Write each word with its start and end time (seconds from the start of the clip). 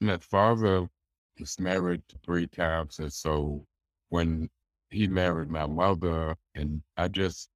my 0.00 0.18
father 0.18 0.88
was 1.38 1.58
married 1.58 2.02
three 2.24 2.46
times. 2.46 2.98
And 2.98 3.12
so 3.12 3.66
when 4.08 4.48
he 4.90 5.06
married 5.06 5.50
my 5.50 5.66
mother, 5.66 6.36
and 6.54 6.82
I 6.96 7.08
just 7.08 7.50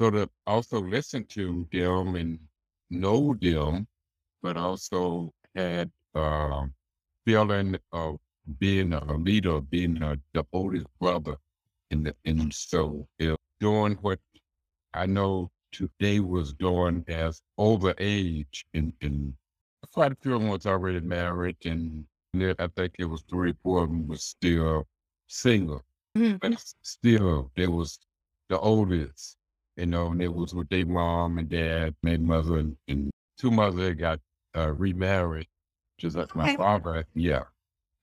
sort 0.00 0.14
of 0.14 0.30
also 0.46 0.80
listened 0.80 1.28
to 1.30 1.66
them 1.72 2.16
and 2.16 2.38
know 2.90 3.34
them, 3.40 3.86
but 4.42 4.56
also 4.56 5.32
had 5.54 5.90
uh, 6.14 6.64
feeling 7.24 7.76
of 7.92 8.18
being 8.58 8.92
a 8.92 9.14
leader, 9.14 9.60
being 9.60 10.02
a, 10.02 10.16
the 10.32 10.44
oldest 10.52 10.86
brother. 11.00 11.36
And, 11.90 12.12
and 12.24 12.52
so 12.54 13.06
if 13.18 13.36
doing 13.58 13.94
what 14.00 14.20
I 14.94 15.06
know 15.06 15.50
today 15.72 16.20
was 16.20 16.52
doing 16.54 17.04
as 17.08 17.42
over 17.58 17.94
age 17.98 18.64
and, 18.74 18.92
and 19.02 19.34
quite 19.92 20.12
a 20.12 20.16
few 20.16 20.34
of 20.34 20.40
them 20.40 20.50
was 20.50 20.66
already 20.66 21.00
married 21.00 21.56
and 21.64 22.04
I 22.34 22.68
think 22.76 22.94
it 22.98 23.06
was 23.06 23.22
three, 23.28 23.54
four 23.62 23.82
of 23.84 23.88
them 23.88 24.06
was 24.06 24.22
still 24.22 24.86
single. 25.26 25.82
Mm-hmm. 26.16 26.36
But 26.36 26.62
still, 26.82 27.50
they 27.56 27.66
was 27.66 27.98
the 28.48 28.58
oldest, 28.58 29.36
you 29.76 29.86
know, 29.86 30.08
and 30.08 30.22
it 30.22 30.32
was 30.32 30.54
with 30.54 30.68
their 30.68 30.86
mom 30.86 31.38
and 31.38 31.48
dad, 31.48 31.94
my 32.02 32.16
mother, 32.16 32.58
and, 32.58 32.76
and 32.88 33.10
two 33.38 33.50
mothers 33.50 33.96
got 33.96 34.20
uh, 34.56 34.72
remarried, 34.72 35.48
just 35.98 36.16
like 36.16 36.34
my 36.36 36.44
okay. 36.44 36.56
father. 36.56 37.04
Yeah. 37.14 37.44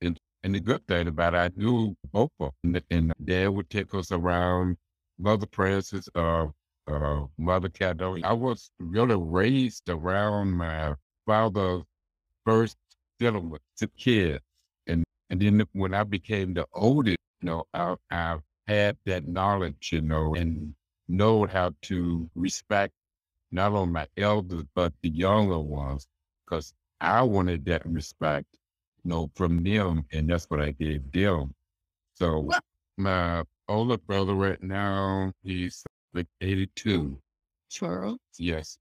And 0.01 0.17
and 0.43 0.55
the 0.55 0.59
good 0.59 0.85
thing 0.87 1.07
about 1.07 1.33
it, 1.33 1.37
I 1.37 1.49
knew 1.55 1.95
both 2.11 2.31
of 2.39 2.51
them. 2.63 2.81
And, 2.89 3.13
dad 3.23 3.49
would 3.49 3.69
take 3.69 3.93
us 3.93 4.11
around 4.11 4.77
Mother 5.19 5.47
Francis, 5.51 6.07
uh, 6.15 6.47
uh, 6.87 7.25
Mother 7.37 7.69
Caddo. 7.69 8.23
I 8.23 8.33
was 8.33 8.71
really 8.79 9.17
raised 9.17 9.89
around 9.89 10.51
my 10.51 10.95
father's 11.27 11.83
first 12.45 12.77
gentleman 13.21 13.59
to 13.77 13.87
kids. 13.89 14.43
And 14.87 15.03
and 15.29 15.39
then 15.41 15.63
when 15.73 15.93
I 15.93 16.03
became 16.03 16.55
the 16.55 16.65
oldest, 16.73 17.17
you 17.41 17.47
know, 17.47 17.65
I, 17.73 17.95
I 18.09 18.37
had 18.67 18.97
that 19.05 19.27
knowledge, 19.27 19.91
you 19.91 20.01
know, 20.01 20.33
and 20.35 20.73
know 21.07 21.45
how 21.45 21.73
to 21.83 22.29
respect 22.35 22.93
not 23.51 23.73
only 23.73 23.93
my 23.93 24.07
elders, 24.17 24.63
but 24.75 24.93
the 25.01 25.09
younger 25.09 25.59
ones, 25.59 26.07
because 26.45 26.73
I 27.01 27.21
wanted 27.21 27.65
that 27.65 27.85
respect, 27.85 28.47
you 29.03 29.09
know, 29.09 29.31
from 29.35 29.63
them. 29.63 30.05
And 30.11 30.29
that's 30.29 30.45
what 30.45 30.61
I 30.61 30.71
gave 30.71 31.11
them. 31.11 31.53
So 32.15 32.49
my 32.97 33.43
older 33.67 33.97
brother 33.97 34.33
right 34.33 34.61
now, 34.61 35.31
he's 35.43 35.83
like 36.13 36.27
82. 36.41 37.19
Charles? 37.69 38.19
Yes. 38.37 38.77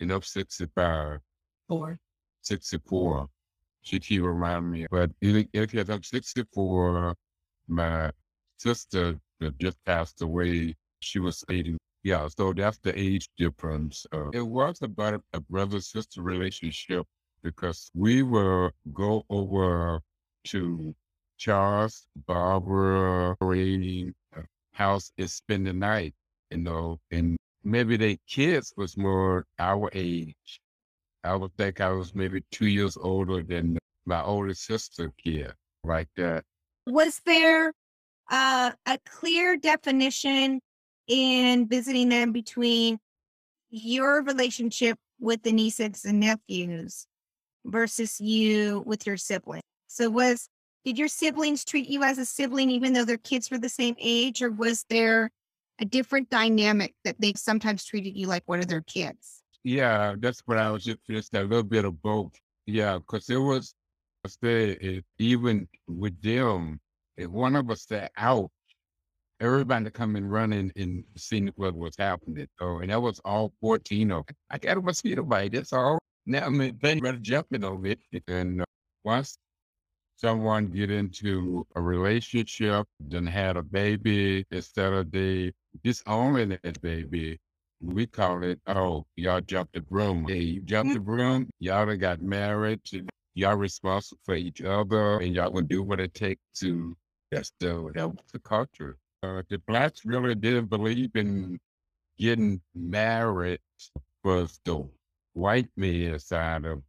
You 0.00 0.06
know, 0.06 0.20
65. 0.20 1.20
Four. 1.68 1.98
64 2.42 3.28
she 3.84 4.00
keep 4.00 4.22
reminding 4.22 4.70
me. 4.70 4.86
But 4.90 5.10
if 5.20 5.88
I'm 5.90 6.02
64, 6.02 7.14
my 7.68 8.10
sister 8.56 9.20
that 9.40 9.58
just 9.58 9.76
passed 9.84 10.22
away, 10.22 10.74
she 11.00 11.18
was 11.18 11.44
80. 11.48 11.76
Yeah, 12.02 12.28
so 12.28 12.52
that's 12.52 12.78
the 12.78 12.98
age 12.98 13.28
difference. 13.38 14.06
Uh, 14.12 14.30
it 14.30 14.46
was 14.46 14.80
about 14.82 15.22
a 15.32 15.40
brother 15.40 15.80
sister 15.80 16.22
relationship 16.22 17.06
because 17.42 17.90
we 17.94 18.22
will 18.22 18.70
go 18.92 19.24
over 19.30 20.00
to 20.44 20.94
Charles, 21.36 22.06
Barbara, 22.26 23.36
uh, 23.40 24.42
house 24.72 25.12
and 25.18 25.30
spend 25.30 25.66
the 25.66 25.72
night, 25.72 26.14
you 26.50 26.58
know, 26.58 27.00
and 27.10 27.36
maybe 27.62 27.96
the 27.96 28.18
kids 28.26 28.72
was 28.76 28.96
more 28.96 29.46
our 29.58 29.90
age. 29.94 30.60
I 31.24 31.34
would 31.34 31.56
think 31.56 31.80
I 31.80 31.90
was 31.90 32.14
maybe 32.14 32.42
two 32.50 32.66
years 32.66 32.96
older 32.96 33.42
than 33.42 33.78
my 34.04 34.22
older 34.22 34.54
sister 34.54 35.10
kid, 35.22 35.52
like 35.82 36.08
that. 36.16 36.44
Was 36.86 37.20
there 37.24 37.72
uh, 38.30 38.72
a 38.86 38.98
clear 39.06 39.56
definition 39.56 40.60
in 41.08 41.66
visiting 41.66 42.10
them 42.10 42.32
between 42.32 42.98
your 43.70 44.22
relationship 44.22 44.98
with 45.18 45.42
the 45.42 45.52
nieces 45.52 46.04
and 46.04 46.20
nephews 46.20 47.06
versus 47.64 48.20
you 48.20 48.82
with 48.86 49.06
your 49.06 49.16
siblings? 49.16 49.62
So 49.88 50.10
was 50.10 50.48
did 50.84 50.98
your 50.98 51.08
siblings 51.08 51.64
treat 51.64 51.88
you 51.88 52.02
as 52.02 52.18
a 52.18 52.26
sibling 52.26 52.70
even 52.70 52.92
though 52.92 53.06
their 53.06 53.16
kids 53.16 53.50
were 53.50 53.58
the 53.58 53.70
same 53.70 53.96
age, 53.98 54.42
or 54.42 54.50
was 54.50 54.84
there 54.90 55.30
a 55.80 55.86
different 55.86 56.28
dynamic 56.28 56.94
that 57.04 57.16
they 57.18 57.32
sometimes 57.34 57.84
treated 57.84 58.14
you 58.14 58.26
like 58.26 58.42
one 58.44 58.60
of 58.60 58.68
their 58.68 58.82
kids? 58.82 59.43
Yeah, 59.64 60.14
that's 60.18 60.40
what 60.44 60.58
I 60.58 60.70
was 60.70 60.84
just, 60.84 60.98
just 61.08 61.34
a 61.34 61.42
little 61.42 61.62
bit 61.62 61.84
of 61.84 62.00
both. 62.02 62.32
Yeah, 62.66 62.98
because 62.98 63.28
it 63.30 63.38
was, 63.38 63.74
I 64.24 64.28
say, 64.28 65.02
even 65.18 65.68
with 65.88 66.20
them, 66.20 66.80
if 67.16 67.28
one 67.30 67.56
of 67.56 67.70
us 67.70 67.86
sat 67.86 68.12
out, 68.16 68.50
everybody 69.40 69.90
coming 69.90 70.26
running 70.26 70.72
and 70.76 71.04
seeing 71.16 71.50
what 71.56 71.74
was 71.74 71.96
happening. 71.96 72.46
So, 72.58 72.78
and 72.78 72.90
that 72.90 73.00
was 73.00 73.20
all 73.24 73.52
14 73.60 74.10
of 74.12 74.26
them. 74.26 74.36
I 74.50 74.58
got 74.58 74.78
a 74.78 74.82
mosquito 74.82 75.22
bite. 75.22 75.52
That's 75.52 75.72
all. 75.72 75.98
Now, 76.26 76.46
I 76.46 76.48
mean, 76.50 76.78
they 76.80 76.98
ready 77.00 77.18
jumping 77.18 77.64
over 77.64 77.86
it. 77.86 77.98
And 78.28 78.62
uh, 78.62 78.64
once 79.04 79.38
someone 80.16 80.68
get 80.68 80.90
into 80.90 81.66
a 81.74 81.80
relationship, 81.80 82.86
then 83.00 83.26
had 83.26 83.56
a 83.56 83.62
baby, 83.62 84.46
instead 84.50 84.92
of 84.92 85.10
they 85.10 85.52
disowning 85.82 86.58
that 86.62 86.80
baby, 86.80 87.38
we 87.80 88.06
call 88.06 88.42
it, 88.42 88.60
oh, 88.66 89.04
y'all 89.16 89.40
jumped 89.40 89.74
the 89.74 89.80
broom. 89.80 90.26
Hey, 90.28 90.40
you 90.40 90.60
jumped 90.62 90.94
the 90.94 91.00
broom, 91.00 91.50
y'all 91.58 91.86
done 91.86 91.98
got 91.98 92.22
married, 92.22 92.80
y'all 93.34 93.56
responsible 93.56 94.20
for 94.24 94.34
each 94.34 94.62
other, 94.62 95.18
and 95.18 95.34
y'all 95.34 95.50
gonna 95.50 95.66
do 95.66 95.82
what 95.82 96.00
it 96.00 96.14
takes 96.14 96.42
to, 96.60 96.96
that's 97.30 97.52
the, 97.60 97.90
that 97.94 98.08
was 98.08 98.24
the 98.32 98.38
culture. 98.38 98.96
Uh, 99.22 99.42
the 99.48 99.58
blacks 99.66 100.04
really 100.04 100.34
didn't 100.34 100.66
believe 100.66 101.10
in 101.14 101.58
getting 102.18 102.60
married 102.74 103.60
was 104.22 104.60
the 104.64 104.88
white 105.32 105.68
man 105.76 106.18
side 106.18 106.64
of 106.64 106.82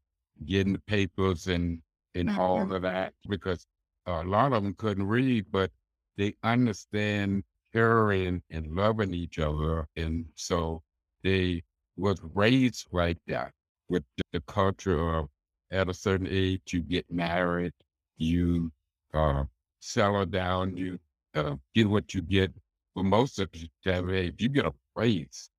getting 0.46 0.74
the 0.74 0.80
papers 0.80 1.48
and, 1.48 1.82
and 2.14 2.30
mm-hmm. 2.30 2.40
all 2.40 2.72
of 2.74 2.82
that, 2.82 3.14
because 3.28 3.66
a 4.06 4.24
lot 4.24 4.54
of 4.54 4.64
them 4.64 4.76
couldn't 4.76 5.08
read, 5.08 5.46
but 5.52 5.72
they 6.18 6.36
understand 6.44 7.44
caring 7.76 8.42
and 8.50 8.74
loving 8.74 9.14
each 9.14 9.38
other. 9.38 9.86
And 9.98 10.26
so 10.36 10.82
they 11.24 11.62
was 11.98 12.20
raised 12.34 12.88
like 12.92 13.18
that 13.28 13.52
with 13.90 14.04
the 14.32 14.42
culture 14.42 15.18
of 15.18 15.28
at 15.72 15.90
a 15.90 15.94
certain 15.94 16.28
age, 16.30 16.62
you 16.68 16.82
get 16.82 17.06
married, 17.12 17.74
you 18.18 18.72
uh, 19.14 19.44
settle 19.80 20.26
down, 20.26 20.78
you 20.78 20.98
uh, 21.36 21.56
get 21.74 21.90
what 21.90 22.14
you 22.14 22.22
get. 22.22 22.52
But 22.96 23.04
most 23.04 23.40
of 23.40 23.50
the 23.52 23.70
time, 23.86 24.10
age, 24.10 24.36
you 24.40 24.50
get 24.50 24.66
a 24.66 24.74
place. 24.96 25.50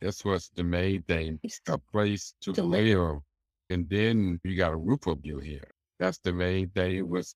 That's 0.00 0.24
what's 0.24 0.50
the 0.50 0.62
main 0.62 1.02
thing, 1.02 1.40
a 1.68 1.78
place 1.78 2.34
to 2.42 2.52
live. 2.52 3.18
And 3.70 3.88
then 3.88 4.38
you 4.44 4.56
got 4.56 4.72
a 4.72 4.76
roof 4.76 5.08
over 5.08 5.20
your 5.24 5.42
head. 5.42 5.66
That's 5.98 6.18
the 6.18 6.32
main 6.32 6.68
thing. 6.70 7.08
Was 7.08 7.34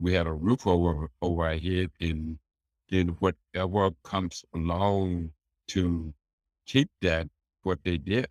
we 0.00 0.12
had 0.12 0.26
a 0.26 0.32
roof 0.32 0.66
over 0.66 1.08
over 1.22 1.44
our 1.44 1.56
head 1.56 1.90
and 2.00 2.38
then 2.90 3.08
whatever 3.20 3.90
comes 4.02 4.44
along 4.54 5.30
to 5.68 6.12
keep 6.66 6.90
that, 7.02 7.28
what 7.62 7.78
they 7.84 7.98
did, 7.98 8.28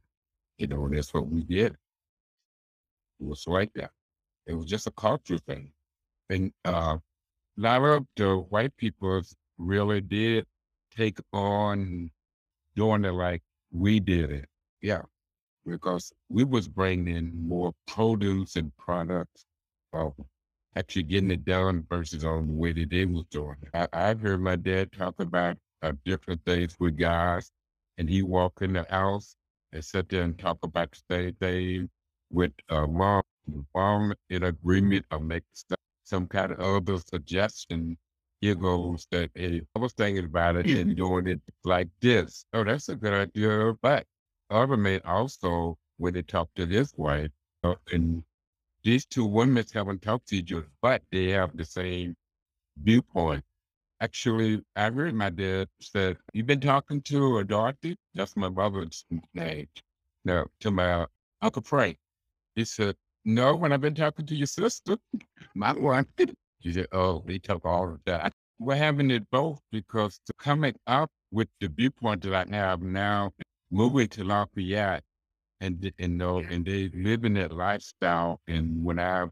you 0.57 0.67
know, 0.67 0.87
that's 0.89 1.13
what 1.13 1.27
we 1.27 1.43
did. 1.43 1.73
It 3.19 3.25
was 3.25 3.47
like 3.47 3.71
that. 3.73 3.91
It 4.47 4.53
was 4.53 4.65
just 4.65 4.87
a 4.87 4.91
culture 4.91 5.37
thing. 5.37 5.71
And 6.29 6.51
uh, 6.65 6.97
a 7.57 7.61
lot 7.61 7.83
of 7.83 8.05
the 8.15 8.37
white 8.37 8.75
people 8.77 9.21
really 9.57 10.01
did 10.01 10.45
take 10.95 11.19
on 11.33 12.11
doing 12.75 13.05
it 13.05 13.11
like 13.11 13.41
we 13.71 13.99
did 13.99 14.31
it. 14.31 14.45
Yeah. 14.81 15.03
Because 15.65 16.11
we 16.29 16.43
was 16.43 16.67
bringing 16.67 17.15
in 17.15 17.47
more 17.47 17.73
produce 17.87 18.55
and 18.55 18.75
products. 18.77 19.45
Uh, 19.93 20.09
actually 20.75 21.03
getting 21.03 21.31
it 21.31 21.45
done 21.45 21.85
versus 21.89 22.23
on 22.23 22.47
the 22.47 22.53
way 22.53 22.73
that 22.73 22.89
they 22.89 23.05
was 23.05 23.25
doing 23.31 23.55
it. 23.61 23.69
I, 23.73 23.87
I've 23.93 24.21
heard 24.21 24.41
my 24.41 24.55
dad 24.55 24.91
talk 24.91 25.19
about 25.19 25.57
uh, 25.81 25.93
different 26.05 26.43
things 26.45 26.75
with 26.79 26.97
guys, 26.97 27.51
and 27.97 28.09
he 28.09 28.21
walk 28.21 28.61
in 28.61 28.73
the 28.73 28.85
house 28.89 29.35
and 29.73 29.83
sit 29.83 30.09
there 30.09 30.23
and 30.23 30.37
talk 30.37 30.59
about 30.63 30.91
the 30.91 31.01
same 31.15 31.33
thing 31.35 31.89
with 32.31 32.51
uh, 32.69 32.87
mom. 32.87 33.23
Mom 33.73 34.13
in 34.29 34.43
agreement 34.43 35.05
or 35.11 35.19
make 35.19 35.43
some 36.03 36.27
kind 36.27 36.51
of 36.51 36.59
other 36.59 36.99
suggestion. 36.99 37.97
Here 38.41 38.55
goes 38.55 39.07
that 39.11 39.31
hey, 39.33 39.61
I 39.75 39.79
was 39.79 39.93
thinking 39.93 40.25
about 40.25 40.55
it 40.57 40.67
and 40.67 40.95
doing 40.97 41.27
it 41.27 41.41
like 41.63 41.89
this. 41.99 42.45
Oh, 42.53 42.63
that's 42.63 42.89
a 42.89 42.95
good 42.95 43.13
idea. 43.13 43.73
But 43.81 44.05
other 44.49 44.77
men 44.77 45.01
also, 45.03 45.77
when 45.97 46.13
they 46.13 46.21
talk 46.21 46.49
to 46.55 46.65
this 46.65 46.93
wife, 46.95 47.31
uh, 47.63 47.75
and 47.91 48.23
these 48.89 49.05
two 49.05 49.25
women 49.25 49.63
haven't 49.71 50.01
talked 50.01 50.27
to 50.29 50.37
each 50.37 50.51
other, 50.51 50.65
but 50.81 51.03
they 51.11 51.27
have 51.27 51.55
the 51.55 51.63
same 51.63 52.15
viewpoint. 52.81 53.43
Actually, 54.01 54.63
I 54.75 54.89
heard 54.89 55.13
my 55.13 55.29
dad 55.29 55.67
said, 55.79 56.17
You've 56.33 56.47
been 56.47 56.59
talking 56.59 57.01
to 57.03 57.37
a 57.37 57.43
Dorothy? 57.43 57.97
That's 58.15 58.35
my 58.35 58.49
brother's 58.49 59.05
name. 59.35 59.67
No, 60.25 60.47
to 60.61 60.71
my 60.71 61.05
Uncle 61.39 61.61
Frank. 61.61 61.97
He 62.55 62.65
said, 62.65 62.95
No, 63.25 63.55
when 63.55 63.71
I've 63.73 63.81
been 63.81 63.93
talking 63.93 64.25
to 64.25 64.35
your 64.35 64.47
sister, 64.47 64.97
my 65.55 65.73
one, 65.73 66.07
she 66.61 66.73
said, 66.73 66.87
"Oh, 66.91 67.23
they 67.27 67.37
took 67.37 67.65
all 67.65 67.89
of 67.93 67.99
that." 68.05 68.33
We're 68.59 68.75
having 68.75 69.11
it 69.11 69.29
both 69.29 69.61
because 69.71 70.19
to 70.25 70.33
coming 70.39 70.75
up 70.87 71.11
with 71.31 71.47
the 71.59 71.67
viewpoint 71.67 72.23
that 72.23 72.33
I 72.33 72.55
have 72.55 72.81
now, 72.81 73.33
moving 73.69 74.07
to 74.09 74.23
Lafayette, 74.23 75.03
and 75.61 75.91
and 75.99 76.17
know, 76.17 76.39
and 76.39 76.65
they 76.65 76.89
living 76.89 77.33
that 77.35 77.51
lifestyle, 77.51 78.41
and 78.47 78.83
when 78.83 78.99
I 78.99 79.27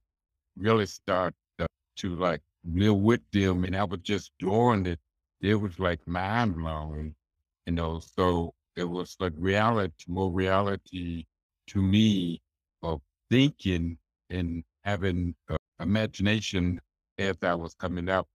really 0.57 0.85
start 0.87 1.33
uh, 1.59 1.67
to 1.97 2.15
like 2.15 2.41
live 2.65 2.97
with 2.97 3.21
them, 3.31 3.63
and 3.65 3.75
I 3.75 3.83
was 3.85 4.01
just 4.01 4.31
doing 4.39 4.85
it, 4.87 4.99
it 5.41 5.55
was 5.55 5.79
like 5.79 6.05
mind 6.07 6.55
blowing, 6.55 7.15
you 7.65 7.73
know. 7.73 7.99
So 7.99 8.53
it 8.75 8.85
was 8.85 9.15
like 9.19 9.33
reality, 9.37 10.05
more 10.07 10.31
reality 10.31 11.25
to 11.67 11.81
me 11.81 12.41
of 12.83 13.01
thinking 13.29 13.97
and 14.29 14.63
having 14.83 15.35
uh, 15.49 15.57
imagination 15.79 16.79
as 17.17 17.37
I 17.43 17.55
was 17.55 17.73
coming 17.75 18.09
up. 18.09 18.27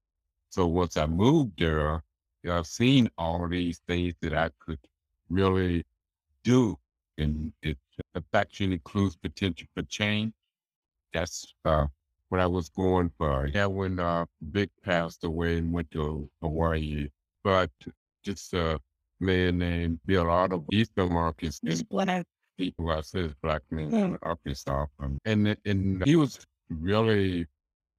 So 0.50 0.66
once 0.66 0.96
I 0.96 1.06
moved 1.06 1.58
there, 1.58 2.02
I've 2.48 2.66
seen 2.66 3.10
all 3.18 3.48
these 3.48 3.80
things 3.88 4.14
that 4.22 4.34
I 4.34 4.50
could 4.60 4.78
really 5.28 5.84
do, 6.44 6.78
and 7.22 7.52
it 7.62 7.78
affection 8.14 8.72
includes 8.72 9.16
potential 9.16 9.66
for 9.74 9.82
change. 9.82 10.32
That's 11.12 11.54
uh, 11.64 11.86
what 12.28 12.40
I 12.40 12.46
was 12.46 12.68
going 12.70 13.10
for. 13.18 13.46
Yeah, 13.52 13.66
when 13.66 13.98
uh, 14.00 14.24
Vic 14.40 14.70
passed 14.82 15.24
away 15.24 15.58
and 15.58 15.72
went 15.72 15.90
to 15.92 16.28
Hawaii, 16.42 17.08
but 17.44 17.70
just 18.24 18.52
a 18.54 18.80
man 19.20 19.58
named 19.58 20.00
Bill 20.06 20.28
Otto, 20.30 20.64
Eastern 20.72 21.12
Marcus, 21.12 21.60
Just 21.64 21.88
black. 21.88 22.24
people 22.58 22.90
I 22.90 23.00
said 23.02 23.34
black 23.42 23.62
man 23.70 23.90
Mm. 23.90 24.02
from 24.02 24.18
Arkansas, 24.22 24.86
and 25.24 25.56
and 25.64 26.02
he 26.04 26.16
was 26.16 26.38
really 26.70 27.46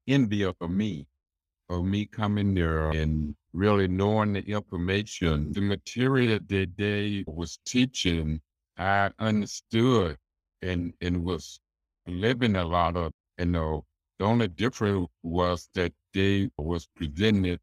envious 0.08 0.56
of 0.62 0.72
me, 0.72 1.06
of 1.70 1.86
me 1.86 2.06
coming 2.06 2.54
there 2.56 2.90
and 2.90 3.36
really 3.54 3.88
knowing 3.88 4.34
the 4.34 4.42
information, 4.42 5.52
the 5.54 5.62
material 5.62 6.40
that 6.48 6.76
they 6.78 7.24
was 7.28 7.60
teaching, 7.66 8.42
I 8.78 9.10
mm. 9.10 9.14
understood 9.20 10.18
and 10.62 10.94
and 11.02 11.24
was 11.24 11.60
living 12.08 12.56
a 12.56 12.66
lot 12.66 12.98
of. 12.98 13.12
You 13.38 13.46
know, 13.46 13.86
the 14.20 14.26
only 14.26 14.48
difference 14.48 15.10
was 15.24 15.70
that 15.74 15.94
they 16.14 16.50
was 16.58 16.88
presented 16.96 17.60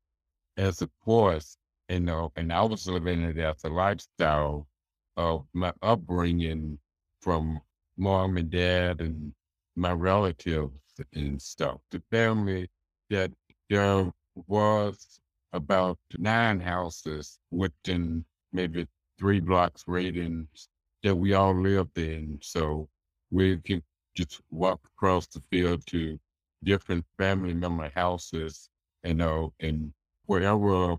as 0.56 0.82
a 0.82 0.88
course, 1.04 1.56
you 1.88 2.00
know, 2.00 2.32
and 2.36 2.52
I 2.52 2.62
was 2.62 2.86
living 2.88 3.22
it 3.22 3.38
as 3.38 3.64
a 3.64 3.68
lifestyle 3.68 4.68
of 5.16 5.46
my 5.52 5.72
upbringing 5.82 6.78
from 7.20 7.60
mom 7.96 8.36
and 8.36 8.50
dad 8.50 9.00
and 9.00 9.32
my 9.76 9.92
relatives 9.92 10.74
and 11.14 11.40
stuff. 11.40 11.80
The 11.90 12.02
family 12.10 12.68
that 13.10 13.32
there 13.68 14.12
was 14.46 15.20
about 15.52 15.98
nine 16.18 16.60
houses 16.60 17.38
within 17.50 18.24
maybe 18.52 18.86
three 19.18 19.40
blocks 19.40 19.84
radius 19.86 20.68
that 21.02 21.14
we 21.16 21.34
all 21.34 21.54
lived 21.54 21.98
in. 21.98 22.38
So 22.42 22.88
we 23.30 23.58
could 23.58 23.82
just 24.14 24.40
walk 24.50 24.80
across 24.94 25.26
the 25.26 25.40
field 25.50 25.86
to 25.86 26.18
different 26.64 27.04
family 27.18 27.54
member 27.54 27.90
houses, 27.94 28.68
you 29.04 29.14
know, 29.14 29.52
and 29.60 29.92
wherever 30.26 30.96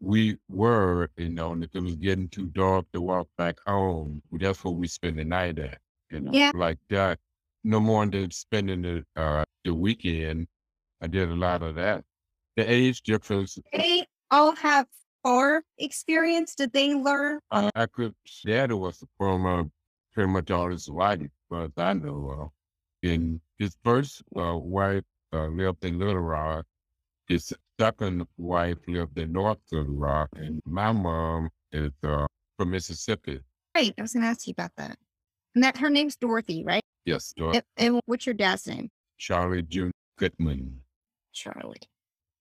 we 0.00 0.38
were, 0.48 1.08
you 1.16 1.30
know, 1.30 1.52
and 1.52 1.64
if 1.64 1.74
it 1.74 1.80
was 1.82 1.96
getting 1.96 2.28
too 2.28 2.46
dark 2.46 2.86
to 2.92 3.00
walk 3.00 3.28
back 3.36 3.58
home, 3.66 4.22
that's 4.32 4.64
where 4.64 4.74
we 4.74 4.86
spend 4.88 5.18
the 5.18 5.24
night 5.24 5.58
at. 5.58 5.78
You 6.10 6.20
know, 6.20 6.32
Yeah. 6.32 6.52
like 6.52 6.78
that. 6.90 7.18
No 7.64 7.80
more 7.80 8.06
than 8.06 8.30
spending 8.30 8.82
the 8.82 9.04
uh 9.16 9.44
the 9.64 9.74
weekend. 9.74 10.48
I 11.00 11.06
did 11.06 11.28
a 11.30 11.34
lot 11.34 11.62
of 11.62 11.74
that. 11.76 12.04
The 12.56 12.70
age 12.70 13.02
difference, 13.02 13.58
They 13.72 14.06
all 14.30 14.54
have 14.56 14.88
farm 15.24 15.62
experience. 15.78 16.54
Did 16.54 16.72
they 16.72 16.94
learn? 16.94 17.40
I, 17.50 17.70
I 17.74 17.86
could 17.86 18.14
dad 18.46 18.70
was 18.70 19.02
from 19.18 19.44
uh, 19.46 19.64
pretty 20.12 20.30
much 20.30 20.52
all 20.52 20.70
his 20.70 20.88
life, 20.88 21.20
but 21.50 21.72
I 21.76 21.94
know 21.94 22.30
of. 22.38 22.48
And 23.10 23.40
his 23.58 23.76
first 23.82 24.22
uh, 24.36 24.56
wife 24.56 25.02
uh, 25.32 25.46
lived 25.46 25.84
in 25.84 25.98
Little 25.98 26.20
Rock. 26.20 26.64
His 27.26 27.52
second 27.80 28.24
wife 28.36 28.78
lived 28.86 29.18
in 29.18 29.32
North 29.32 29.58
Little 29.72 29.94
Rock, 29.96 30.28
and 30.36 30.60
my 30.64 30.92
mom 30.92 31.50
is 31.72 31.90
uh, 32.04 32.26
from 32.56 32.70
Mississippi. 32.70 33.40
Right. 33.74 33.92
I 33.98 34.02
was 34.02 34.12
going 34.12 34.22
to 34.22 34.28
ask 34.28 34.46
you 34.46 34.52
about 34.52 34.70
that. 34.76 34.96
And 35.54 35.64
that 35.64 35.76
her 35.78 35.90
name's 35.90 36.16
Dorothy, 36.16 36.64
right? 36.64 36.82
Yes, 37.04 37.32
Dor- 37.36 37.54
And, 37.54 37.62
and 37.76 38.00
what's 38.06 38.26
your 38.26 38.34
dad's 38.34 38.66
name? 38.66 38.88
Charlie 39.18 39.62
June 39.62 39.90
Goodman. 40.18 40.80
Charlie. 41.32 41.80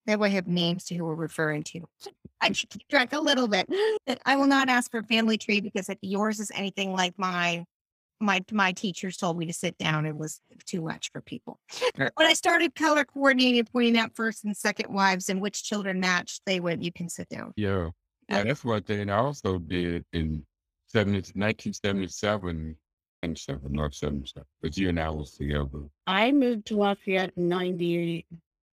That 0.05 0.19
way 0.19 0.29
I 0.29 0.31
have 0.31 0.47
names 0.47 0.85
to 0.85 0.95
who 0.95 1.05
we're 1.05 1.15
referring 1.15 1.63
to. 1.63 1.81
I 2.41 2.51
should 2.51 2.69
keep 2.69 2.87
track 2.89 3.13
a 3.13 3.19
little 3.19 3.47
bit. 3.47 3.69
And 4.05 4.19
I 4.25 4.35
will 4.35 4.47
not 4.47 4.67
ask 4.67 4.91
for 4.91 5.01
family 5.03 5.37
tree 5.37 5.61
because 5.61 5.87
if 5.87 5.97
yours 6.01 6.39
is 6.39 6.51
anything 6.53 6.91
like 6.91 7.17
mine, 7.17 7.65
my 8.19 8.43
my 8.51 8.71
teachers 8.71 9.17
told 9.17 9.37
me 9.37 9.45
to 9.45 9.53
sit 9.53 9.77
down. 9.77 10.05
It 10.05 10.15
was 10.15 10.41
too 10.65 10.81
much 10.81 11.09
for 11.11 11.21
people. 11.21 11.59
Sure. 11.69 12.11
When 12.15 12.27
I 12.27 12.33
started 12.33 12.75
color 12.75 13.05
coordinating, 13.05 13.65
pointing 13.65 13.97
out 13.97 14.15
first 14.15 14.43
and 14.43 14.55
second 14.55 14.93
wives 14.93 15.29
and 15.29 15.41
which 15.41 15.63
children 15.63 15.99
matched, 15.99 16.41
they 16.45 16.59
went, 16.59 16.83
you 16.83 16.91
can 16.91 17.09
sit 17.09 17.29
down. 17.29 17.53
Yeah. 17.55 17.89
Yeah. 18.29 18.37
Yeah, 18.37 18.43
that's 18.43 18.63
one 18.63 18.83
thing 18.83 19.09
I 19.09 19.17
also 19.17 19.59
did 19.59 20.05
in 20.13 20.45
70, 20.87 21.17
1977 21.35 22.75
and 23.23 23.37
seven, 23.37 23.71
not 23.71 23.93
77, 23.93 24.45
but 24.61 24.77
you 24.77 24.89
and 24.89 24.99
I 24.99 25.09
was 25.09 25.33
together. 25.33 25.87
I 26.07 26.31
moved 26.31 26.67
to 26.67 26.77
Lafayette 26.77 27.31
in 27.35 27.49
98. 27.49 28.25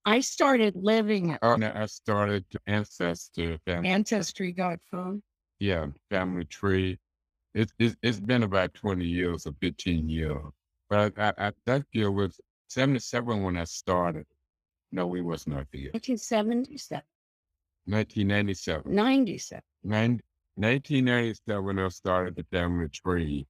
I 0.05 0.21
started 0.21 0.75
living 0.77 1.33
at 1.33 1.41
Oh, 1.43 1.55
and 1.55 1.65
I 1.65 1.87
started 1.87 2.45
to 2.51 2.61
Ancestry 2.67 3.61
got 3.67 3.85
Ancestry.com. 3.85 5.23
yeah, 5.59 5.87
family 6.11 6.45
tree. 6.47 6.99
It's 7.55 7.73
it's 7.79 7.97
it's 8.03 8.21
been 8.21 8.43
about 8.45 8.75
twenty 8.75 9.05
years 9.07 9.47
or 9.47 9.53
fifteen 9.61 10.09
years, 10.09 10.41
but 10.89 11.13
I, 11.19 11.29
I, 11.29 11.49
I 11.49 11.53
that 11.67 11.85
year 11.93 12.11
was 12.11 12.41
seventy 12.69 13.01
seven 13.01 13.43
when 13.43 13.57
I 13.57 13.65
started. 13.65 14.25
No, 14.93 15.07
we 15.07 15.21
was 15.23 15.47
not 15.47 15.67
there. 15.73 15.91
1977, 15.93 17.03
Nineteen 17.87 18.29
ninety 18.29 18.55
seven. 18.55 18.95
97. 18.95 19.63
Nin- 19.85 20.21
1997, 20.57 21.79
I 21.79 21.89
started 21.89 22.37
the 22.37 22.45
family 22.51 22.89
tree, 22.89 23.47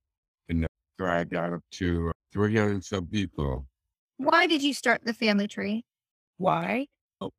and 0.49 0.67
so 0.99 1.07
I 1.07 1.25
got 1.25 1.53
up 1.53 1.61
to 1.73 2.13
three 2.33 2.57
hundred 2.57 2.85
some 2.85 3.07
people. 3.07 3.67
Why 4.17 4.47
did 4.47 4.63
you 4.63 4.75
start 4.75 5.03
the 5.05 5.15
family 5.15 5.47
tree? 5.49 5.85
Why? 6.41 6.87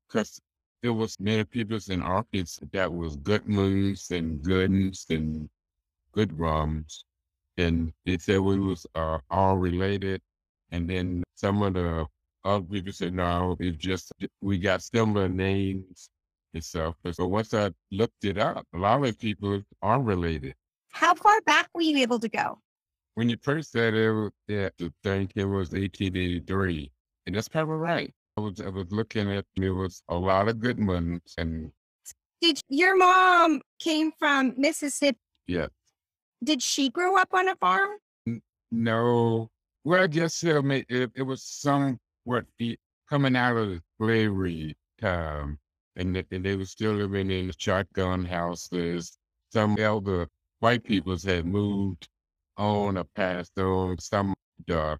because 0.07 0.39
there 0.83 0.93
was 0.93 1.19
many 1.19 1.43
people 1.43 1.79
in 1.89 2.03
Arkansas 2.03 2.65
that 2.71 2.93
was 2.93 3.15
good 3.15 3.47
moons 3.47 4.11
and 4.11 4.39
Goodens 4.43 5.09
and 5.09 5.49
good 6.11 6.37
rums. 6.37 7.03
And 7.57 7.93
they 8.05 8.19
said 8.19 8.39
we 8.41 8.59
was 8.59 8.85
uh, 8.93 9.17
all 9.31 9.57
related. 9.57 10.21
And 10.69 10.87
then 10.87 11.23
some 11.33 11.63
of 11.63 11.73
the 11.73 12.05
other 12.43 12.63
people 12.63 12.93
said, 12.93 13.15
no, 13.15 13.57
it's 13.59 13.77
just 13.77 14.11
we 14.41 14.59
got 14.59 14.83
similar 14.83 15.27
names 15.27 16.09
and 16.53 16.63
stuff. 16.63 16.93
But 17.03 17.15
So 17.15 17.25
once 17.25 17.55
I 17.55 17.71
looked 17.91 18.23
it 18.23 18.37
up, 18.37 18.67
a 18.75 18.77
lot 18.77 19.03
of 19.03 19.17
people 19.17 19.63
are 19.81 19.99
related. 19.99 20.53
How 20.91 21.15
far 21.15 21.41
back 21.41 21.69
were 21.73 21.81
you 21.81 21.97
able 21.97 22.19
to 22.19 22.29
go? 22.29 22.59
When 23.15 23.29
you 23.29 23.37
first 23.41 23.71
said 23.71 23.95
it, 23.95 24.11
was, 24.11 24.31
yeah, 24.47 24.69
the 24.77 24.93
thing 25.03 25.31
it 25.35 25.45
was 25.45 25.71
1883. 25.71 26.91
And 27.25 27.35
that's 27.35 27.49
probably 27.49 27.75
right. 27.75 28.13
I 28.37 28.41
was, 28.41 28.61
I 28.61 28.69
was 28.69 28.91
looking 28.91 29.31
at, 29.31 29.45
there 29.55 29.73
was 29.73 30.03
a 30.09 30.15
lot 30.15 30.47
of 30.47 30.59
good 30.59 30.85
ones 30.85 31.21
and 31.37 31.71
Did 32.41 32.59
your 32.69 32.97
mom 32.97 33.61
came 33.79 34.11
from 34.17 34.53
Mississippi? 34.57 35.19
yeah, 35.47 35.67
Did 36.43 36.61
she 36.63 36.89
grow 36.89 37.17
up 37.17 37.29
on 37.33 37.49
a 37.49 37.55
farm? 37.55 37.89
No, 38.71 39.49
well, 39.83 40.03
I 40.03 40.07
guess 40.07 40.43
uh, 40.45 40.61
ma- 40.61 40.75
it, 40.87 41.11
it 41.13 41.23
was 41.23 41.43
somewhat 41.43 42.45
e- 42.59 42.77
coming 43.09 43.35
out 43.35 43.57
of 43.57 43.69
the 43.69 43.81
slavery 43.99 44.75
time, 45.01 45.59
and, 45.97 46.15
and 46.31 46.45
they 46.45 46.55
were 46.55 46.65
still 46.65 46.93
living 46.93 47.29
in 47.31 47.51
shotgun 47.57 48.23
houses. 48.23 49.17
Some 49.51 49.77
elder 49.77 50.27
white 50.61 50.85
peoples 50.85 51.23
had 51.23 51.45
moved 51.45 52.07
on 52.55 52.97
or 52.97 53.03
passed 53.15 53.59
on. 53.59 53.97
Some 53.99 54.33
the 54.67 54.97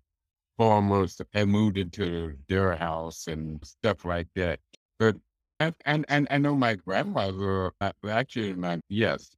farmers 0.58 1.20
and 1.34 1.50
moved 1.50 1.78
into 1.78 2.36
their 2.48 2.76
house 2.76 3.28
and 3.28 3.66
stuff 3.66 4.06
like 4.06 4.28
that. 4.36 4.60
But 5.00 5.16
and 5.60 5.76
and, 5.86 6.06
and 6.10 6.28
I 6.32 6.38
know 6.38 6.56
my 6.56 6.76
grandmother, 6.76 7.72
uh, 7.82 7.92
actually, 8.08 8.54
my 8.54 8.80
yes, 8.90 9.36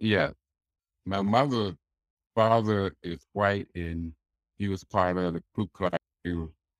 yes, 0.00 0.32
my 1.06 1.22
mother 1.22 1.74
father 2.34 2.94
is 3.02 3.26
white 3.32 3.68
and 3.74 4.12
he 4.58 4.68
was 4.68 4.84
part 4.84 5.16
of 5.16 5.34
the 5.34 5.42
Ku 5.54 5.68
Klux. 5.68 5.98
He 6.24 6.34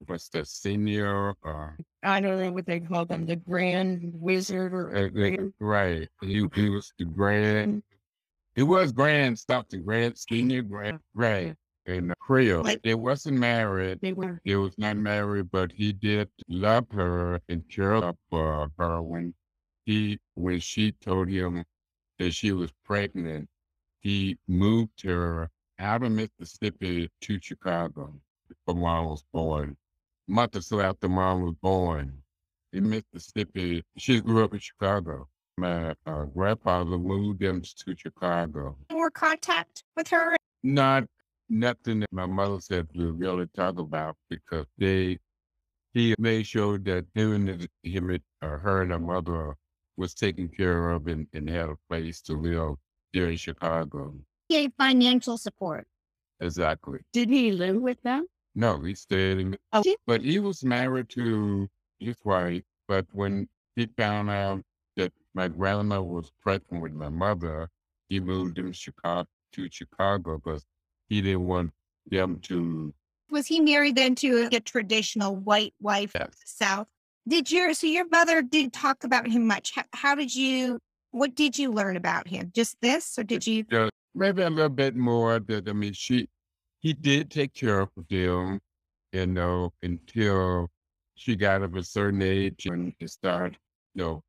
was 0.07 0.29
the 0.29 0.45
senior, 0.45 1.33
uh, 1.45 1.69
I 2.03 2.19
don't 2.19 2.39
know 2.39 2.51
what 2.51 2.65
they 2.65 2.79
call 2.79 3.05
them, 3.05 3.25
the 3.25 3.35
Grand 3.35 4.11
Wizard 4.13 4.73
or 4.73 4.95
uh, 4.95 5.07
Grand- 5.09 5.53
right. 5.59 6.07
He 6.21 6.47
he 6.53 6.69
was 6.69 6.93
the 6.97 7.05
grand. 7.05 7.83
He 8.55 8.63
was 8.63 8.91
grand 8.91 9.39
something, 9.39 9.83
grand 9.83 10.17
senior, 10.17 10.61
grand 10.61 10.99
right. 11.13 11.55
In 11.85 12.13
Creole. 12.19 12.67
They 12.83 12.95
wasn't 12.95 13.37
married. 13.37 13.99
They 14.01 14.13
were. 14.13 14.39
He 14.43 14.55
was 14.55 14.77
not 14.77 14.97
married, 14.97 15.51
but 15.51 15.71
he 15.71 15.93
did 15.93 16.29
love 16.47 16.87
her 16.91 17.39
and 17.49 17.67
care 17.69 17.95
up 17.95 18.17
for 18.29 18.71
her 18.77 19.01
when 19.01 19.33
he 19.85 20.19
when 20.35 20.59
she 20.59 20.91
told 20.93 21.27
him 21.29 21.63
that 22.19 22.33
she 22.33 22.51
was 22.51 22.71
pregnant. 22.85 23.49
He 23.99 24.37
moved 24.47 25.03
her 25.03 25.49
out 25.79 26.03
of 26.03 26.11
Mississippi 26.11 27.09
to 27.21 27.39
Chicago 27.41 28.13
before 28.47 28.79
mom 28.79 29.05
was 29.05 29.23
born. 29.33 29.77
Month 30.27 30.55
or 30.55 30.61
so 30.61 30.79
after 30.79 31.09
mom 31.09 31.41
was 31.41 31.55
born 31.61 32.23
in 32.71 32.89
Mississippi, 32.89 33.83
she 33.97 34.21
grew 34.21 34.43
up 34.43 34.53
in 34.53 34.59
Chicago. 34.59 35.27
My 35.57 35.93
uh, 36.05 36.25
grandfather 36.25 36.97
moved 36.97 37.39
them 37.39 37.61
to 37.61 37.95
Chicago. 37.95 38.75
More 38.91 39.11
contact 39.11 39.83
with 39.95 40.07
her. 40.09 40.35
Not 40.63 41.03
nothing 41.49 41.99
that 42.01 42.11
my 42.11 42.25
mother 42.25 42.59
said 42.59 42.87
to 42.95 43.11
really 43.13 43.47
talk 43.55 43.77
about 43.79 44.15
because 44.29 44.65
they 44.77 45.17
he 45.93 46.15
made 46.17 46.47
sure 46.47 46.77
that 46.79 47.05
him 47.13 47.47
and 47.47 47.67
him 47.83 48.09
and, 48.09 48.21
uh, 48.41 48.57
her 48.57 48.81
and 48.81 48.91
her 48.91 48.99
mother 48.99 49.55
was 49.95 50.15
taken 50.15 50.47
care 50.49 50.89
of 50.89 51.07
and, 51.07 51.27
and 51.33 51.47
had 51.49 51.69
a 51.69 51.75
place 51.87 52.19
to 52.21 52.33
live 52.33 52.75
there 53.13 53.29
in 53.29 53.37
Chicago. 53.37 54.15
He 54.49 54.55
gave 54.55 54.71
financial 54.77 55.37
support. 55.37 55.85
Exactly. 56.39 56.99
Did 57.13 57.29
he 57.29 57.51
live 57.51 57.75
with 57.75 58.01
them? 58.01 58.25
No, 58.55 58.79
he 58.81 58.95
stayed 58.95 59.37
in 59.39 59.57
Oh. 59.71 59.83
but 60.07 60.21
he 60.21 60.39
was 60.39 60.63
married 60.63 61.09
to 61.09 61.69
his 61.99 62.17
wife. 62.23 62.63
But 62.87 63.05
when 63.11 63.47
he 63.75 63.85
found 63.97 64.29
out 64.31 64.63
that 64.97 65.13
my 65.35 65.47
grandma 65.47 66.01
was 66.01 66.31
pregnant 66.41 66.81
with 66.81 66.93
my 66.93 67.09
mother, 67.09 67.69
he 68.09 68.19
moved 68.19 68.57
them 68.57 68.71
Chicago 68.71 69.27
to 69.53 69.69
Chicago 69.71 70.37
because 70.39 70.65
he 71.09 71.21
didn't 71.21 71.45
want 71.45 71.71
them 72.07 72.37
mm. 72.37 72.43
to 72.43 72.93
Was 73.29 73.47
he 73.47 73.59
married 73.59 73.95
then 73.95 74.15
to 74.15 74.49
a 74.51 74.59
traditional 74.59 75.35
white 75.35 75.73
wife 75.79 76.11
Yes. 76.15 76.29
South? 76.45 76.87
Did 77.27 77.51
your 77.51 77.73
so 77.73 77.87
your 77.87 78.07
mother 78.09 78.41
didn't 78.41 78.73
talk 78.73 79.03
about 79.03 79.27
him 79.27 79.47
much? 79.47 79.73
How, 79.75 79.83
how 79.93 80.15
did 80.15 80.33
you? 80.35 80.79
What 81.11 81.35
did 81.35 81.57
you 81.57 81.71
learn 81.71 81.95
about 81.95 82.27
him? 82.27 82.51
Just 82.53 82.75
this, 82.81 83.17
or 83.17 83.23
did 83.23 83.45
you? 83.45 83.63
just 83.63 83.91
maybe 84.15 84.41
a 84.41 84.49
little 84.49 84.69
bit 84.69 84.95
more 84.95 85.39
that 85.39 85.69
I 85.69 85.73
mean 85.73 85.93
she 85.93 86.27
he 86.79 86.93
did 86.93 87.31
take 87.31 87.53
care 87.53 87.79
of 87.79 87.89
them, 88.09 88.59
you 89.13 89.25
know, 89.27 89.71
until 89.81 90.69
she 91.15 91.35
got 91.35 91.61
of 91.61 91.75
a 91.75 91.83
certain 91.83 92.21
age 92.21 92.65
and 92.65 92.93
started, 93.05 93.57
you 93.95 94.03
know, 94.03 94.23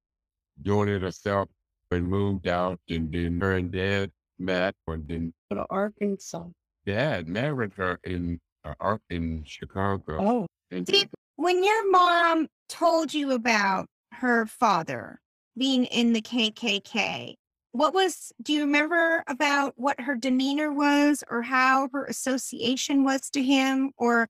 doing 0.62 0.88
it 0.88 1.02
herself 1.02 1.48
and 1.90 2.06
moved 2.06 2.46
out 2.46 2.78
and 2.88 3.12
then 3.12 3.40
her 3.40 3.56
and 3.56 3.72
dad 3.72 4.10
met 4.38 4.74
and 4.86 5.08
then 5.08 5.32
Go 5.50 5.56
to 5.56 5.66
Arkansas. 5.70 6.46
Dad 6.86 7.28
married 7.28 7.72
her 7.74 7.98
in 8.04 8.40
uh, 8.64 8.74
Ar- 8.80 9.00
in 9.10 9.44
Chicago. 9.44 10.18
Oh, 10.20 10.46
And 10.70 10.86
Did 10.86 11.10
when 11.36 11.62
your 11.62 11.90
mom 11.90 12.48
told 12.68 13.12
you 13.12 13.32
about 13.32 13.86
her 14.12 14.46
father 14.46 15.20
being 15.56 15.84
in 15.86 16.12
the 16.12 16.22
KKK? 16.22 17.34
What 17.72 17.92
was? 17.92 18.32
Do 18.42 18.52
you 18.52 18.60
remember 18.60 19.24
about 19.26 19.74
what 19.76 20.00
her 20.00 20.14
demeanor 20.14 20.72
was, 20.72 21.24
or 21.28 21.42
how 21.42 21.88
her 21.92 22.04
association 22.04 23.04
was 23.04 23.28
to 23.30 23.42
him, 23.42 23.90
or 23.96 24.28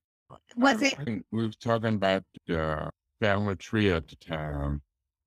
was 0.57 0.81
it? 0.81 0.95
We 1.31 1.47
was 1.47 1.57
talking 1.57 1.95
about 1.95 2.25
the 2.47 2.91
family 3.21 3.57
tree 3.57 3.91
at 3.91 4.09
the 4.09 4.17
time, 4.17 4.81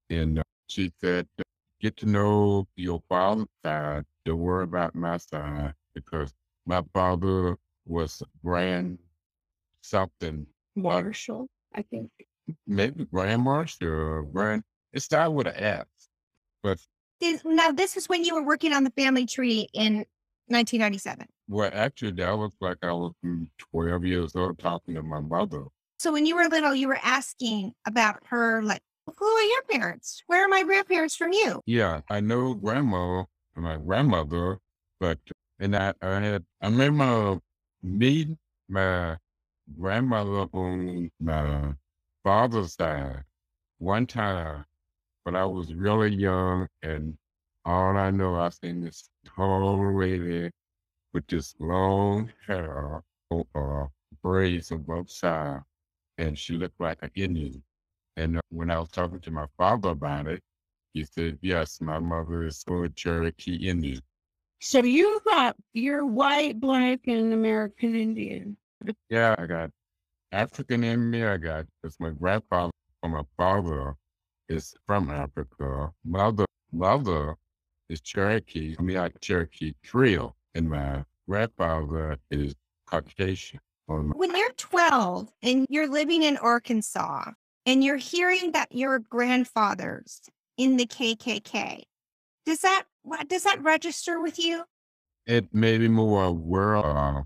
and 0.09 0.39
uh, 0.39 0.43
she 0.67 0.91
said, 0.99 1.27
"Get 1.79 1.95
to 1.97 2.07
know 2.07 2.67
your 2.75 3.03
father's 3.07 3.45
side. 3.63 4.05
Don't 4.25 4.39
worry 4.39 4.63
about 4.63 4.95
my 4.95 5.17
side 5.17 5.75
because 5.93 6.33
my 6.67 6.83
father 6.93 7.57
was 7.85 8.21
grand 8.43 8.99
something, 9.81 10.45
Marshall, 10.75 11.47
I 11.73 11.81
think. 11.83 12.11
maybe 12.67 13.05
grand 13.05 13.41
marshal 13.41 13.87
or 13.87 14.23
grand. 14.23 14.63
It 14.93 14.99
started 15.01 15.31
with 15.31 15.47
an 15.47 15.55
F. 15.55 15.87
but 16.61 16.79
now 17.45 17.71
this 17.71 17.97
is 17.97 18.07
when 18.09 18.23
you 18.23 18.35
were 18.35 18.43
working 18.43 18.73
on 18.73 18.83
the 18.83 18.91
family 18.91 19.25
tree 19.25 19.67
in 19.73 20.05
1997. 20.47 21.27
well, 21.47 21.69
actually, 21.73 22.11
that 22.11 22.37
was 22.37 22.51
like 22.61 22.77
I 22.83 22.91
was 22.91 23.13
mm, 23.25 23.47
twelve 23.57 24.05
years 24.05 24.35
old 24.35 24.59
talking 24.59 24.95
to 24.95 25.03
my 25.03 25.19
mother. 25.21 25.63
So 25.99 26.11
when 26.11 26.25
you 26.25 26.35
were 26.35 26.47
little, 26.47 26.75
you 26.75 26.87
were 26.87 26.99
asking 27.01 27.73
about 27.87 28.19
her, 28.27 28.61
like, 28.61 28.81
who 29.17 29.25
are 29.25 29.43
your 29.43 29.63
parents? 29.63 30.21
Where 30.27 30.45
are 30.45 30.49
my 30.49 30.63
grandparents 30.63 31.15
from 31.15 31.31
you? 31.33 31.61
Yeah, 31.65 32.01
I 32.09 32.19
know 32.19 32.53
grandma, 32.53 33.23
my 33.55 33.77
grandmother, 33.77 34.59
but 34.99 35.17
and 35.59 35.75
I, 35.75 35.93
I 36.01 36.19
had 36.21 36.45
I 36.61 36.67
remember 36.69 37.39
meeting 37.83 38.37
my 38.69 39.17
grandmother 39.79 40.47
on 40.53 41.11
my 41.19 41.73
father's 42.23 42.75
side 42.75 43.23
one 43.79 44.07
time, 44.07 44.65
but 45.25 45.35
I 45.35 45.45
was 45.45 45.73
really 45.73 46.15
young, 46.15 46.67
and 46.83 47.17
all 47.65 47.97
I 47.97 48.11
know 48.11 48.35
I 48.35 48.49
seen 48.49 48.81
this 48.81 49.09
tall 49.25 49.95
lady 49.95 50.51
with 51.13 51.27
this 51.27 51.55
long 51.59 52.31
hair, 52.47 53.03
uh, 53.31 53.85
braids 54.23 54.71
on 54.71 54.83
both 54.83 55.09
sides, 55.11 55.63
and 56.17 56.37
she 56.37 56.55
looked 56.57 56.79
like 56.79 56.99
an 57.03 57.11
Indian. 57.15 57.63
And 58.17 58.37
uh, 58.37 58.41
when 58.49 58.71
I 58.71 58.79
was 58.79 58.89
talking 58.89 59.19
to 59.21 59.31
my 59.31 59.47
father 59.57 59.89
about 59.89 60.27
it, 60.27 60.41
he 60.93 61.05
said, 61.05 61.39
Yes, 61.41 61.81
my 61.81 61.99
mother 61.99 62.45
is 62.45 62.63
full 62.63 62.87
Cherokee 62.89 63.55
Indian. 63.69 64.01
So 64.59 64.83
you 64.83 65.19
got 65.25 65.55
you're 65.73 66.05
white, 66.05 66.59
black, 66.59 67.01
and 67.07 67.33
American 67.33 67.95
Indian. 67.95 68.57
Yeah, 69.09 69.35
I 69.37 69.45
got 69.45 69.71
African 70.31 70.83
in 70.83 71.09
me. 71.09 71.23
I 71.23 71.37
got, 71.37 71.65
because 71.81 71.99
my 71.99 72.09
grandfather 72.09 72.71
or 73.03 73.09
my 73.09 73.23
father 73.37 73.95
is 74.49 74.73
from 74.85 75.09
Africa. 75.09 75.91
Mother, 76.05 76.45
mother 76.71 77.35
is 77.89 78.01
Cherokee. 78.01 78.75
I 78.77 78.81
mean, 78.81 78.97
like 78.97 79.19
Cherokee 79.21 79.73
Creole. 79.85 80.35
And 80.55 80.69
my 80.69 81.03
grandfather 81.29 82.17
is 82.31 82.55
Caucasian. 82.87 83.59
Um, 83.89 84.11
when 84.15 84.35
you're 84.35 84.51
12 84.51 85.31
and 85.43 85.65
you're 85.69 85.87
living 85.87 86.23
in 86.23 86.35
Arkansas 86.37 87.31
and 87.65 87.83
you're 87.83 87.95
hearing 87.97 88.51
that 88.51 88.71
your 88.71 88.99
grandfather's 88.99 90.21
in 90.57 90.77
the 90.77 90.85
KKK, 90.85 91.83
does 92.45 92.61
that 92.61 92.83
what 93.07 93.27
does 93.27 93.43
that 93.43 93.61
register 93.63 94.21
with 94.21 94.37
you? 94.39 94.63
it 95.27 95.53
made 95.53 95.81
me 95.81 95.89
more 95.89 96.23
aware 96.23 96.77
of 96.77 97.17
uh, 97.17 97.21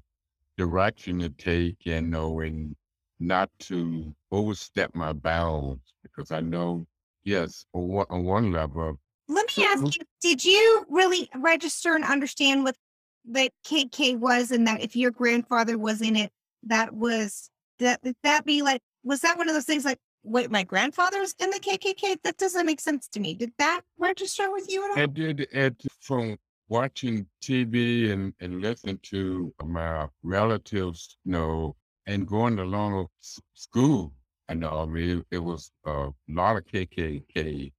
direction 0.57 1.19
to 1.19 1.29
take 1.29 1.77
and 1.85 2.09
knowing 2.09 2.75
not 3.19 3.49
to 3.59 4.13
overstep 4.31 4.93
my 4.95 5.13
bounds 5.13 5.81
because 6.01 6.31
I 6.31 6.41
know, 6.41 6.85
yes, 7.23 7.63
on 7.73 7.87
one, 7.87 8.05
on 8.09 8.23
one 8.23 8.51
level, 8.51 8.99
Let 9.27 9.55
me 9.55 9.65
ask 9.65 9.83
you, 9.95 10.03
did 10.19 10.43
you 10.43 10.85
really 10.89 11.29
register 11.35 11.95
and 11.95 12.03
understand 12.03 12.63
what 12.63 12.75
the 13.23 13.51
KK 13.67 14.17
was 14.17 14.49
and 14.49 14.65
that 14.65 14.81
if 14.81 14.95
your 14.95 15.11
grandfather 15.11 15.77
was 15.77 16.01
in 16.01 16.15
it, 16.15 16.31
that 16.63 16.93
was 16.93 17.49
that 17.79 17.99
that 18.23 18.45
be 18.45 18.61
like 18.63 18.81
was 19.03 19.21
that 19.21 19.37
one 19.37 19.47
of 19.47 19.53
those 19.55 19.65
things 19.65 19.85
like 19.85 19.99
wait, 20.23 20.51
my 20.51 20.63
grandfather's 20.63 21.35
in 21.39 21.49
the 21.49 21.59
KKK? 21.59 22.21
That 22.23 22.37
doesn't 22.37 22.65
make 22.65 22.79
sense 22.79 23.07
to 23.09 23.19
me. 23.19 23.33
Did 23.33 23.53
that 23.57 23.81
register 23.97 24.51
with 24.51 24.69
you 24.69 24.85
at 24.85 24.91
all? 24.91 25.03
I 25.03 25.05
did 25.05 25.47
it 25.51 25.81
from 25.99 26.37
watching 26.69 27.25
TV 27.41 28.11
and, 28.11 28.33
and 28.39 28.61
listening 28.61 28.99
to 29.03 29.53
my 29.63 30.07
relatives, 30.23 31.17
you 31.25 31.33
know, 31.33 31.75
and 32.07 32.27
going 32.27 32.55
to 32.57 32.63
long 32.63 33.07
school. 33.53 34.13
I 34.49 34.53
know, 34.53 34.81
I 34.81 34.85
mean, 34.85 35.23
it 35.31 35.39
was 35.39 35.71
a 35.85 36.09
lot 36.27 36.57
of 36.57 36.65
KKK 36.65 37.71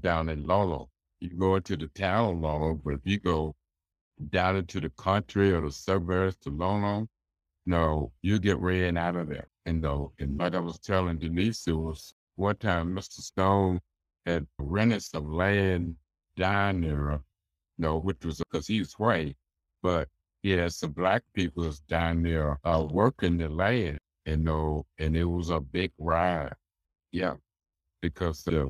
down 0.00 0.28
in 0.28 0.46
Lolo. 0.46 0.88
You 1.20 1.30
go 1.30 1.56
into 1.56 1.76
the 1.76 1.88
town 1.88 2.36
of 2.36 2.40
Lolo, 2.40 2.80
but 2.84 2.94
if 2.94 3.00
you 3.04 3.18
go 3.18 3.54
down 4.30 4.56
into 4.56 4.80
the 4.80 4.90
country 4.90 5.52
or 5.52 5.60
the 5.62 5.72
suburbs 5.72 6.36
to 6.42 6.50
Lolo, 6.50 7.06
no, 7.64 8.12
you 8.22 8.38
get 8.38 8.58
ran 8.58 8.96
out 8.96 9.16
of 9.16 9.28
there. 9.28 9.48
And 9.66 9.82
though, 9.82 10.12
and 10.20 10.38
like 10.38 10.54
I 10.54 10.60
was 10.60 10.78
telling 10.78 11.18
Denise, 11.18 11.66
it 11.66 11.72
was 11.72 12.14
one 12.36 12.56
time 12.56 12.94
Mr. 12.94 13.20
Stone 13.20 13.80
had 14.24 14.46
rented 14.58 15.02
some 15.02 15.32
land 15.32 15.96
down 16.36 16.82
there, 16.82 17.12
you 17.12 17.20
know, 17.78 17.98
which 17.98 18.24
was 18.24 18.38
because 18.38 18.68
he 18.68 18.78
was 18.78 18.94
white, 18.94 19.36
but 19.82 20.08
he 20.42 20.50
had 20.52 20.72
some 20.72 20.92
black 20.92 21.24
people 21.34 21.70
down 21.88 22.22
there 22.22 22.58
uh, 22.64 22.86
working 22.88 23.38
the 23.38 23.48
land, 23.48 23.98
you 24.24 24.36
know, 24.36 24.86
and 24.98 25.16
it 25.16 25.24
was 25.24 25.50
a 25.50 25.60
big 25.60 25.90
ride. 25.98 26.54
Yeah, 27.10 27.34
because 28.02 28.46
uh, 28.46 28.66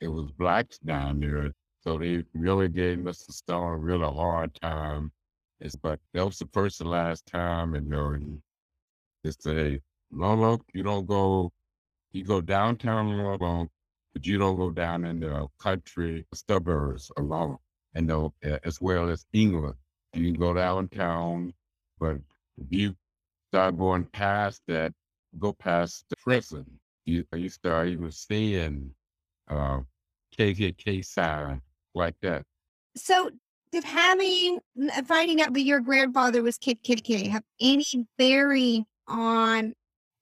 it 0.00 0.08
was 0.08 0.30
blacks 0.32 0.78
down 0.78 1.20
there. 1.20 1.52
So 1.80 1.98
they 1.98 2.24
really 2.34 2.68
gave 2.68 2.98
Mr. 2.98 3.32
Stone 3.32 3.72
a 3.72 3.76
really 3.76 4.12
hard 4.14 4.54
time. 4.62 5.12
It's, 5.60 5.76
but 5.76 6.00
that 6.14 6.24
was 6.24 6.38
the 6.38 6.48
first 6.52 6.80
and 6.80 6.90
last 6.90 7.26
time, 7.26 7.74
and 7.74 7.86
you 7.86 7.92
know, 7.92 8.10
and 8.10 8.42
they 9.24 9.32
say, 9.38 9.80
Lolo, 10.10 10.60
you 10.72 10.82
don't 10.82 11.06
go, 11.06 11.52
you 12.12 12.24
go 12.24 12.40
downtown 12.40 13.16
Lolo, 13.16 13.68
but 14.12 14.26
you 14.26 14.38
don't 14.38 14.56
go 14.56 14.70
down 14.70 15.04
in 15.04 15.20
the 15.20 15.46
country 15.58 16.26
suburbs 16.32 17.10
alone, 17.16 17.58
and 17.94 18.06
know, 18.06 18.32
as 18.64 18.80
well 18.80 19.08
as 19.08 19.26
England. 19.32 19.74
You 20.14 20.32
can 20.32 20.40
go 20.40 20.54
downtown, 20.54 21.52
but 21.98 22.16
if 22.56 22.66
you 22.70 22.96
start 23.50 23.76
going 23.76 24.04
past 24.04 24.62
that, 24.68 24.92
go 25.38 25.52
past 25.52 26.04
the 26.08 26.16
prison, 26.16 26.64
you, 27.04 27.24
you 27.34 27.48
start 27.48 27.88
even 27.88 28.10
seeing 28.10 28.92
uh, 29.48 29.80
KKK 30.36 31.04
sign 31.04 31.60
like 31.94 32.16
that. 32.22 32.42
So, 32.96 33.30
did 33.70 33.84
having 33.84 34.60
finding 35.04 35.42
out 35.42 35.52
that 35.52 35.60
your 35.60 35.80
grandfather 35.80 36.42
was 36.42 36.58
KKK 36.58 37.28
have 37.28 37.44
any 37.60 37.84
bearing 38.16 38.86
on 39.06 39.74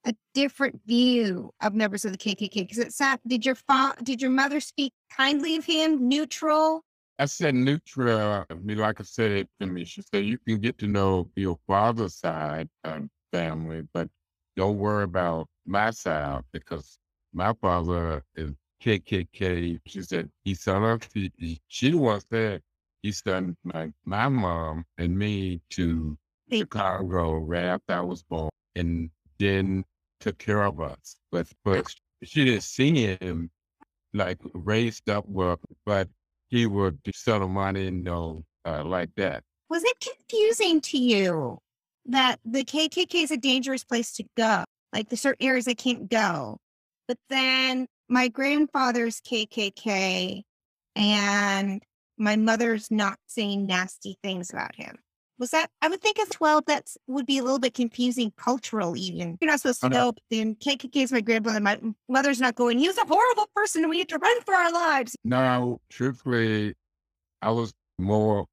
a 0.07 0.15
different 0.35 0.81
view 0.87 1.53
of 1.63 1.75
members 1.75 2.05
of 2.05 2.13
the 2.13 2.19
KKK? 2.19 2.55
Because 2.55 2.79
it 2.79 2.93
sound, 2.93 3.21
did 3.27 3.45
your 3.45 3.55
fa- 3.55 3.97
did 4.03 4.23
your 4.23 4.31
mother 4.31 4.61
speak 4.61 4.93
kindly 5.15 5.57
of 5.57 5.65
him, 5.65 6.09
neutral? 6.09 6.83
I 7.19 7.25
said 7.27 7.55
neutral. 7.55 8.45
I 8.49 8.55
mean, 8.55 8.79
like 8.79 9.01
I 9.01 9.05
said 9.05 9.49
to 9.61 9.67
me, 9.67 9.85
she 9.85 10.03
said 10.03 10.25
you 10.25 10.39
can 10.39 10.61
get 10.61 10.79
to 10.79 10.87
know 10.87 11.29
your 11.35 11.59
father's 11.67 12.15
side 12.15 12.69
of 12.85 13.09
family, 13.33 13.83
but 13.93 14.09
don't 14.57 14.79
worry 14.79 15.05
about 15.05 15.49
my 15.67 15.91
side 15.91 16.43
because 16.53 16.99
my 17.33 17.53
father 17.61 18.23
is 18.35 18.53
KKK. 18.83 19.81
She 19.87 20.03
said 20.03 20.31
he 20.45 20.55
sent 20.55 20.85
her. 20.85 20.99
She, 21.15 21.61
she 21.69 21.95
once 21.95 22.25
said 22.31 22.63
he 23.03 23.13
sent 23.13 23.57
my 23.65 23.93
my 24.05 24.29
mom 24.29 24.85
and 24.99 25.19
me 25.19 25.61
to 25.71 26.17
Chicago 26.51 27.35
right 27.35 27.65
after 27.65 27.95
I 27.95 28.01
was 28.01 28.23
born, 28.23 28.51
and 28.75 29.11
then 29.39 29.85
took 30.21 30.39
care 30.39 30.63
of 30.63 30.81
us. 30.81 31.17
But 31.31 31.49
but 31.65 31.87
she 32.23 32.45
didn't 32.45 32.63
see 32.63 33.17
him 33.17 33.51
like 34.15 34.39
raised 34.55 35.09
up 35.11 35.29
with, 35.29 35.61
but 35.85 36.09
he 36.49 36.67
would 36.67 36.99
sell 37.15 37.47
money, 37.49 37.85
you 37.85 37.91
know, 37.91 38.45
uh, 38.65 38.85
like 38.85 39.11
that. 39.17 39.43
Was 39.69 39.83
it 39.85 39.97
confusing 40.01 40.81
to 40.83 40.99
you 40.99 41.59
that 42.07 42.39
the 42.45 42.65
KKK 42.65 43.15
is 43.25 43.31
a 43.31 43.37
dangerous 43.37 43.85
place 43.85 44.13
to 44.15 44.25
go? 44.37 44.65
Like 44.93 45.09
the 45.09 45.17
certain 45.17 45.47
areas 45.47 45.69
I 45.69 45.75
can't 45.75 46.09
go. 46.09 46.59
But 47.09 47.19
then 47.29 47.87
my 48.09 48.29
grandfather's 48.29 49.21
KKK 49.21 50.43
and 50.95 51.83
my 52.17 52.37
mother's 52.37 52.91
not 52.91 53.19
saying 53.27 53.67
nasty 53.67 54.19
things 54.23 54.51
about 54.51 54.75
him. 54.75 54.97
Was 55.39 55.51
that, 55.51 55.71
I 55.83 55.89
would 55.89 56.01
think 56.01 56.19
as 56.19 56.31
well, 56.41 56.63
that 56.67 56.89
would 57.07 57.27
be 57.27 57.39
a 57.39 57.43
little 57.43 57.59
bit 57.59 57.75
confusing 57.75 58.33
cultural 58.39 58.97
even. 58.97 59.37
You're 59.41 59.51
not 59.51 59.61
supposed 59.61 59.81
to 59.81 59.87
Oh, 59.87 59.89
no. 59.91 59.97
know, 59.99 60.13
but 60.13 60.23
then 60.31 60.55
KKK 60.55 60.97
is 60.97 61.13
my 61.13 61.21
grandmother. 61.21 61.61
My 61.61 61.79
mother's 62.09 62.41
not 62.41 62.55
going, 62.55 62.79
he 62.79 62.87
was 62.89 62.97
a 62.97 63.05
horrible 63.07 63.47
person 63.55 63.83
and 63.83 63.91
we 63.91 63.99
had 63.99 64.09
to 64.09 64.19
run 64.19 64.41
for 64.43 64.55
our 64.55 64.73
lives. 64.73 65.15
No, 65.25 65.81
truthfully, 65.91 66.75
I 67.43 67.51
was 67.51 67.75
more 67.99 68.47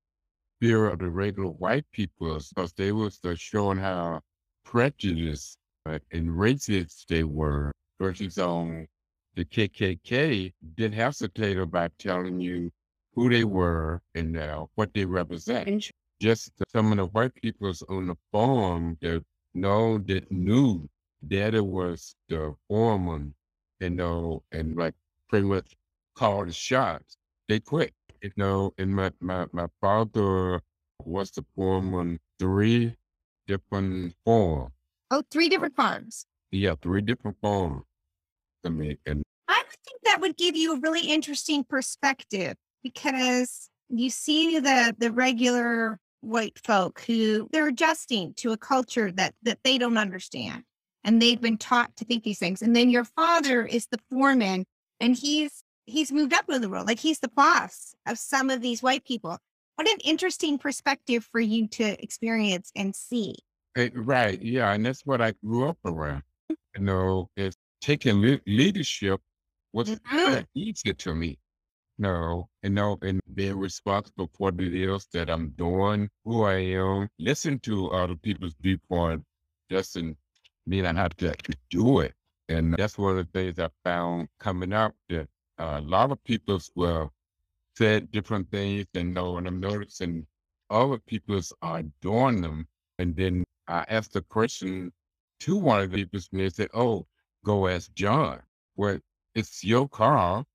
fear 0.59 0.87
of 0.87 0.99
the 0.99 1.09
regular 1.09 1.49
white 1.51 1.85
people 1.93 2.37
because 2.53 2.73
they 2.73 2.91
was 2.91 3.19
uh, 3.23 3.33
showing 3.37 3.77
how 3.77 4.19
prejudiced 4.65 5.57
uh, 5.85 5.99
and 6.11 6.27
racist 6.29 7.05
they 7.07 7.23
were 7.23 7.71
versus 7.99 8.37
on 8.37 8.87
the 9.35 9.45
KKK 9.45 10.53
didn't 10.75 10.93
hesitate 10.95 11.57
about 11.57 11.91
telling 11.97 12.39
you 12.39 12.71
who 13.15 13.29
they 13.29 13.43
were 13.43 14.01
and 14.15 14.37
uh, 14.37 14.65
what 14.75 14.93
they 14.93 15.05
represent. 15.05 15.91
Just 16.23 16.53
some 16.71 16.89
of 16.93 16.97
the 16.97 17.05
white 17.07 17.35
peoples 17.35 17.83
on 17.89 18.07
the 18.07 18.15
farm 18.31 18.97
that 19.01 19.25
know 19.53 19.97
that 19.97 20.31
knew 20.31 20.87
that 21.23 21.53
it 21.53 21.65
was 21.65 22.15
the 22.29 22.55
foreman, 22.69 23.35
you 23.81 23.89
know, 23.89 24.41
and 24.53 24.77
like 24.77 24.93
pretty 25.27 25.45
much 25.45 25.75
called 26.15 26.47
the 26.47 26.53
shots. 26.53 27.17
They 27.49 27.59
quit, 27.59 27.93
you 28.21 28.31
know, 28.37 28.73
and 28.77 28.95
my, 28.95 29.11
my, 29.19 29.47
my 29.51 29.67
father 29.81 30.61
was 31.03 31.31
the 31.31 31.43
foreman 31.57 32.21
three 32.39 32.95
different 33.45 34.15
farms. 34.23 34.71
Oh, 35.11 35.23
three 35.29 35.49
different 35.49 35.75
farms. 35.75 36.25
Yeah, 36.51 36.75
three 36.81 37.01
different 37.01 37.35
farms. 37.41 37.83
I 38.65 38.69
mean, 38.69 38.97
and 39.05 39.23
I 39.49 39.61
would 39.61 39.77
think 39.85 40.01
that 40.05 40.21
would 40.21 40.37
give 40.37 40.55
you 40.55 40.77
a 40.77 40.79
really 40.79 41.01
interesting 41.01 41.65
perspective 41.65 42.55
because 42.81 43.69
you 43.89 44.09
see 44.09 44.59
the 44.59 44.95
the 44.97 45.11
regular 45.11 45.99
white 46.23 46.57
folk 46.63 47.01
who 47.01 47.47
they're 47.51 47.67
adjusting 47.67 48.33
to 48.35 48.51
a 48.51 48.57
culture 48.57 49.11
that 49.11 49.35
that 49.43 49.59
they 49.63 49.77
don't 49.77 49.97
understand 49.97 50.63
and 51.03 51.21
they've 51.21 51.41
been 51.41 51.57
taught 51.57 51.95
to 51.97 52.05
think 52.05 52.23
these 52.23 52.39
things 52.39 52.61
and 52.61 52.75
then 52.75 52.89
your 52.89 53.03
father 53.03 53.65
is 53.65 53.87
the 53.91 53.99
foreman 54.09 54.65
and 55.01 55.17
he's 55.17 55.63
he's 55.85 56.11
moved 56.13 56.33
up 56.33 56.49
in 56.49 56.61
the 56.61 56.69
world 56.69 56.87
like 56.87 56.99
he's 56.99 57.19
the 57.19 57.27
boss 57.29 57.93
of 58.07 58.17
some 58.17 58.49
of 58.49 58.61
these 58.61 58.81
white 58.81 59.03
people 59.05 59.37
what 59.75 59.89
an 59.89 59.97
interesting 60.03 60.57
perspective 60.57 61.27
for 61.31 61.41
you 61.41 61.67
to 61.67 62.01
experience 62.01 62.71
and 62.75 62.95
see 62.95 63.35
Eh, 63.75 63.89
right, 63.95 64.39
yeah, 64.39 64.71
and 64.71 64.85
that's 64.85 65.01
what 65.03 65.19
I 65.19 65.33
grew 65.43 65.67
up 65.67 65.79
around. 65.83 66.21
You 66.75 66.81
know, 66.83 67.31
it's 67.35 67.57
taking 67.81 68.21
le- 68.21 68.39
leadership 68.45 69.19
was 69.73 69.89
Mhm. 69.89 69.99
very 70.25 70.45
easy 70.53 70.93
to 70.93 71.15
me. 71.15 71.39
No, 72.03 72.49
and 72.63 72.75
know, 72.75 72.97
and 73.01 73.21
being 73.35 73.57
responsible 73.57 74.29
for 74.35 74.51
the 74.51 74.69
deals 74.69 75.07
that 75.13 75.29
I'm 75.29 75.49
doing, 75.51 76.09
who 76.25 76.43
I 76.43 76.55
am, 76.55 77.09
listen 77.19 77.59
to 77.61 77.91
other 77.91 78.15
people's 78.15 78.55
viewpoint, 78.61 79.23
doesn't 79.69 80.17
mean 80.67 80.85
I 80.85 80.93
have 80.93 81.15
to 81.17 81.29
actually 81.31 81.59
do 81.69 82.01
it. 82.01 82.13
And 82.49 82.75
that's 82.75 82.97
one 82.97 83.17
of 83.17 83.25
the 83.25 83.31
things 83.39 83.59
I 83.59 83.69
found 83.85 84.29
coming 84.39 84.73
up 84.73 84.95
that 85.09 85.29
uh, 85.59 85.79
a 85.79 85.81
lot 85.81 86.11
of 86.11 86.23
people 86.25 86.59
will 86.75 87.11
said 87.77 88.11
different 88.11 88.51
things 88.51 88.85
and 88.95 89.13
know, 89.13 89.37
and 89.37 89.47
I'm 89.47 89.59
noticing 89.59 90.27
other 90.69 90.99
people's 90.99 91.53
are 91.61 91.83
doing 92.01 92.41
them. 92.41 92.67
And 92.99 93.15
then 93.15 93.45
I 93.67 93.85
asked 93.89 94.13
the 94.13 94.21
question 94.23 94.91
to 95.41 95.57
one 95.57 95.81
of 95.81 95.91
the 95.91 95.97
people 96.05 96.21
and 96.31 96.41
they 96.41 96.49
said, 96.49 96.69
Oh, 96.73 97.07
go 97.45 97.67
ask 97.67 97.93
John. 97.93 98.41
Well, 98.75 98.99
it's 99.35 99.63
your 99.63 99.89
car. 99.89 100.45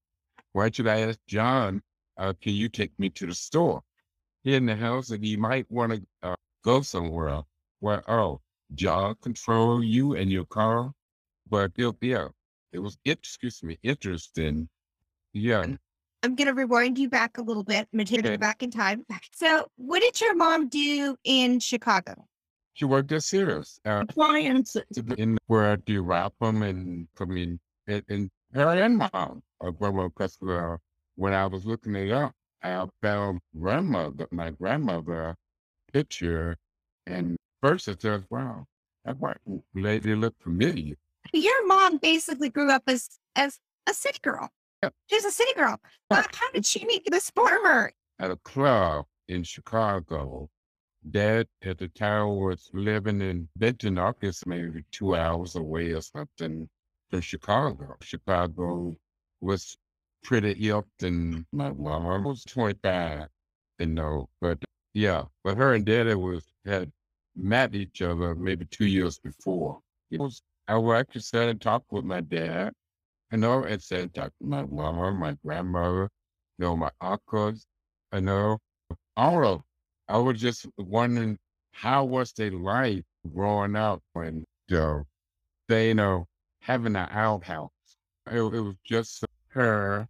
Why 0.52 0.70
should 0.70 0.88
I 0.88 1.00
ask 1.00 1.18
John? 1.26 1.82
Uh, 2.16 2.32
can 2.40 2.52
you 2.52 2.68
take 2.68 2.92
me 2.98 3.08
to 3.11 3.26
the 3.26 3.34
store? 3.34 3.82
He 4.44 4.54
in 4.54 4.66
the 4.66 4.76
house 4.76 5.11
and 5.11 5.24
he 5.24 5.37
might 5.37 5.70
want 5.70 5.92
to 5.92 6.02
uh, 6.22 6.34
go 6.64 6.80
somewhere. 6.82 7.42
where, 7.80 8.08
oh, 8.11 8.40
John 8.74 9.14
control 9.22 9.82
you 9.82 10.14
and 10.16 10.30
your 10.30 10.44
car. 10.46 10.92
But 11.48 11.72
it, 11.76 11.94
yeah, 12.00 12.28
it 12.72 12.78
was, 12.80 12.98
excuse 13.04 13.62
me, 13.62 13.78
interesting. 13.82 14.68
Yeah. 15.32 15.66
i'm 16.24 16.34
going 16.34 16.48
to 16.48 16.54
rewind 16.54 16.98
you 16.98 17.08
back 17.08 17.38
a 17.38 17.42
little 17.42 17.62
bit 17.62 17.87
i'm 17.92 17.98
going 17.98 18.06
to 18.06 18.16
take 18.16 18.24
you 18.24 18.30
Okay. 18.32 18.37
back 18.38 18.62
in 18.62 18.70
time 18.70 19.04
so 19.32 19.68
what 19.76 20.00
did 20.00 20.20
your 20.20 20.34
mom 20.34 20.68
do 20.68 21.14
in 21.24 21.61
chicago 21.61 22.14
She 22.72 22.84
worked 22.87 23.12
at 23.12 23.22
Sears. 23.22 23.78
Uh, 23.84 24.04
clients, 24.06 24.76
in 25.16 25.37
where 25.46 25.70
I 25.72 25.76
do 25.76 26.02
wrap 26.02 26.32
them 26.40 26.62
and 26.62 27.06
I 27.20 27.24
mean 27.26 27.61
and, 27.87 28.02
and 28.08 28.30
her 28.54 28.82
and 28.82 28.98
mom 28.98 29.42
grandma 29.78 30.08
because 30.08 30.38
uh, 30.42 30.76
when 31.16 31.32
I 31.32 31.46
was 31.46 31.64
looking 31.66 31.94
it 31.96 32.11
up, 32.11 32.32
I 32.62 32.84
found 33.02 33.40
grandmother 33.58 34.26
my 34.30 34.50
grandmother 34.50 35.37
picture 35.92 36.56
and 37.06 37.37
first 37.62 37.88
it 37.88 38.02
says, 38.02 38.22
Wow, 38.30 38.66
that 39.04 39.18
white 39.18 39.38
lady 39.74 40.14
looked 40.14 40.42
familiar. 40.42 40.96
your 41.32 41.66
mom 41.66 41.98
basically 41.98 42.48
grew 42.48 42.70
up 42.70 42.82
as 42.87 43.18
as 43.37 43.58
a 43.87 43.94
city 43.94 44.18
girl. 44.22 44.48
Yep. 44.82 44.94
She's 45.06 45.24
a 45.24 45.30
city 45.30 45.52
girl. 45.54 45.80
How, 46.11 46.22
how 46.32 46.50
did 46.52 46.64
she 46.64 46.84
meet 46.84 47.08
this 47.11 47.30
farmer? 47.30 47.92
At 48.20 48.30
a 48.30 48.37
club 48.37 49.06
in 49.28 49.42
Chicago. 49.42 50.48
Dad 51.11 51.46
at 51.64 51.78
the 51.78 51.88
time 51.88 52.37
was 52.37 52.70
living 52.74 53.20
in 53.20 53.48
Benton, 53.56 53.98
Arkansas, 53.98 54.44
maybe 54.46 54.84
two 54.90 55.14
hours 55.14 55.54
away 55.54 55.92
or 55.92 56.02
something 56.02 56.68
from 57.10 57.20
Chicago. 57.20 57.96
Chicago 58.02 58.96
was 59.40 59.76
pretty 60.22 60.52
ill 60.68 60.84
and 61.02 61.44
my 61.52 61.70
mom 61.72 62.24
was 62.24 62.44
25, 62.44 63.28
you 63.78 63.86
know, 63.86 64.28
but 64.40 64.58
yeah, 64.94 65.24
but 65.44 65.56
her 65.56 65.74
and 65.74 65.84
daddy 65.84 66.14
was 66.14 66.44
had 66.64 66.90
met 67.36 67.74
each 67.74 68.02
other 68.02 68.34
maybe 68.34 68.64
two 68.66 68.86
years 68.86 69.18
before. 69.18 69.80
It 70.10 70.20
was 70.20 70.42
I 70.66 70.76
would 70.76 70.96
actually 70.96 71.22
sat 71.22 71.48
and 71.48 71.60
talked 71.60 71.92
with 71.92 72.04
my 72.04 72.20
dad, 72.20 72.72
you 73.32 73.38
know, 73.38 73.64
and 73.64 73.82
said 73.82 74.14
talk 74.14 74.32
to 74.40 74.46
my 74.46 74.64
mom, 74.64 75.18
my 75.18 75.36
grandmother, 75.44 76.10
you 76.58 76.64
know, 76.64 76.76
my 76.76 76.90
uncles, 77.00 77.66
you 78.12 78.20
know, 78.20 78.58
all 79.16 79.44
of 79.46 79.62
I 80.08 80.18
was 80.18 80.40
just 80.40 80.66
wondering 80.78 81.38
how 81.72 82.04
was 82.04 82.32
their 82.32 82.50
life 82.50 83.04
growing 83.34 83.76
up 83.76 84.02
when 84.14 84.44
you 84.68 84.76
know, 84.76 85.04
they 85.68 85.88
you 85.88 85.94
know 85.94 86.26
having 86.68 86.94
an 86.96 87.09
outhouse. 87.11 87.70
It, 88.31 88.40
it 88.40 88.61
was 88.61 88.76
just 88.85 89.24
her 89.48 90.07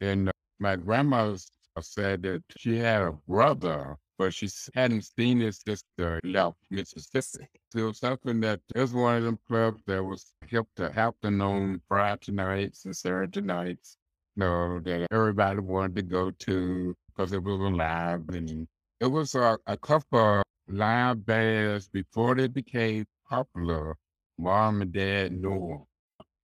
and 0.00 0.28
uh, 0.28 0.32
my 0.58 0.74
grandma 0.74 1.36
said 1.80 2.22
that 2.24 2.42
she 2.56 2.76
had 2.76 3.02
a 3.02 3.12
brother, 3.28 3.96
but 4.18 4.34
she 4.34 4.48
hadn't 4.74 5.04
seen 5.04 5.38
his 5.38 5.62
sister 5.64 6.20
left 6.24 6.56
Mississippi. 6.70 7.46
So 7.70 7.78
it 7.78 7.82
was 7.82 7.98
something 7.98 8.40
that 8.40 8.60
it 8.74 8.80
was 8.80 8.92
one 8.92 9.18
of 9.18 9.22
them 9.22 9.38
clubs 9.46 9.80
that 9.86 10.02
was 10.02 10.34
hip 10.48 10.66
to 10.76 10.90
happen 10.90 11.40
on 11.40 11.80
Friday 11.86 12.32
nights 12.32 12.84
and 12.84 12.96
Saturday 12.96 13.42
nights. 13.42 13.96
You 14.34 14.40
know, 14.40 14.80
that 14.80 15.06
everybody 15.12 15.60
wanted 15.60 15.96
to 15.96 16.02
go 16.02 16.30
to 16.32 16.96
because 17.08 17.32
it 17.32 17.44
was 17.44 17.60
alive 17.60 18.22
and 18.30 18.66
it 19.00 19.06
was 19.06 19.36
a, 19.36 19.56
a 19.68 19.76
couple 19.76 20.40
of 20.40 20.44
live 20.68 21.24
bands 21.24 21.88
before 21.88 22.34
they 22.34 22.48
became 22.48 23.06
popular. 23.28 23.96
Mom 24.38 24.82
and 24.82 24.92
dad 24.92 25.32
knew 25.32 25.68
him. 25.70 25.84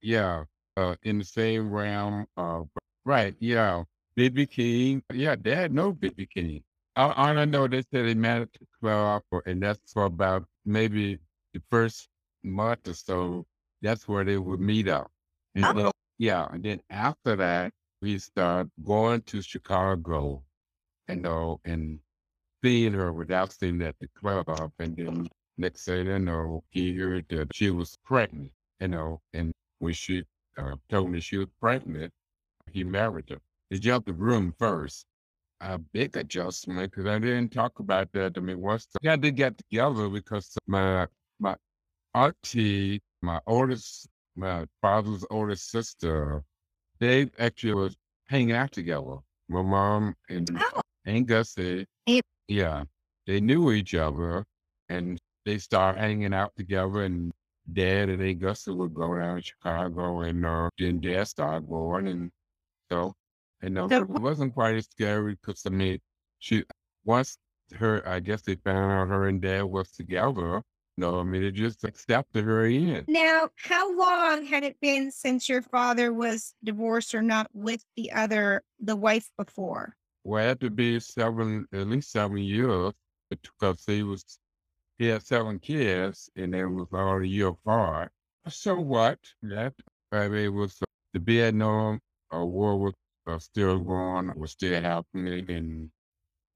Yeah, 0.02 0.44
uh, 0.76 0.96
in 1.02 1.18
the 1.18 1.24
same 1.24 1.70
realm 1.70 2.26
of, 2.36 2.68
right, 3.04 3.34
yeah. 3.40 3.84
B.B. 4.16 4.46
King, 4.46 5.02
yeah, 5.12 5.36
dad 5.36 5.72
know 5.72 5.92
B.B. 5.92 6.26
King. 6.26 6.62
I, 6.96 7.30
I 7.30 7.32
don't 7.34 7.50
know 7.52 7.68
they 7.68 7.82
said 7.82 8.06
they 8.06 8.14
met 8.14 8.42
at 8.42 8.52
the 8.52 8.66
club, 8.80 9.22
or- 9.30 9.42
and 9.46 9.62
that's 9.62 9.92
for 9.92 10.04
about 10.06 10.44
maybe 10.64 11.18
the 11.54 11.62
first 11.70 12.08
month 12.42 12.88
or 12.88 12.94
so. 12.94 13.46
That's 13.82 14.08
where 14.08 14.24
they 14.24 14.38
would 14.38 14.60
meet 14.60 14.88
up. 14.88 15.10
And 15.54 15.64
Oh. 15.64 15.72
then- 15.74 15.92
yeah, 16.18 16.48
and 16.50 16.64
then 16.64 16.80
after 16.90 17.36
that, 17.36 17.72
we 18.02 18.18
start 18.18 18.68
going 18.84 19.22
to 19.22 19.40
Chicago, 19.40 20.42
you 21.08 21.16
know, 21.16 21.60
and 21.64 22.00
seeing 22.64 22.92
her 22.94 23.12
without 23.12 23.52
seeing 23.52 23.80
at 23.82 23.96
the 24.00 24.08
club. 24.08 24.48
And 24.80 24.96
then 24.96 25.28
next 25.58 25.84
thing 25.84 26.06
you 26.06 26.18
know, 26.18 26.64
he 26.70 26.96
heard 26.96 27.26
that 27.30 27.54
she 27.54 27.70
was 27.70 27.96
pregnant, 28.04 28.52
you 28.80 28.88
know, 28.88 29.20
and 29.32 29.52
when 29.78 29.92
she 29.94 30.24
uh, 30.56 30.76
told 30.88 31.10
me 31.10 31.20
she 31.20 31.38
was 31.38 31.48
pregnant, 31.60 32.12
he 32.72 32.84
married 32.84 33.30
her. 33.30 33.38
He 33.70 33.78
jumped 33.78 34.06
the 34.06 34.12
room 34.12 34.54
first. 34.58 35.04
A 35.60 35.76
big 35.76 36.16
adjustment 36.16 36.90
because 36.90 37.06
I 37.06 37.18
didn't 37.18 37.50
talk 37.50 37.80
about 37.80 38.12
that. 38.12 38.34
I 38.36 38.40
mean, 38.40 38.60
once 38.60 38.86
had 39.02 39.22
to 39.22 39.32
get 39.32 39.58
together 39.58 40.08
because 40.08 40.56
my 40.68 41.08
my 41.40 41.56
auntie, 42.14 43.00
my 43.22 43.40
oldest, 43.44 44.06
my 44.36 44.66
father's 44.80 45.24
oldest 45.30 45.70
sister, 45.70 46.44
they 47.00 47.28
actually 47.40 47.74
was 47.74 47.96
hanging 48.28 48.54
out 48.54 48.70
together. 48.70 49.16
My 49.48 49.62
mom 49.62 50.14
and 50.28 50.48
Oh. 50.74 51.20
Gussie, 51.24 51.86
yeah, 52.46 52.84
they 53.26 53.40
knew 53.40 53.72
each 53.72 53.94
other, 53.94 54.44
and 54.88 55.18
they 55.44 55.58
started 55.58 55.98
hanging 55.98 56.34
out 56.34 56.54
together. 56.56 57.02
And 57.02 57.32
Dad 57.72 58.08
and 58.08 58.22
Aunt 58.22 58.38
Gussie 58.40 58.72
would 58.72 58.94
go 58.94 59.14
down 59.18 59.36
to 59.36 59.42
Chicago, 59.42 60.20
and 60.20 60.44
uh, 60.44 60.70
then 60.78 61.00
Dad 61.00 61.28
started 61.28 61.68
going, 61.68 62.08
and 62.08 62.30
so, 62.90 63.14
and 63.62 63.78
uh, 63.78 63.88
So- 63.88 64.02
it 64.02 64.08
wasn't 64.08 64.54
quite 64.54 64.76
as 64.76 64.86
scary 64.86 65.36
because 65.40 65.62
I 65.66 65.70
mean, 65.70 65.98
she 66.38 66.64
once 67.04 67.36
her, 67.76 68.06
I 68.08 68.20
guess 68.20 68.42
they 68.42 68.54
found 68.56 68.92
out 68.92 69.08
her 69.08 69.28
and 69.28 69.42
Dad 69.42 69.62
was 69.62 69.90
together. 69.90 70.62
No, 70.96 71.20
I 71.20 71.22
mean, 71.22 71.44
it 71.44 71.52
just 71.52 71.84
accepted 71.84 72.44
her 72.44 72.64
in. 72.66 73.04
Now, 73.06 73.50
how 73.56 73.96
long 73.96 74.44
had 74.44 74.64
it 74.64 74.80
been 74.80 75.12
since 75.12 75.48
your 75.48 75.62
father 75.62 76.12
was 76.12 76.54
divorced 76.64 77.14
or 77.14 77.22
not 77.22 77.48
with 77.52 77.84
the 77.96 78.10
other, 78.10 78.62
the 78.80 78.96
wife 78.96 79.28
before? 79.36 79.94
Well, 80.24 80.42
it 80.42 80.48
had 80.48 80.60
to 80.62 80.70
be 80.70 80.98
seven, 80.98 81.66
at 81.72 81.86
least 81.86 82.10
seven 82.10 82.38
years, 82.38 82.92
because 83.30 83.84
he 83.86 84.02
was, 84.02 84.24
he 84.98 85.06
had 85.06 85.22
seven 85.24 85.58
kids, 85.58 86.30
and 86.36 86.54
they 86.54 86.64
was 86.64 86.88
all 86.92 87.20
a 87.22 87.24
year 87.24 87.48
apart. 87.48 88.12
So 88.48 88.80
what? 88.80 89.18
That 89.42 89.74
mean, 90.12 90.34
it 90.34 90.48
was 90.48 90.80
uh, 90.82 90.86
the 91.12 91.20
Vietnam 91.20 92.00
uh, 92.34 92.44
War 92.44 92.78
was 92.78 92.94
uh, 93.26 93.38
still 93.38 93.78
going, 93.78 94.32
was 94.36 94.52
still 94.52 94.80
happening, 94.80 95.50
and 95.50 95.90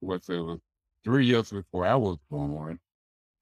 was 0.00 0.28
it 0.28 0.38
was 0.40 0.61
three 1.05 1.26
years 1.26 1.50
before 1.50 1.87
I 1.87 1.96
was 1.96 2.18
born. 2.31 2.78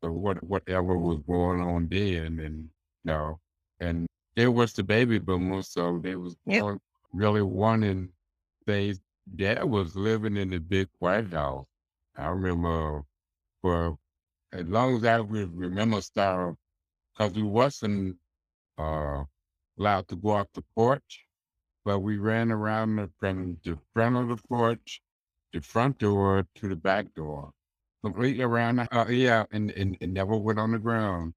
So 0.03 0.13
what, 0.13 0.43
whatever 0.43 0.97
was 0.97 1.21
going 1.27 1.61
on 1.61 1.89
then, 1.89 2.41
and 2.41 2.71
no, 3.05 3.41
and 3.81 4.07
it 4.37 4.49
was 4.49 4.73
the 4.73 4.83
baby 4.83 5.19
boomers, 5.19 5.69
so 5.69 5.99
they 5.99 6.17
was 6.17 6.37
Yep. 6.47 6.61
born 6.63 6.81
really 7.13 7.43
wanting 7.43 8.11
things 8.67 9.01
dad 9.37 9.65
was 9.65 9.97
living 9.97 10.37
in 10.37 10.51
the 10.51 10.59
big 10.59 10.89
White 10.99 11.33
House. 11.33 11.67
I 12.17 12.29
remember 12.29 13.05
for 13.63 13.99
as 14.53 14.67
long 14.67 14.97
as 14.97 15.05
I 15.05 15.17
re- 15.17 15.45
remember 15.45 16.01
style, 16.01 16.57
because 17.17 17.35
we 17.35 17.43
wasn't 17.43 18.17
uh, 18.79 19.25
allowed 19.79 20.09
to 20.09 20.17
go 20.17 20.31
off 20.31 20.49
the 20.55 20.65
porch, 20.75 21.25
but 21.85 22.01
we 22.01 22.19
ran 22.19 22.51
around 22.53 22.97
the, 22.97 23.11
from 23.19 23.59
the 23.65 23.79
front 23.95 24.17
of 24.17 24.29
the 24.29 24.43
porch, 24.49 25.01
the 25.53 25.61
front 25.61 25.99
door 25.99 26.47
to 26.57 26.69
the 26.69 26.77
back 26.77 27.15
door, 27.15 27.53
completely 28.03 28.43
around. 28.43 28.77
The, 28.77 28.99
uh, 28.99 29.09
yeah, 29.09 29.45
and, 29.53 29.71
and, 29.73 29.97
and 30.01 30.15
never 30.15 30.37
went 30.37 30.59
on 30.59 30.73
the 30.73 30.79
ground. 30.79 31.35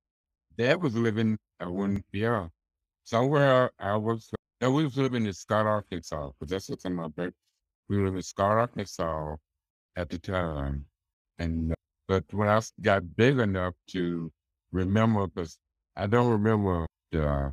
Dad 0.58 0.82
was 0.82 0.96
living, 0.96 1.38
I 1.60 1.68
wouldn't, 1.68 2.06
yeah, 2.12 2.48
somewhere 3.04 3.72
I 3.80 3.96
was, 3.98 4.30
I 4.62 4.68
was 4.68 4.98
living 4.98 5.26
in 5.26 5.34
Scott, 5.34 5.66
Arkansas, 5.66 6.32
because 6.40 6.52
that's 6.52 6.70
what's 6.70 6.86
in 6.86 6.96
my 6.96 7.08
birth 7.08 7.34
we 7.90 7.98
were 7.98 8.16
in 8.16 8.22
Scott, 8.22 8.58
Arkansas 8.58 9.36
at 9.96 10.10
the 10.10 10.18
time. 10.18 10.86
And 11.40 11.74
but 12.08 12.24
when 12.32 12.48
I 12.48 12.62
got 12.82 13.16
big 13.16 13.40
enough 13.40 13.74
to 13.90 14.32
remember, 14.72 15.28
because 15.28 15.58
I 15.96 16.08
don't 16.08 16.32
remember 16.32 16.86
the 17.12 17.28
uh, 17.28 17.52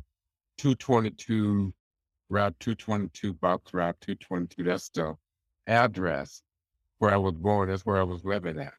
222 0.57 1.73
Route 2.29 2.55
222 2.59 3.33
box 3.33 3.73
Route 3.73 3.95
222. 4.01 4.63
That's 4.63 4.89
the 4.89 5.15
address 5.67 6.41
where 6.99 7.13
I 7.13 7.17
was 7.17 7.33
born. 7.33 7.69
That's 7.69 7.85
where 7.85 7.97
I 7.97 8.03
was 8.03 8.23
living 8.23 8.59
at, 8.59 8.73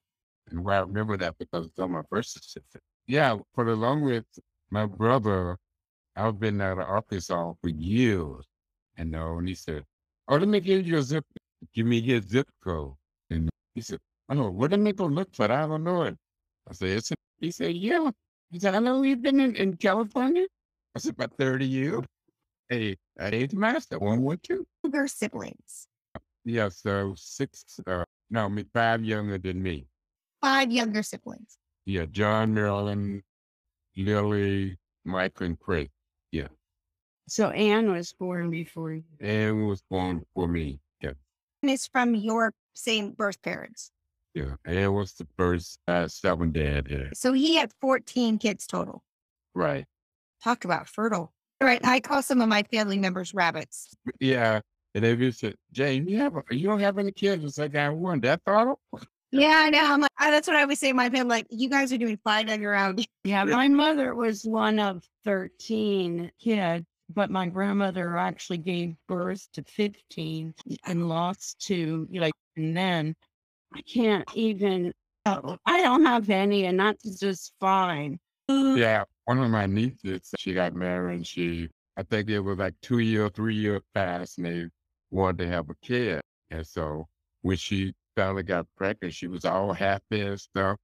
and 0.51 0.65
where 0.65 0.77
I 0.77 0.81
remember 0.81 1.17
that 1.19 1.37
because 1.39 1.67
it's 1.67 1.79
on 1.79 1.93
my 1.93 2.03
birth 2.11 2.27
certificate. 2.27 2.83
Yeah, 3.07 3.37
for 3.55 3.65
the 3.65 3.75
longest, 3.75 4.41
my 4.71 4.87
brother, 4.87 5.59
I've 6.17 6.39
been 6.39 6.61
out 6.61 6.79
of 6.79 6.89
Arkansas 6.89 7.55
for 7.61 7.69
years, 7.69 8.45
and 8.97 9.11
know, 9.11 9.39
and 9.39 9.49
he 9.49 9.55
said, 9.55 9.85
"Oh, 10.29 10.37
let 10.37 10.49
me 10.49 10.61
give 10.61 10.87
you 10.87 10.99
a 10.99 11.03
zip 11.03 11.25
give 11.75 11.87
me 11.87 12.01
his 12.01 12.27
zip 12.27 12.49
code. 12.63 12.95
And 13.31 13.49
he 13.75 13.81
said, 13.81 14.01
Oh, 14.29 14.51
what 14.51 14.73
am 14.73 14.87
I 14.87 14.93
gonna 14.93 15.15
look 15.15 15.35
for? 15.35 15.51
I 15.51 15.67
don't 15.67 15.85
know 15.85 16.03
it. 16.03 16.17
I 16.69 16.73
said, 16.75 16.89
it's 16.91 17.13
he 17.39 17.51
said, 17.51 17.75
Yeah. 17.77 18.11
He 18.51 18.59
said, 18.59 18.75
I 18.75 18.79
know 18.81 19.03
you've 19.03 19.23
been 19.23 19.41
in, 19.41 19.57
in 19.57 19.77
California. 19.77 20.45
I 20.95 20.99
said, 20.99 21.15
about 21.15 21.33
30 21.39 21.67
years. 21.67 22.03
Hey, 22.69 22.97
at 23.19 23.35
age 23.35 23.55
master, 23.55 23.99
one, 23.99 24.23
one, 24.23 24.39
two. 24.43 24.67
Younger 24.85 25.09
siblings, 25.09 25.89
Yeah, 26.45 26.69
so 26.69 27.15
six 27.17 27.65
uh 27.87 28.05
no, 28.31 28.49
me 28.49 28.65
five 28.73 29.05
younger 29.05 29.39
than 29.39 29.63
me. 29.63 29.87
five 30.41 30.71
younger 30.71 31.03
siblings. 31.03 31.59
Yeah, 31.85 32.07
John, 32.07 32.55
Marilyn, 32.55 33.23
Lily, 33.97 34.79
Mike, 35.05 35.41
and 35.41 35.59
Craig. 35.59 35.91
Yeah. 36.31 36.49
So 37.29 37.51
Anne 37.51 37.91
was 37.93 38.13
born 38.13 38.51
before 38.51 38.93
you. 38.93 39.05
And 39.21 39.67
was 39.69 39.83
born 39.91 40.25
for 40.35 40.47
me. 40.49 40.81
Yeah. 41.01 41.13
And 41.63 41.71
it's 41.71 41.89
from 41.89 42.15
your 42.15 42.53
same 42.75 43.13
birth 43.13 43.43
parents. 43.43 43.91
Yeah. 44.35 44.55
And 44.65 44.95
was 44.95 45.13
the 45.15 45.27
first 45.37 45.79
uh, 45.89 46.09
seven 46.09 46.53
dad. 46.53 46.87
Yeah. 46.91 47.09
So 47.15 47.33
he 47.33 47.57
had 47.57 47.73
14 47.81 48.39
kids 48.39 48.67
total. 48.67 49.03
Right. 49.55 49.85
Talk 50.43 50.65
about 50.65 50.89
fertile. 50.89 51.33
Right. 51.61 51.81
I 51.85 52.01
call 52.01 52.23
some 52.23 52.41
of 52.41 52.49
my 52.49 52.63
family 52.65 52.99
members 52.99 53.35
rabbits. 53.35 53.95
Yeah. 54.21 54.61
And 54.95 55.05
they 55.05 55.17
just 55.17 55.41
said, 55.41 55.55
Jane, 55.73 56.09
you 56.09 56.19
have 56.19 56.37
a, 56.37 56.43
you 56.51 56.67
don't 56.67 56.81
have 56.81 56.99
any 56.99 57.13
kids. 57.13 57.45
It's 57.45 57.59
like 57.59 57.71
I 57.77 57.89
got 57.91 57.97
one. 57.97 58.21
That's 58.21 58.43
all. 58.47 58.81
Yeah, 59.31 59.63
I 59.65 59.71
know. 59.71 59.85
I'm 59.93 60.01
like, 60.01 60.11
I- 60.19 60.31
that's 60.31 60.47
what 60.47 60.57
I 60.57 60.63
always 60.63 60.79
say 60.79 60.89
to 60.89 60.95
my 60.95 61.09
family. 61.09 61.29
Like, 61.37 61.47
you 61.51 61.71
guys 61.71 61.93
are 61.93 61.99
doing 61.99 62.19
fine 62.23 62.51
on 62.51 62.61
your 62.61 62.75
own. 62.75 62.99
Yeah, 63.25 63.45
my 63.45 63.69
mother 63.69 64.15
was 64.15 64.45
one 64.45 64.79
of 64.79 65.03
13 65.25 66.31
kids, 66.39 66.85
but 67.15 67.31
my 67.31 67.47
grandmother 67.47 68.17
actually 68.19 68.59
gave 68.59 68.95
birth 69.09 69.49
to 69.55 69.63
15 69.63 70.55
and 70.87 71.09
lost 71.09 71.59
two, 71.61 72.07
like, 72.13 72.35
and 72.57 72.77
then 72.77 73.15
I 73.75 73.81
can't 73.83 74.29
even, 74.35 74.93
uh, 75.27 75.57
I 75.67 75.83
don't 75.83 76.05
have 76.05 76.31
any, 76.31 76.67
and 76.67 76.79
that's 76.79 77.19
just 77.19 77.53
fine. 77.61 78.19
Yeah. 78.49 79.05
One 79.25 79.39
of 79.39 79.51
my 79.51 79.67
nieces, 79.67 80.31
she 80.39 80.53
got 80.53 80.75
married 80.75 81.17
and 81.17 81.27
she, 81.27 81.69
I 81.97 82.03
think 82.03 82.29
it 82.29 82.41
was 82.41 82.59
like 82.59 82.75
two 82.83 82.99
year, 82.99 83.29
three 83.29 83.55
year 83.55 83.81
past 83.95 84.39
and 84.39 84.47
they 84.47 84.67
wanted 85.11 85.39
to 85.39 85.49
have 85.49 85.71
a 85.71 85.75
kid. 85.83 86.21
And 86.51 86.67
so 86.67 87.07
when 87.43 87.57
she 87.57 87.95
finally 88.17 88.43
got 88.43 88.67
pregnant, 88.77 89.15
she 89.15 89.29
was 89.29 89.45
all 89.45 89.73
happy 89.73 90.21
and 90.21 90.41
stuff. 90.41 90.77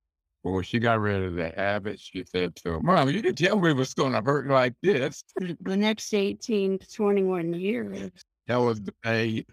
But 0.44 0.52
when 0.52 0.62
she 0.62 0.78
got 0.78 1.00
ready 1.00 1.34
to 1.34 1.52
have 1.56 1.86
it, 1.86 1.98
she 1.98 2.24
said 2.24 2.54
to 2.56 2.72
her, 2.72 2.80
Mom, 2.80 3.08
you 3.08 3.20
didn't 3.20 3.38
tell 3.38 3.58
me 3.58 3.70
it 3.70 3.76
was 3.76 3.92
going 3.92 4.12
to 4.12 4.22
hurt 4.22 4.46
like 4.46 4.74
this. 4.82 5.24
The 5.36 5.76
next 5.76 6.14
18 6.14 6.78
to 6.78 6.90
21 6.90 7.54
years, 7.54 8.10
That 8.46 8.56
was 8.56 8.80
the 8.80 8.94
pain. 9.02 9.44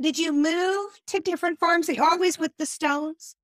Did 0.00 0.18
you 0.18 0.32
move 0.32 1.00
to 1.08 1.20
different 1.20 1.58
farms? 1.58 1.88
Are 1.88 1.92
you 1.92 2.04
always 2.04 2.38
with 2.38 2.56
the 2.56 2.66
Stones? 2.66 3.34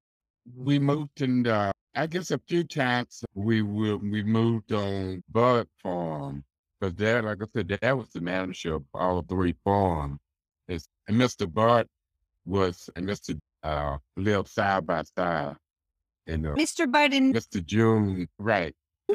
We 0.57 0.79
moved 0.79 1.21
and 1.21 1.49
uh, 1.49 1.73
I 1.97 2.07
guess 2.07 2.31
a 2.31 2.39
few 2.47 2.65
times 2.65 3.25
we 3.35 3.63
we, 3.63 3.95
we 3.95 4.23
moved 4.23 4.73
on 4.73 5.23
Bud 5.31 5.67
Farm 5.83 6.45
because 6.79 6.95
dad, 6.95 7.25
like 7.25 7.39
I 7.43 7.47
said, 7.55 7.69
dad 7.69 7.93
was 7.93 8.11
the 8.11 8.21
manager 8.21 8.75
of 8.75 8.85
all 8.95 9.23
three 9.23 9.55
farms. 9.65 10.19
It's, 10.69 10.87
and 11.09 11.17
Mr. 11.17 11.53
Bud 11.53 11.87
was 12.45 12.91
and 12.95 13.09
Mr. 13.09 13.39
Uh, 13.63 13.97
lived 14.17 14.49
side 14.49 14.87
by 14.87 15.03
side. 15.17 15.57
And 16.27 16.47
uh, 16.47 16.55
Mr. 16.55 16.87
Biden, 16.87 17.35
Mr. 17.35 17.65
June, 17.65 18.29
right? 18.39 18.75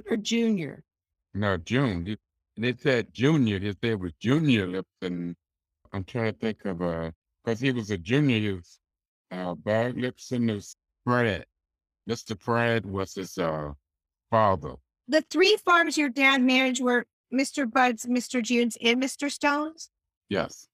or 0.10 0.18
junior. 0.18 0.84
No, 1.34 1.58
June. 1.58 2.18
And 2.56 2.66
they 2.66 2.76
said 2.76 3.14
Junior. 3.14 3.60
His 3.60 3.76
name 3.82 4.00
was 4.00 4.14
Junior 4.20 4.68
Lipson. 4.68 5.36
I'm 5.94 6.04
trying 6.04 6.34
to 6.34 6.40
think 6.40 6.66
of 6.66 6.82
uh, 6.82 7.12
because 7.50 7.60
he 7.60 7.72
was 7.72 7.90
a 7.92 7.98
junior. 7.98 8.56
Was 8.56 8.80
uh, 9.32 9.56
Bud 9.56 9.96
Lipson 9.96 10.54
was 10.54 10.76
Fred. 11.06 11.46
Mr. 12.10 12.40
Fred 12.40 12.86
was 12.86 13.14
his 13.16 13.38
uh 13.38 13.72
father. 14.30 14.76
the 15.08 15.22
three 15.30 15.58
farms 15.66 15.98
your 15.98 16.10
dad 16.10 16.42
managed 16.42 16.82
were 16.82 17.06
Mr. 17.34 17.72
Bud's, 17.72 18.06
Mr. 18.06 18.42
June's, 18.42 18.78
and 18.82 19.02
Mr. 19.02 19.30
Stone's. 19.32 19.90
Yes. 20.30 20.68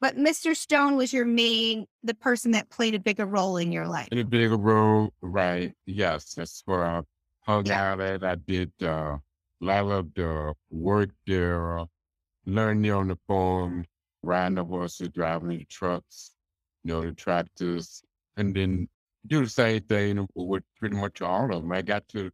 But 0.00 0.16
Mr. 0.16 0.54
Stone 0.56 0.96
was 0.96 1.12
your 1.12 1.24
main, 1.24 1.86
the 2.02 2.14
person 2.14 2.50
that 2.52 2.68
played 2.70 2.94
a 2.94 2.98
bigger 3.00 3.26
role 3.26 3.56
in 3.56 3.72
your 3.72 3.86
life. 3.88 4.08
A 4.12 4.22
bigger 4.22 4.56
role, 4.56 5.12
right? 5.22 5.72
Yes, 5.86 6.34
that's 6.34 6.62
where 6.66 6.84
I 6.84 7.00
hung 7.40 7.66
Yeah. 7.66 7.92
out 7.92 8.00
at. 8.00 8.22
I 8.22 8.34
did 8.36 8.72
uh, 8.82 8.86
a 8.86 9.20
lot 9.60 9.90
of 9.90 10.14
the 10.14 10.54
work 10.70 11.10
there, 11.26 11.78
uh, 11.78 11.86
learning 12.44 12.90
on 12.92 13.08
the 13.08 13.18
farm, 13.26 13.84
riding 14.26 14.56
the 14.56 14.64
horses, 14.64 15.08
driving 15.08 15.48
the 15.48 15.64
trucks, 15.66 16.32
you 16.84 16.92
know, 16.92 17.02
the 17.02 17.12
tractors, 17.12 18.02
and 18.36 18.54
then 18.54 18.88
do 19.26 19.42
the 19.44 19.50
same 19.50 19.82
thing 19.82 20.26
with 20.34 20.62
pretty 20.78 20.96
much 20.96 21.22
all 21.22 21.52
of 21.52 21.62
them. 21.62 21.72
I 21.72 21.82
got 21.82 22.06
to, 22.08 22.30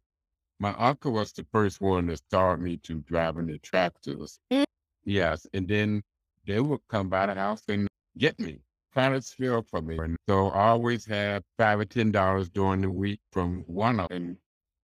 my 0.59 0.73
uncle 0.77 1.13
was 1.13 1.31
the 1.33 1.45
first 1.51 1.81
one 1.81 2.07
that 2.07 2.17
started 2.17 2.63
me 2.63 2.77
to 2.77 3.01
driving 3.01 3.47
the 3.47 3.59
tractors. 3.59 4.39
Mm. 4.51 4.65
Yes, 5.05 5.47
and 5.53 5.67
then 5.67 6.03
they 6.45 6.59
would 6.59 6.81
come 6.89 7.09
by 7.09 7.25
the 7.27 7.35
house 7.35 7.63
and 7.69 7.87
get 8.17 8.39
me 8.39 8.59
planets 8.93 9.33
feel 9.33 9.63
for 9.63 9.81
me. 9.81 9.97
And 9.97 10.17
so 10.29 10.49
I 10.49 10.69
always 10.69 11.05
had 11.05 11.43
five 11.57 11.79
or 11.79 11.85
ten 11.85 12.11
dollars 12.11 12.49
during 12.49 12.81
the 12.81 12.91
week 12.91 13.21
from 13.31 13.63
one 13.67 13.99
of 13.99 14.09
them. 14.09 14.37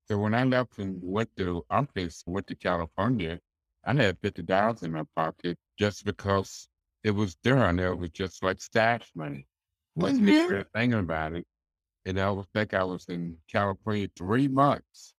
So 0.08 0.18
when 0.18 0.34
I 0.34 0.44
left 0.44 0.80
and 0.80 1.00
went 1.04 1.30
to 1.38 1.64
office, 1.70 2.24
went 2.26 2.48
to 2.48 2.56
California, 2.56 3.40
I 3.86 3.94
had 3.94 4.18
fifty 4.20 4.42
dollars 4.42 4.84
in 4.84 4.94
my 4.94 5.04
pocket 5.16 5.58
just 5.78 6.06
because 6.06 6.69
it 7.04 7.12
was 7.12 7.38
there 7.44 7.58
and 7.58 7.80
it 7.80 7.98
was 7.98 8.10
just 8.12 8.44
like 8.44 8.62
stash 8.62 9.10
money. 9.16 9.46
Wasn't 9.96 10.28
even 10.30 10.66
thinking 10.74 11.00
about 11.00 11.34
it. 11.34 11.46
And 12.06 12.20
I 12.20 12.30
was 12.32 12.46
think 12.54 12.74
I 12.74 12.84
was 12.84 13.06
in 13.10 13.38
California 13.52 14.08
three 14.16 14.48
months 14.48 15.14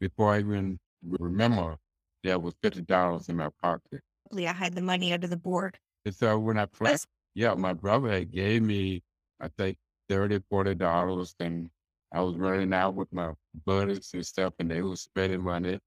before 0.00 0.32
I 0.34 0.40
even 0.40 0.78
remember 1.06 1.76
there 2.22 2.38
was 2.38 2.54
fifty 2.62 2.82
dollars 2.82 3.28
in 3.28 3.36
my 3.36 3.50
pocket. 3.62 4.00
I 4.34 4.52
had 4.52 4.74
the 4.74 4.80
money 4.82 5.12
under 5.12 5.26
the 5.26 5.36
board. 5.36 5.78
And 6.04 6.14
so 6.14 6.38
when 6.38 6.58
I 6.58 6.66
played, 6.66 6.98
yeah, 7.34 7.54
my 7.54 7.72
brother 7.72 8.10
had 8.10 8.32
gave 8.32 8.62
me, 8.62 9.02
I 9.40 9.48
think, 9.48 9.76
30 10.08 10.40
dollars, 10.74 11.34
and 11.40 11.70
I 12.12 12.20
was 12.20 12.36
running 12.36 12.72
out 12.72 12.94
with 12.94 13.12
my 13.12 13.32
buddies 13.64 14.10
and 14.14 14.24
stuff, 14.26 14.54
and 14.58 14.70
they 14.70 14.82
were 14.82 14.96
spending 14.96 15.42
money. 15.42 15.78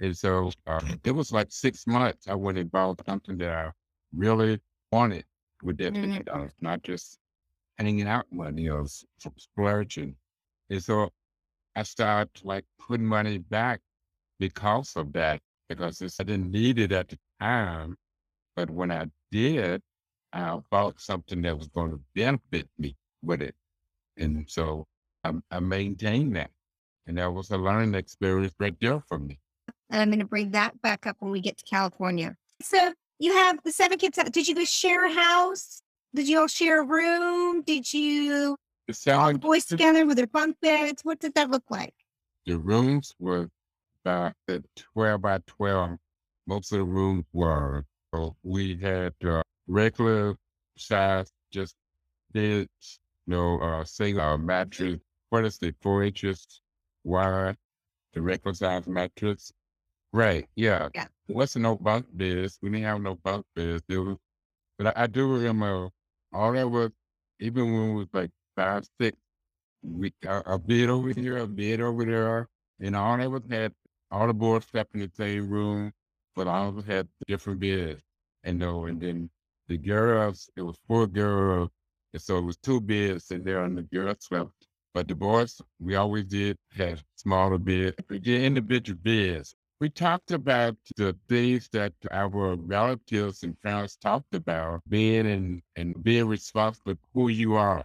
And 0.00 0.16
so 0.16 0.50
uh, 0.66 0.80
it 1.04 1.12
was 1.12 1.32
like 1.32 1.48
six 1.50 1.86
months. 1.86 2.28
I 2.28 2.34
went 2.34 2.58
and 2.58 2.70
bought 2.70 3.04
something 3.06 3.38
that 3.38 3.50
I 3.52 3.70
really 4.14 4.60
wanted 4.94 5.24
with 5.62 5.76
that 5.78 5.94
Mhm. 5.94 6.02
fifty 6.02 6.24
dollars, 6.24 6.52
not 6.60 6.82
just 6.82 7.18
hanging 7.78 8.06
out 8.06 8.26
money 8.30 8.68
or 8.68 8.86
splurging. 9.46 10.16
And 10.70 10.82
so 10.82 11.10
I 11.74 11.82
started 11.82 12.44
like 12.44 12.64
putting 12.78 13.06
money 13.06 13.38
back 13.38 13.80
because 14.38 14.94
of 14.96 15.12
that, 15.14 15.40
because 15.68 16.00
I 16.20 16.24
didn't 16.24 16.50
need 16.52 16.78
it 16.78 16.92
at 16.92 17.08
the 17.08 17.18
time. 17.40 17.96
But 18.56 18.70
when 18.70 18.92
I 18.92 19.10
did, 19.32 19.82
I 20.32 20.60
bought 20.70 21.00
something 21.00 21.42
that 21.42 21.58
was 21.58 21.68
going 21.68 21.90
to 21.90 22.00
benefit 22.14 22.68
me 22.78 22.96
with 23.22 23.42
it. 23.42 23.56
And 24.16 24.48
so 24.48 24.86
I, 25.24 25.32
I 25.50 25.58
maintained 25.60 26.36
that. 26.36 26.50
And 27.06 27.18
that 27.18 27.32
was 27.32 27.50
a 27.50 27.58
learning 27.58 27.94
experience 27.94 28.54
right 28.60 28.78
there 28.80 29.00
for 29.00 29.18
me. 29.18 29.40
And 29.90 30.00
I'm 30.00 30.10
going 30.10 30.20
to 30.20 30.24
bring 30.24 30.52
that 30.52 30.80
back 30.82 31.06
up 31.06 31.16
when 31.18 31.32
we 31.32 31.40
get 31.40 31.56
to 31.58 31.64
California. 31.64 32.36
So 32.62 32.94
you 33.24 33.32
have 33.32 33.58
the 33.64 33.72
seven 33.72 33.98
kids. 33.98 34.18
Did 34.30 34.46
you 34.46 34.54
guys 34.54 34.70
share 34.70 35.06
a 35.06 35.12
house? 35.12 35.82
Did 36.14 36.28
you 36.28 36.40
all 36.40 36.46
share 36.46 36.82
a 36.82 36.84
room? 36.84 37.62
Did 37.62 37.92
you 37.92 38.56
The 38.86 38.94
sound, 38.94 39.40
boys 39.40 39.64
together 39.64 40.06
with 40.06 40.16
their 40.18 40.26
bunk 40.26 40.56
beds? 40.60 41.04
What 41.04 41.18
did 41.20 41.34
that 41.34 41.50
look 41.50 41.64
like? 41.70 41.94
the 42.46 42.58
rooms 42.58 43.14
were 43.18 43.48
about 44.04 44.34
uh, 44.50 44.58
12 44.92 45.22
by 45.22 45.38
12. 45.46 45.96
Most 46.46 46.72
of 46.72 46.78
the 46.78 46.84
rooms 46.84 47.24
were. 47.32 47.84
So 48.14 48.36
we 48.42 48.76
had 48.76 49.14
uh, 49.26 49.42
regular 49.66 50.36
size, 50.76 51.32
just 51.50 51.74
beds, 52.32 53.00
you 53.26 53.34
know, 53.34 53.58
uh, 53.60 53.84
single 53.84 54.22
uh, 54.22 54.36
mattress. 54.36 55.00
What 55.30 55.46
is 55.46 55.58
the 55.58 55.74
four 55.80 56.04
inches 56.04 56.60
wide? 57.02 57.56
The 58.12 58.20
regular 58.20 58.54
size 58.54 58.86
mattress. 58.86 59.50
Right, 60.14 60.48
yeah. 60.56 60.90
Yeah. 60.94 61.08
Wasn't 61.28 61.64
no 61.64 61.76
bunk 61.76 62.06
beds. 62.12 62.58
We 62.62 62.70
didn't 62.70 62.84
have 62.86 63.02
no 63.02 63.16
bunk 63.16 63.46
beds. 63.56 63.82
There 63.88 64.02
was, 64.02 64.18
but 64.78 64.96
I, 64.98 65.04
I 65.04 65.08
do 65.08 65.32
remember 65.32 65.90
all 66.32 66.52
that 66.52 66.70
was, 66.70 66.92
even 67.40 67.72
when 67.74 67.90
we 67.90 67.96
was 68.00 68.08
like 68.14 68.30
five, 68.56 68.86
six, 69.00 69.18
we 69.82 70.14
a, 70.26 70.42
a 70.46 70.58
bed 70.60 70.90
over 70.90 71.10
here, 71.10 71.38
a 71.38 71.48
bed 71.48 71.80
over 71.82 72.06
there, 72.06 72.48
and 72.80 72.96
all 72.96 73.18
that 73.18 73.30
was 73.30 73.42
had 73.50 73.72
all 74.12 74.28
the 74.28 74.34
boys 74.34 74.64
slept 74.66 74.94
in 74.94 75.00
the 75.02 75.10
same 75.16 75.48
room, 75.50 75.92
but 76.36 76.48
all 76.48 76.70
of 76.70 76.78
us 76.78 76.86
had 76.86 77.08
different 77.28 77.60
beds. 77.60 78.02
And 78.44 78.58
no, 78.60 78.86
and 78.86 79.00
then 79.00 79.30
the 79.68 79.78
girls, 79.78 80.50
it 80.56 80.62
was 80.62 80.78
four 80.88 81.06
girls, 81.08 81.70
and 82.14 82.22
so 82.22 82.38
it 82.38 82.42
was 82.42 82.58
two 82.58 82.80
beds 82.80 83.30
in 83.32 83.44
there, 83.44 83.64
and 83.64 83.78
the 83.78 83.82
girls 83.82 84.18
slept. 84.22 84.52
But 84.94 85.08
the 85.08 85.16
boys, 85.16 85.60
we 85.80 85.96
always 85.96 86.26
did 86.26 86.58
have 86.76 87.04
smaller 87.16 87.58
beds. 87.58 87.96
We 88.10 88.20
did 88.20 88.42
individual 88.44 88.98
beds. 89.02 89.54
We 89.84 89.90
talked 89.90 90.30
about 90.30 90.78
the 90.96 91.14
things 91.28 91.68
that 91.74 91.92
our 92.10 92.56
relatives 92.56 93.42
and 93.42 93.60
parents 93.60 93.96
talked 93.96 94.34
about, 94.34 94.80
being 94.88 95.26
and, 95.26 95.62
and 95.76 96.02
being 96.02 96.26
responsible 96.26 96.94
for 96.94 97.08
who 97.12 97.28
you 97.28 97.56
are. 97.56 97.84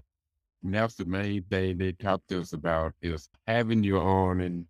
And 0.63 0.73
that's 0.73 0.95
the 0.95 1.03
main 1.03 1.43
thing 1.43 1.77
they 1.77 1.91
talked 1.91 2.29
to 2.29 2.39
us 2.39 2.53
about 2.53 2.93
is 3.01 3.27
having 3.47 3.83
your 3.83 4.01
own 4.01 4.39
and 4.39 4.65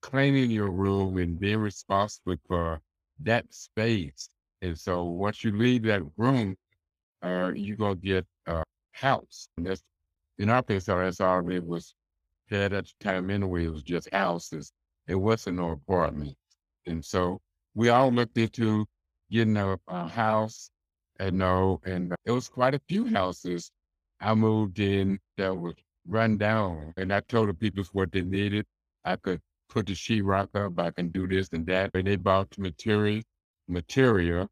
cleaning 0.00 0.50
your 0.50 0.72
room 0.72 1.18
and 1.18 1.38
being 1.38 1.58
responsible 1.58 2.34
for 2.48 2.80
that 3.20 3.54
space. 3.54 4.28
And 4.60 4.76
so 4.76 5.04
once 5.04 5.44
you 5.44 5.56
leave 5.56 5.84
that 5.84 6.02
room, 6.16 6.56
uh, 7.22 7.52
you're 7.54 7.76
gonna 7.76 7.94
get 7.94 8.26
a 8.46 8.64
house. 8.90 9.46
And 9.56 9.66
that's 9.66 9.84
in 10.36 10.50
our 10.50 10.64
case, 10.64 10.86
that's 10.86 11.20
all 11.20 11.48
it 11.48 11.64
was 11.64 11.94
had 12.50 12.72
at 12.72 12.86
the 12.86 12.92
time 13.04 13.30
anyway. 13.30 13.66
It 13.66 13.72
was 13.72 13.84
just 13.84 14.12
houses. 14.12 14.72
It 15.06 15.14
wasn't 15.14 15.58
no 15.58 15.70
apartment. 15.70 16.36
And 16.86 17.04
so 17.04 17.40
we 17.74 17.88
all 17.88 18.10
looked 18.10 18.36
into 18.38 18.86
getting 19.30 19.56
a, 19.56 19.78
a 19.88 20.08
house 20.08 20.70
and 21.18 21.38
no, 21.38 21.80
and 21.84 22.14
it 22.24 22.30
was 22.32 22.48
quite 22.48 22.74
a 22.74 22.80
few 22.88 23.06
houses 23.06 23.70
I 24.20 24.34
moved 24.34 24.78
in 24.80 25.18
that 25.36 25.56
was 25.56 25.74
run 26.06 26.38
down. 26.38 26.92
And 26.96 27.12
I 27.12 27.20
told 27.20 27.48
the 27.48 27.54
people 27.54 27.84
what 27.92 28.12
they 28.12 28.22
needed. 28.22 28.66
I 29.04 29.16
could 29.16 29.40
put 29.68 29.86
the 29.86 29.94
sheetrock 29.94 30.54
up, 30.54 30.78
I 30.78 30.90
can 30.90 31.08
do 31.08 31.26
this 31.26 31.48
and 31.52 31.66
that. 31.66 31.90
And 31.94 32.06
they 32.06 32.16
bought 32.16 32.50
the 32.50 32.62
material 32.62 33.22
material. 33.68 34.48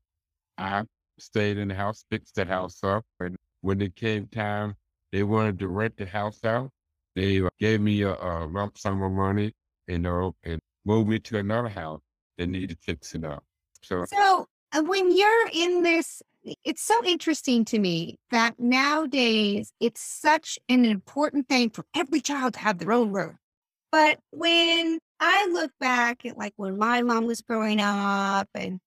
I 0.58 0.84
stayed 1.18 1.58
in 1.58 1.68
the 1.68 1.74
house, 1.74 2.04
fixed 2.10 2.36
the 2.36 2.44
house 2.44 2.82
up. 2.84 3.04
And 3.20 3.36
when 3.62 3.80
it 3.82 3.96
came 3.96 4.26
time, 4.28 4.74
they 5.12 5.22
wanted 5.22 5.58
to 5.60 5.68
rent 5.68 5.96
the 5.96 6.06
house 6.06 6.42
out. 6.44 6.70
They 7.16 7.42
uh, 7.42 7.48
gave 7.58 7.80
me 7.80 8.02
a, 8.02 8.14
a 8.14 8.46
lump 8.46 8.78
sum 8.78 9.02
of 9.02 9.12
money, 9.12 9.52
you 9.88 9.98
know, 9.98 10.34
and 10.44 10.60
moved 10.84 11.08
me 11.08 11.18
to 11.18 11.38
another 11.38 11.68
house 11.68 12.00
that 12.40 12.48
needed 12.48 12.78
fixing 12.80 13.24
up. 13.24 13.44
So 13.82 14.04
So 14.06 14.46
uh, 14.72 14.82
when 14.82 15.14
you're 15.14 15.48
in 15.52 15.82
this, 15.82 16.22
it's 16.64 16.82
so 16.82 17.04
interesting 17.04 17.66
to 17.66 17.78
me 17.78 18.18
that 18.30 18.58
nowadays 18.58 19.72
it's 19.78 20.00
such 20.00 20.58
an 20.68 20.86
important 20.86 21.48
thing 21.48 21.68
for 21.70 21.84
every 21.94 22.20
child 22.20 22.54
to 22.54 22.60
have 22.60 22.78
their 22.78 22.92
own 22.92 23.12
room. 23.12 23.38
But 23.92 24.20
when 24.30 24.98
I 25.20 25.48
look 25.52 25.70
back 25.80 26.24
at 26.24 26.38
like 26.38 26.54
when 26.56 26.78
my 26.78 27.02
mom 27.02 27.26
was 27.26 27.42
growing 27.42 27.80
up 27.80 28.48
and 28.54 28.80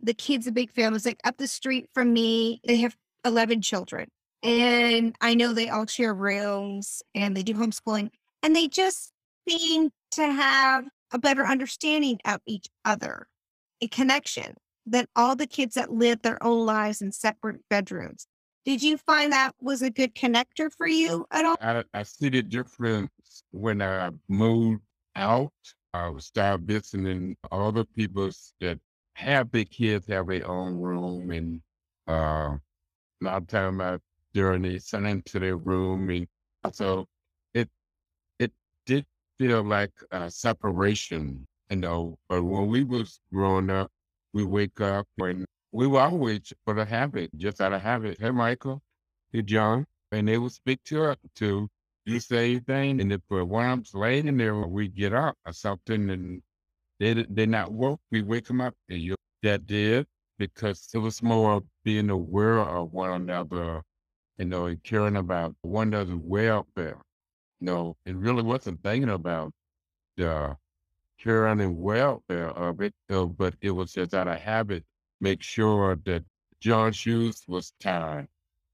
the 0.00 0.14
kids 0.14 0.46
of 0.46 0.54
big 0.54 0.70
families, 0.70 1.04
like 1.04 1.20
up 1.24 1.36
the 1.38 1.48
street 1.48 1.88
from 1.94 2.12
me, 2.12 2.60
they 2.64 2.76
have 2.76 2.96
11 3.24 3.62
children. 3.62 4.08
And 4.44 5.16
I 5.20 5.34
know 5.34 5.52
they 5.52 5.68
all 5.68 5.86
share 5.86 6.14
rooms 6.14 7.02
and 7.14 7.36
they 7.36 7.42
do 7.42 7.54
homeschooling 7.54 8.10
and 8.44 8.54
they 8.54 8.68
just 8.68 9.12
seem 9.48 9.90
to 10.12 10.26
have 10.32 10.84
a 11.12 11.18
better 11.18 11.46
understanding 11.46 12.18
of 12.24 12.40
each 12.46 12.66
other, 12.84 13.28
a 13.80 13.88
connection 13.88 14.54
than 14.86 15.06
all 15.14 15.36
the 15.36 15.46
kids 15.46 15.74
that 15.74 15.92
live 15.92 16.22
their 16.22 16.42
own 16.42 16.66
lives 16.66 17.02
in 17.02 17.12
separate 17.12 17.60
bedrooms. 17.68 18.26
Did 18.64 18.82
you 18.82 18.96
find 18.96 19.32
that 19.32 19.54
was 19.60 19.82
a 19.82 19.90
good 19.90 20.14
connector 20.14 20.70
for 20.72 20.86
you 20.86 21.26
at 21.30 21.44
all? 21.44 21.56
I, 21.60 21.82
I 21.92 22.02
see 22.04 22.28
the 22.28 22.42
difference 22.42 23.10
when 23.50 23.82
I 23.82 24.10
moved 24.28 24.82
out. 25.16 25.52
I 25.94 26.08
would 26.08 26.22
start 26.22 26.62
visiting 26.62 27.36
other 27.50 27.84
people 27.84 28.30
that 28.60 28.78
have 29.14 29.50
big 29.50 29.70
kids 29.70 30.06
have 30.06 30.28
their 30.28 30.48
own 30.48 30.80
room 30.80 31.30
and 31.30 31.60
uh, 32.08 32.56
a 32.56 32.60
lot 33.20 33.42
of 33.42 33.46
time 33.46 33.80
I 33.80 33.98
during 34.32 34.62
the 34.62 34.78
sent 34.78 35.06
into 35.06 35.38
their 35.38 35.56
room 35.56 36.08
and 36.10 36.26
so 36.72 37.06
it 37.52 37.68
it 38.38 38.52
did 38.86 39.04
feel 39.38 39.62
like 39.62 39.92
a 40.10 40.30
separation, 40.30 41.46
you 41.70 41.76
know. 41.76 42.16
But 42.28 42.42
when 42.44 42.68
we 42.68 42.84
was 42.84 43.20
growing 43.32 43.70
up, 43.70 43.90
we 44.32 44.44
wake 44.44 44.80
up 44.80 45.06
and 45.18 45.44
we 45.72 45.86
were 45.86 46.00
always 46.00 46.52
for 46.64 46.74
the 46.74 46.84
habit, 46.84 47.30
just 47.36 47.60
out 47.60 47.72
of 47.72 47.82
habit. 47.82 48.18
Hey 48.20 48.30
Michael, 48.30 48.82
hey 49.32 49.42
John, 49.42 49.86
and 50.12 50.28
they 50.28 50.38
would 50.38 50.52
speak 50.52 50.82
to 50.84 51.04
us 51.04 51.16
to 51.36 51.68
do 52.04 52.12
the 52.14 52.20
same 52.20 52.60
thing. 52.62 53.00
And 53.00 53.12
if 53.12 53.20
uh, 53.30 53.44
one 53.44 53.84
laying 53.94 54.28
in 54.28 54.36
there, 54.36 54.56
we 54.56 54.88
get 54.88 55.12
up 55.14 55.36
or 55.46 55.52
something, 55.52 56.10
and 56.10 56.42
they 57.00 57.14
they 57.30 57.46
not 57.46 57.72
work. 57.72 58.00
We 58.10 58.22
wake 58.22 58.46
them 58.46 58.60
up, 58.60 58.74
and 58.88 59.00
you 59.00 59.16
that 59.42 59.66
did 59.66 60.06
because 60.38 60.88
it 60.94 60.98
was 60.98 61.22
more 61.22 61.62
being 61.84 62.10
aware 62.10 62.60
of 62.60 62.92
one 62.92 63.12
another, 63.12 63.82
you 64.38 64.44
know, 64.46 64.66
and 64.66 64.82
caring 64.82 65.16
about 65.16 65.54
one 65.62 65.88
another's 65.88 66.16
welfare. 66.16 67.00
Know, 67.62 67.96
it 68.04 68.16
really 68.16 68.42
wasn't 68.42 68.82
thinking 68.82 69.08
about 69.10 69.52
the 70.16 70.56
and 71.24 71.78
welfare 71.78 72.48
of 72.50 72.80
it, 72.80 72.92
uh, 73.08 73.26
but 73.26 73.54
it 73.60 73.70
was 73.70 73.92
just 73.92 74.14
out 74.14 74.28
of 74.28 74.40
habit. 74.40 74.84
Make 75.20 75.42
sure 75.42 75.96
that 76.04 76.24
John's 76.60 76.96
shoes 76.96 77.44
was 77.46 77.72
tied 77.80 78.26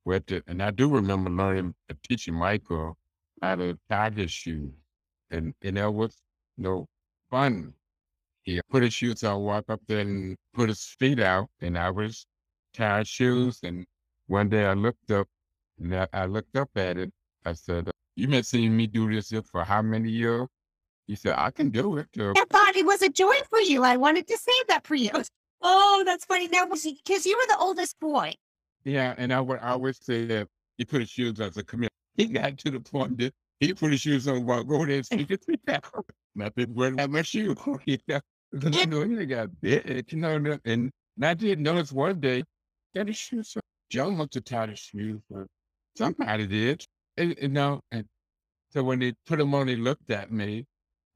with 0.07 0.31
it, 0.33 0.45
and 0.47 0.63
I 0.63 0.71
do 0.71 0.89
remember 0.89 1.31
learning 1.31 1.75
uh, 1.91 1.95
teaching 2.09 2.35
Michael 2.35 2.97
how 3.43 3.57
to 3.57 3.79
tie 3.91 4.11
his 4.11 4.31
shoes, 4.33 4.73
and 5.31 5.55
and 5.63 5.77
that 5.77 5.93
was 5.93 6.17
you 6.57 6.65
know 6.65 6.87
fun. 7.31 7.75
He 8.45 8.61
put 8.71 8.83
his 8.83 8.95
shoes 8.95 9.23
on, 9.25 9.43
walk 9.43 9.67
up 9.69 9.83
there 9.87 10.01
and 10.01 10.37
put 10.55 10.71
his 10.71 10.83
feet 10.99 11.21
out, 11.21 11.51
and 11.61 11.77
I 11.79 11.91
was 11.91 12.27
tying 12.73 13.05
shoes. 13.05 13.61
And 13.63 13.87
one 14.29 14.49
day 14.49 14.65
I 14.67 14.73
looked 14.75 15.11
up, 15.11 15.29
and 15.79 15.95
I, 15.95 16.09
I 16.15 16.27
looked 16.27 16.57
up 16.57 16.71
at 16.77 16.97
it. 16.97 17.13
I 17.45 17.53
said, 17.53 17.91
"You 18.19 18.27
been 18.27 18.43
seeing 18.43 18.77
me 18.77 18.89
do 18.89 19.09
this 19.15 19.31
here 19.31 19.43
for 19.43 19.63
how 19.65 19.81
many 19.81 20.11
years?" 20.11 20.49
He 21.07 21.15
said, 21.15 21.35
"I 21.39 21.51
can 21.53 21.71
do 21.71 21.99
it." 21.99 22.09
Uh, 22.19 22.33
I 22.37 22.45
thought 22.51 22.75
it 22.77 22.85
was 22.85 23.01
a 23.03 23.09
joy 23.09 23.37
for 23.49 23.61
you. 23.61 23.85
I 23.85 23.97
wanted 23.97 24.27
to 24.27 24.37
save 24.37 24.67
that 24.69 24.87
for 24.87 24.95
you. 24.97 25.11
Oh, 25.61 26.05
that's 26.07 26.25
funny. 26.25 26.47
Now, 26.47 26.67
because 26.67 27.27
you 27.27 27.37
were 27.37 27.47
the 27.49 27.57
oldest 27.59 27.99
boy. 27.99 28.33
Yeah, 28.85 29.15
and 29.19 29.33
I 29.33 29.41
would 29.41 29.59
always 29.59 29.99
say 30.01 30.25
that 30.27 30.47
he 30.77 30.85
put 30.85 31.01
his 31.01 31.11
shoes 31.11 31.41
on. 31.41 31.53
Said, 31.53 31.67
"Come 31.67 31.81
here." 31.81 31.91
He 32.17 32.27
got 32.27 32.59
to 32.59 32.71
the 32.71 32.79
point 32.81 33.19
that 33.19 33.35
he 33.61 33.75
put 33.75 33.91
his 33.91 34.01
shoes 34.01 34.29
on, 34.29 34.47
walk 34.47 34.71
over 34.71 34.87
there 34.87 35.03
and 35.11 35.29
his 35.29 35.39
feet 35.45 35.61
out. 35.69 35.85
Nothing 36.37 36.75
where 36.75 36.95
have 36.97 37.11
my 37.11 37.23
shoe. 37.23 37.57
you 37.87 37.99
know, 38.07 38.21
because 38.53 38.77
I 38.77 38.85
know 38.85 39.03
he 39.03 39.27
got 39.27 39.61
big, 39.61 40.13
you 40.13 40.19
know, 40.19 40.59
and- 40.65 40.91
I 41.21 41.35
didn't 41.35 41.65
notice 41.65 41.91
one 41.91 42.21
day 42.21 42.45
that 42.95 43.09
his 43.09 43.17
shoes, 43.17 43.53
were- 43.57 43.63
Joe 43.91 44.13
must 44.13 44.35
have 44.35 44.45
tied 44.45 44.69
his 44.71 44.79
shoes, 44.79 45.21
somebody 45.97 46.47
did, 46.47 46.85
and, 47.19 47.37
you 47.41 47.49
know, 47.49 47.81
and 47.91 48.07
so 48.71 48.83
when 48.83 48.99
they 49.01 49.15
put 49.27 49.39
them 49.39 49.55
on, 49.55 49.67
they 49.67 49.77
looked 49.77 50.11
at 50.11 50.31
me. 50.33 50.67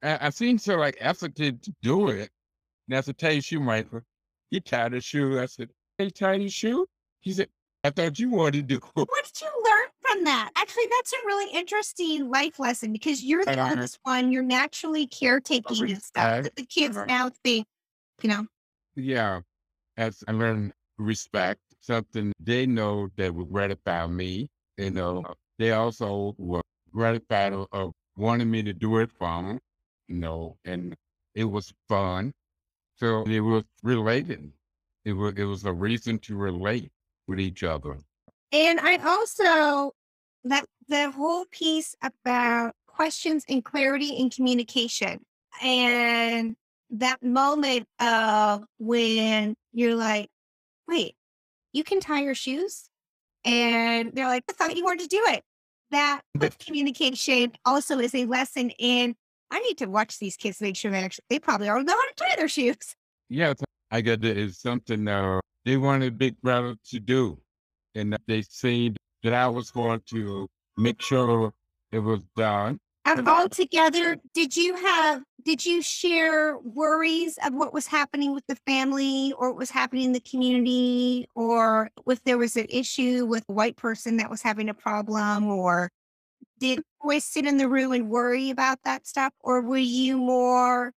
I, 0.03 0.27
I 0.27 0.31
seemed 0.31 0.61
so 0.61 0.77
like 0.77 0.99
hesitant 0.99 1.63
to 1.63 1.75
do 1.83 2.09
it. 2.09 2.31
And 2.89 2.99
I 2.99 3.01
said, 3.01 3.19
tell 3.19 3.33
your 3.33 3.43
shoemaker, 3.43 4.05
you 4.51 4.61
tied 4.61 4.93
his 4.93 5.05
shoe. 5.05 5.41
I 5.41 5.47
said, 5.47 5.71
he 5.99 6.11
tied 6.11 6.41
his 6.41 6.53
shoe? 6.53 6.87
He 7.21 7.33
said, 7.33 7.49
I 7.85 7.91
thought 7.91 8.19
you 8.19 8.31
wanted 8.31 8.69
to 8.69 8.79
do 8.79 8.87
it. 8.97 9.09
What 9.09 9.25
did 9.25 9.41
you 9.41 9.49
learn 9.65 9.89
from 10.01 10.25
that? 10.25 10.51
Actually, 10.57 10.87
that's 10.91 11.13
a 11.13 11.27
really 11.27 11.53
interesting 11.53 12.31
life 12.31 12.59
lesson 12.59 12.93
because 12.93 13.23
you're 13.25 13.45
the 13.45 13.53
Uh-huh. 13.53 13.71
oldest 13.71 13.99
one. 14.03 14.33
You're 14.33 14.43
naturally 14.43 15.07
caretaking 15.07 15.91
and 15.91 16.03
stuff. 16.03 16.43
The 16.57 16.67
kids 16.67 16.97
Uh-huh. 16.97 17.07
now 17.07 17.31
think, 17.45 17.67
you 18.23 18.29
know, 18.29 18.47
Yeah, 18.95 19.41
as 19.97 20.23
I 20.29 20.33
learned 20.33 20.73
respect, 20.99 21.61
something 21.81 22.33
they 22.41 22.67
know 22.67 23.09
that 23.17 23.35
would 23.35 23.51
gratify 23.51 24.07
me. 24.07 24.49
You 24.77 24.91
know, 24.91 25.25
they 25.59 25.73
also 25.73 26.35
were 26.39 26.63
gratified 26.93 27.53
of, 27.53 27.93
wanting 28.17 28.51
me 28.51 28.63
to 28.63 28.73
do 28.75 28.99
it 28.99 29.11
for 29.11 29.43
them. 29.43 29.59
You 30.09 30.17
know, 30.17 30.57
and 30.65 30.95
it 31.35 31.45
was 31.45 31.73
fun. 31.89 32.33
So 32.97 33.25
it 33.25 33.41
was 33.41 33.65
related. 33.83 34.53
It 35.05 35.15
was 35.15 35.35
it 35.37 35.45
was 35.45 35.65
a 35.65 35.73
reason 35.73 36.19
to 36.21 36.37
relate 36.37 36.91
with 37.27 37.41
each 37.41 37.63
other. 37.63 37.97
And 38.53 38.79
I 38.81 38.97
also 38.97 39.93
that 40.45 40.67
the 40.89 41.11
whole 41.11 41.47
piece 41.51 41.95
about 42.03 42.75
questions 42.87 43.45
and 43.49 43.65
clarity 43.65 44.21
and 44.21 44.35
communication 44.35 45.21
and 45.63 46.55
that 46.91 47.23
moment 47.23 47.87
of 47.99 48.65
when 48.79 49.55
you're 49.73 49.95
like, 49.95 50.29
wait, 50.87 51.15
you 51.73 51.83
can 51.83 52.01
tie 52.01 52.23
your 52.23 52.35
shoes? 52.35 52.91
And 53.45 54.13
they're 54.13 54.29
like, 54.29 54.45
I 54.49 54.53
thought 54.53 54.77
you 54.77 54.85
wanted 54.85 55.09
to 55.11 55.17
do 55.17 55.23
it. 55.29 55.43
That 55.91 56.23
communication 56.59 57.53
also 57.65 57.99
is 57.99 58.15
a 58.15 58.25
lesson 58.25 58.71
in 58.79 59.15
I 59.51 59.59
need 59.61 59.77
to 59.79 59.87
watch 59.87 60.19
these 60.19 60.37
kids 60.37 60.63
make 60.63 60.77
sure 60.77 60.91
they 60.91 61.05
actually 61.05 61.25
they 61.29 61.39
probably 61.39 61.69
already 61.69 61.85
know 61.85 61.93
how 61.93 62.09
to 62.09 62.15
tie 62.17 62.37
their 62.37 62.49
shoes. 62.49 62.97
Yeah, 63.29 63.53
I 63.91 64.01
got 64.01 64.23
that 64.23 64.39
it's 64.39 64.59
something 64.59 65.07
uh, 65.07 65.41
they 65.67 65.77
wanted 65.77 66.17
Big 66.17 66.41
Brother 66.41 66.75
to 66.91 67.01
do, 67.01 67.39
and 67.95 68.17
they 68.27 68.41
said 68.41 68.97
that 69.23 69.35
I 69.35 69.47
was 69.49 69.71
going 69.71 70.01
to 70.07 70.49
make 70.79 71.03
sure 71.03 71.53
it 71.93 71.99
was 71.99 72.23
done. 72.35 72.79
And 73.05 73.29
all 73.29 73.49
together, 73.49 74.17
did 74.33 74.57
you 74.57 74.77
have, 74.77 75.23
did 75.45 75.65
you 75.67 75.83
share 75.83 76.57
worries 76.59 77.39
of 77.45 77.53
what 77.53 77.73
was 77.73 77.87
happening 77.87 78.33
with 78.33 78.47
the 78.47 78.57
family 78.67 79.33
or 79.37 79.51
what 79.51 79.59
was 79.59 79.71
happening 79.71 80.05
in 80.05 80.13
the 80.13 80.21
community? 80.21 81.27
Or 81.35 81.91
if 82.07 82.23
there 82.25 82.39
was 82.39 82.57
an 82.57 82.67
issue 82.69 83.27
with 83.27 83.45
a 83.49 83.53
white 83.53 83.77
person 83.77 84.19
that 84.19 84.31
was 84.31 84.43
having 84.43 84.69
a 84.69 84.75
problem? 84.75 85.47
Or 85.47 85.91
did 86.61 86.81
boys 87.03 87.25
sit 87.25 87.45
in 87.45 87.57
the 87.57 87.69
room 87.69 87.93
and 87.93 88.09
worry 88.09 88.51
about 88.51 88.79
that 88.85 89.07
stuff? 89.07 89.33
Or 89.41 89.61
were 89.63 89.77
you 89.79 90.17
more 90.17 90.93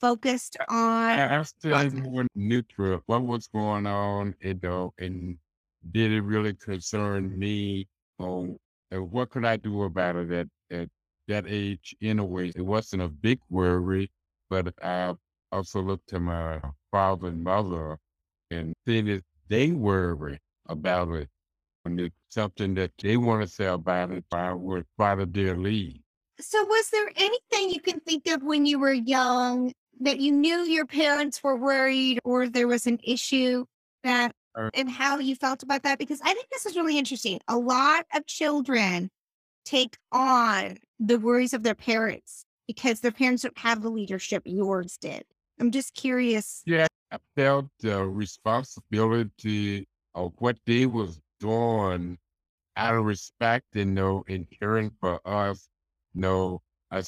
focused 0.00 0.56
on, 0.68 1.18
I, 1.18 1.38
I 1.38 1.42
still 1.44 1.90
more 1.92 2.26
neutral. 2.34 3.00
What 3.06 3.22
was 3.22 3.46
going 3.46 3.86
on, 3.86 4.34
you 4.40 4.58
know, 4.62 4.92
and 4.98 5.38
did 5.92 6.12
it 6.12 6.20
really 6.22 6.54
concern 6.54 7.38
me? 7.38 7.88
Or 8.18 8.56
and 8.90 9.10
what 9.10 9.30
could 9.30 9.44
I 9.44 9.56
do 9.56 9.84
about 9.84 10.16
it 10.16 10.30
at, 10.30 10.48
at 10.70 10.88
that 11.28 11.44
age? 11.48 11.94
in 12.00 12.18
a 12.18 12.24
way. 12.24 12.52
it 12.54 12.62
wasn't 12.62 13.02
a 13.02 13.08
big 13.08 13.38
worry, 13.50 14.10
but 14.50 14.72
I 14.82 15.14
also 15.52 15.80
looked 15.80 16.08
to 16.10 16.20
my 16.20 16.60
father 16.90 17.28
and 17.28 17.42
mother 17.42 17.98
and 18.50 18.74
seeing 18.86 19.06
that 19.06 19.24
they 19.48 19.70
worry 19.72 20.38
about 20.68 21.08
it. 21.10 21.28
And 21.84 22.00
it's 22.00 22.14
something 22.30 22.74
that 22.74 22.92
they 23.02 23.16
want 23.16 23.42
to 23.42 23.48
say 23.48 23.66
about 23.66 24.10
it, 24.10 24.24
I 24.32 24.52
would 24.54 24.86
follow 24.96 25.26
their 25.26 25.56
lead. 25.56 26.00
so 26.40 26.64
was 26.64 26.88
there 26.90 27.10
anything 27.16 27.70
you 27.70 27.80
can 27.80 28.00
think 28.00 28.26
of 28.26 28.42
when 28.42 28.64
you 28.66 28.78
were 28.78 28.92
young 28.92 29.72
that 30.00 30.18
you 30.18 30.32
knew 30.32 30.58
your 30.64 30.86
parents 30.86 31.42
were 31.44 31.56
worried 31.56 32.18
or 32.24 32.48
there 32.48 32.66
was 32.66 32.86
an 32.86 32.98
issue 33.04 33.64
that 34.02 34.32
Uh, 34.56 34.70
and 34.74 34.88
how 34.88 35.18
you 35.18 35.34
felt 35.34 35.62
about 35.62 35.82
that 35.82 35.98
because 35.98 36.20
I 36.22 36.32
think 36.32 36.48
this 36.48 36.64
is 36.66 36.76
really 36.76 36.96
interesting. 36.96 37.40
A 37.48 37.56
lot 37.58 38.06
of 38.14 38.24
children 38.26 39.10
take 39.64 39.96
on 40.12 40.78
the 40.98 41.18
worries 41.18 41.52
of 41.52 41.62
their 41.62 41.74
parents 41.74 42.44
because 42.66 43.00
their 43.00 43.12
parents 43.12 43.42
don't 43.42 43.58
have 43.58 43.82
the 43.82 43.90
leadership 43.90 44.42
yours 44.46 44.96
did. 45.00 45.24
I'm 45.60 45.70
just 45.70 45.94
curious. 45.94 46.62
Yeah, 46.66 46.86
I 47.10 47.18
felt 47.36 47.66
the 47.80 48.04
responsibility 48.04 49.86
of 50.14 50.32
what 50.38 50.58
they 50.66 50.86
was 50.86 51.20
doing 51.40 52.18
out 52.76 52.94
of 52.94 53.04
respect 53.04 53.66
and 53.74 53.90
you 53.90 53.94
know, 53.94 54.24
and 54.28 54.46
caring 54.58 54.90
for 55.00 55.20
us. 55.26 55.68
You 56.14 56.22
know, 56.22 56.62
I, 56.90 57.02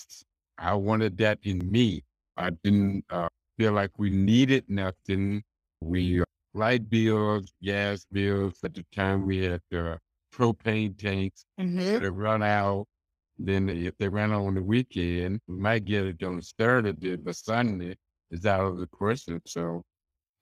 I 0.59 0.75
wanted 0.75 1.17
that 1.19 1.39
in 1.43 1.71
me. 1.71 2.03
I 2.37 2.51
didn't 2.51 3.05
uh, 3.11 3.29
feel 3.59 3.73
like 3.73 3.99
we 3.99 4.11
needed 4.11 4.65
nothing. 4.69 5.43
We 5.81 6.21
uh, 6.21 6.25
light 6.55 6.89
bills, 6.89 7.53
gas 7.63 8.07
bills. 8.11 8.59
At 8.65 8.75
the 8.75 8.85
time, 8.95 9.27
we 9.27 9.39
had 9.45 9.63
uh, 9.75 9.97
propane 10.33 10.99
tanks 10.99 11.45
Mm-hmm. 11.59 12.03
that 12.03 12.13
run 12.13 12.43
out. 12.43 12.87
Then 13.39 13.69
if 13.69 13.97
they 13.99 14.09
ran 14.09 14.33
on 14.33 14.55
the 14.55 14.63
weekend, 14.63 15.41
we 15.47 15.59
might 15.59 15.85
get 15.85 16.07
it 16.07 16.23
on 16.23 16.41
Saturday, 16.41 17.17
but 17.17 17.37
Sunday 17.37 17.97
is 18.31 18.47
out 18.47 18.67
of 18.67 18.79
the 18.79 18.87
question. 18.87 19.41
So 19.47 19.83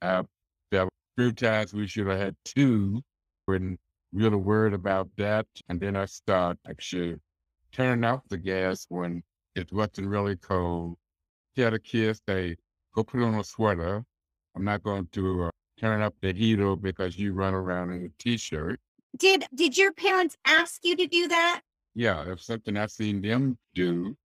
I 0.00 0.22
felt 0.70 0.88
a 0.88 1.22
few 1.22 1.32
times 1.32 1.74
we 1.74 1.86
should 1.86 2.06
have 2.06 2.18
had 2.18 2.36
two. 2.44 3.02
Wasn't 3.48 3.78
really 4.12 4.36
worried 4.36 4.74
about 4.74 5.08
that. 5.16 5.46
And 5.68 5.80
then 5.80 5.96
I 5.96 6.06
start 6.06 6.58
actually 6.68 7.16
turning 7.72 8.04
off 8.04 8.20
the 8.28 8.38
gas 8.38 8.86
when 8.88 9.22
it 9.54 9.72
wasn't 9.72 10.08
really 10.08 10.36
cold. 10.36 10.96
Tell 11.56 11.72
the 11.72 11.78
kids, 11.78 12.20
they 12.26 12.56
go 12.94 13.02
put 13.04 13.22
on 13.22 13.34
a 13.34 13.44
sweater. 13.44 14.04
I'm 14.56 14.64
not 14.64 14.82
going 14.82 15.08
to 15.12 15.44
uh, 15.44 15.50
turn 15.78 16.00
up 16.00 16.14
the 16.20 16.32
heater 16.32 16.76
because 16.76 17.18
you 17.18 17.32
run 17.32 17.54
around 17.54 17.90
in 17.90 18.04
a 18.04 18.22
t-shirt. 18.22 18.78
Did 19.16 19.46
did 19.54 19.76
your 19.76 19.92
parents 19.92 20.36
ask 20.44 20.84
you 20.84 20.96
to 20.96 21.06
do 21.06 21.28
that? 21.28 21.62
Yeah, 21.94 22.24
it's 22.26 22.46
something 22.46 22.76
I've 22.76 22.90
seen 22.90 23.22
them 23.22 23.56
do, 23.74 24.16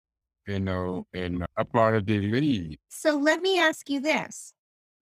you 0.48 0.60
know, 0.60 1.06
and 1.14 1.46
a 1.58 1.66
part 1.66 1.96
of 1.96 2.06
their 2.06 2.22
lead. 2.22 2.80
So 2.90 3.18
let 3.18 3.42
me 3.42 3.60
ask 3.60 3.90
you 3.90 4.00
this. 4.00 4.54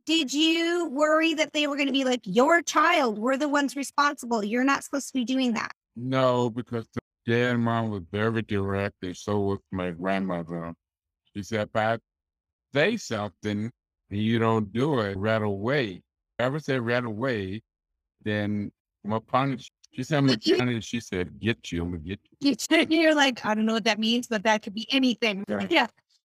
Did 0.06 0.34
you 0.34 0.90
worry 0.92 1.34
that 1.34 1.54
they 1.54 1.68
were 1.68 1.76
going 1.76 1.88
to 1.88 1.94
be 1.94 2.04
like, 2.06 2.22
your 2.24 2.62
child, 2.62 3.18
we're 3.18 3.38
the 3.38 3.50
ones 3.50 3.76
responsible. 3.76 4.44
You're 4.44 4.64
not 4.64 4.84
supposed 4.84 5.08
to 5.08 5.14
be 5.14 5.26
doing 5.26 5.54
that. 5.54 5.72
No, 5.96 6.50
because 6.50 6.88
the 6.94 7.02
dad 7.26 7.56
and 7.56 7.64
mom 7.64 7.90
was 7.90 8.04
very 8.12 8.42
direct, 8.42 8.96
and 9.02 9.16
so 9.16 9.40
was 9.40 9.60
my 9.72 9.92
grandmother. 9.92 10.74
She 11.36 11.44
said, 11.44 11.68
if 11.68 11.76
I 11.76 11.98
say 12.74 12.98
something 12.98 13.72
and 14.10 14.20
you 14.20 14.40
don't 14.40 14.72
do 14.72 15.00
it 15.00 15.18
right 15.18 15.42
away, 15.42 15.86
if 15.86 16.02
I 16.40 16.44
ever 16.44 16.60
say 16.60 16.80
right 16.80 17.04
away, 17.04 17.62
then 18.24 18.72
I'm 19.04 19.10
gonna 19.10 19.22
punish. 19.22 19.70
She 19.94 20.04
said, 20.04 20.18
I'm 20.20 20.28
gonna. 20.28 20.82
She 20.82 21.00
said, 21.00 21.40
get 21.40 21.72
you, 21.72 21.82
I'm 21.84 21.92
gonna 21.92 22.04
get 22.04 22.20
you. 22.42 22.56
You- 22.70 22.88
You're 23.02 23.16
like, 23.16 23.44
I 23.46 23.56
don't 23.56 23.66
know 23.66 23.74
what 23.74 23.86
that 23.86 24.00
means, 24.00 24.28
but 24.28 24.44
that 24.44 24.62
could 24.62 24.74
be 24.76 24.88
anything. 24.92 25.44
Right. 25.48 25.72
Yeah. 25.72 25.88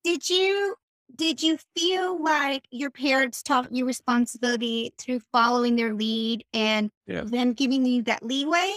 Did 0.03 0.27
you 0.29 0.75
did 1.15 1.43
you 1.43 1.57
feel 1.75 2.23
like 2.23 2.63
your 2.71 2.89
parents 2.89 3.43
taught 3.43 3.71
you 3.71 3.85
responsibility 3.85 4.93
through 4.97 5.19
following 5.31 5.75
their 5.75 5.93
lead 5.93 6.43
and 6.53 6.89
Yes. 7.05 7.29
then 7.29 7.53
giving 7.53 7.85
you 7.85 8.01
that 8.03 8.23
leeway? 8.23 8.73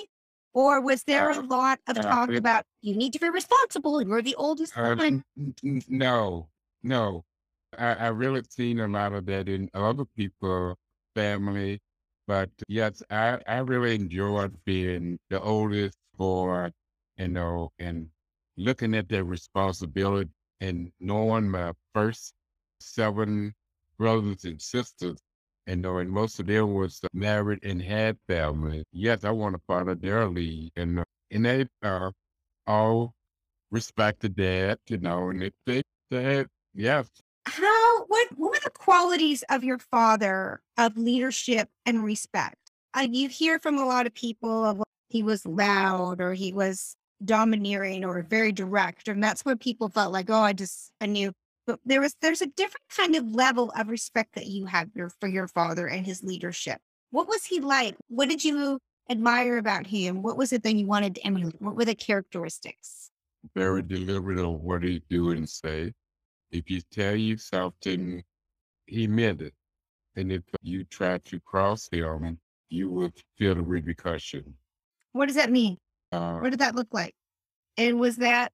Or 0.53 0.81
was 0.81 1.03
there 1.05 1.31
a 1.31 1.39
Uh, 1.39 1.43
lot 1.43 1.79
of 1.89 1.99
uh, 1.99 2.03
talk 2.03 2.31
it- 2.31 2.37
about 2.37 2.64
you 2.83 2.95
need 2.97 3.12
to 3.14 3.18
be 3.18 3.29
responsible 3.31 4.03
you're 4.03 4.20
the 4.22 4.35
oldest 4.35 4.77
Uh, 4.77 4.95
one? 4.97 5.25
no, 5.89 6.49
no. 6.83 7.25
I, 7.79 7.95
I 7.95 8.07
really 8.09 8.43
seen 8.49 8.81
a 8.81 8.87
lot 8.89 9.12
of 9.12 9.27
that 9.27 9.49
in 9.49 9.70
other 9.75 10.05
people 10.05 10.77
family, 11.14 11.81
but 12.27 12.51
yes, 12.68 13.03
I, 13.11 13.41
I 13.47 13.59
really 13.59 13.95
enjoyed 13.95 14.57
being 14.64 15.18
the 15.31 15.41
oldest 15.41 15.99
boy, 16.16 16.70
you 17.16 17.29
know, 17.29 17.72
and 17.79 18.11
looking 18.57 18.95
at 18.95 19.09
that 19.09 19.25
responsibility 19.25 20.31
and 20.61 20.93
knowing 21.01 21.49
my 21.51 21.72
first 21.95 22.35
seven 22.81 23.55
brothers 23.99 24.45
and 24.45 24.61
sisters, 24.61 25.18
and 25.66 25.83
knowing 25.83 26.09
most 26.11 26.39
of 26.41 26.47
them 26.47 26.75
was 26.75 27.01
married 27.12 27.64
and 27.64 27.83
had 27.83 28.18
family. 28.29 28.85
Yes, 28.93 29.25
I 29.25 29.31
want 29.31 29.55
to 29.57 29.62
follow 29.66 29.95
their 29.95 30.29
lead, 30.29 30.72
and 30.77 31.03
and 31.31 31.45
they 31.45 31.66
uh, 31.83 32.11
all 32.66 33.14
respected 33.70 34.37
that, 34.37 34.81
you 34.89 34.99
know, 34.99 35.31
and 35.31 35.43
if 35.43 35.53
they 35.66 35.83
said 36.12 36.49
yes, 36.75 37.09
How 37.47 38.05
what 38.07 38.28
what 38.36 38.53
were 38.53 38.61
the 38.64 38.70
qualities 38.70 39.45
of 39.51 39.64
your 39.64 39.78
father 39.78 40.61
of 40.78 40.97
leadership 40.97 41.68
and 41.84 42.03
respect? 42.03 42.57
Uh, 42.97 43.07
you 43.11 43.28
hear 43.28 43.59
from 43.59 43.78
a 43.78 43.86
lot 43.86 44.07
of 44.07 44.14
people 44.14 44.64
of 44.64 44.82
he 45.09 45.22
was 45.22 45.47
loud 45.47 46.20
or 46.20 46.34
he 46.34 46.53
was 46.53 46.97
domineering 47.24 48.05
or 48.05 48.22
very 48.22 48.53
direct, 48.53 49.09
and 49.09 49.22
that's 49.22 49.45
where 49.45 49.57
people 49.57 49.88
felt 49.88 50.12
like, 50.12 50.30
oh, 50.30 50.40
I 50.40 50.53
just 50.53 50.90
I 51.01 51.07
knew. 51.07 51.32
But 51.66 51.80
there 51.84 52.01
was 52.01 52.14
there's 52.20 52.42
a 52.42 52.47
different 52.47 52.88
kind 52.95 53.14
of 53.16 53.34
level 53.34 53.72
of 53.78 53.88
respect 53.88 54.34
that 54.34 54.47
you 54.47 54.66
had 54.66 54.90
your, 54.95 55.11
for 55.20 55.28
your 55.28 55.49
father 55.49 55.86
and 55.86 56.07
his 56.07 56.22
leadership. 56.22 56.80
What 57.11 57.28
was 57.28 57.45
he 57.45 57.61
like? 57.61 57.97
What 58.09 58.28
did 58.28 58.45
you 58.45 58.78
admire 59.11 59.59
about 59.59 59.86
him? 59.86 60.22
What 60.22 60.36
was 60.36 60.53
it 60.53 60.62
that 60.62 60.74
you 60.74 60.86
wanted 60.86 61.14
to 61.16 61.26
emulate? 61.26 61.61
What 61.61 61.76
were 61.76 61.84
the 61.84 61.95
characteristics? 61.95 63.11
very 63.55 63.82
deliberate 63.82 64.38
on 64.38 64.62
what 64.62 64.82
he 64.82 65.03
do 65.11 65.30
and 65.30 65.49
say. 65.49 65.92
If 66.55 66.71
you 66.71 66.81
tell 66.93 67.17
you 67.17 67.37
something, 67.37 68.23
he 68.87 69.09
meant 69.09 69.43
it. 69.43 69.55
And 70.15 70.31
if 70.31 70.43
you 70.63 70.85
try 70.85 71.19
to 71.19 71.41
cross 71.41 71.89
him, 71.91 72.39
you 72.69 72.89
will 72.91 73.11
feel 73.37 73.57
the 73.57 73.63
repercussion. 73.63 74.55
What 75.11 75.27
does 75.27 75.35
that 75.35 75.51
mean? 75.51 75.79
Uh, 76.13 76.39
What 76.39 76.51
did 76.51 76.61
that 76.61 76.77
look 76.77 76.87
like? 76.93 77.13
And 77.77 77.99
was 77.99 78.17
that 78.19 78.53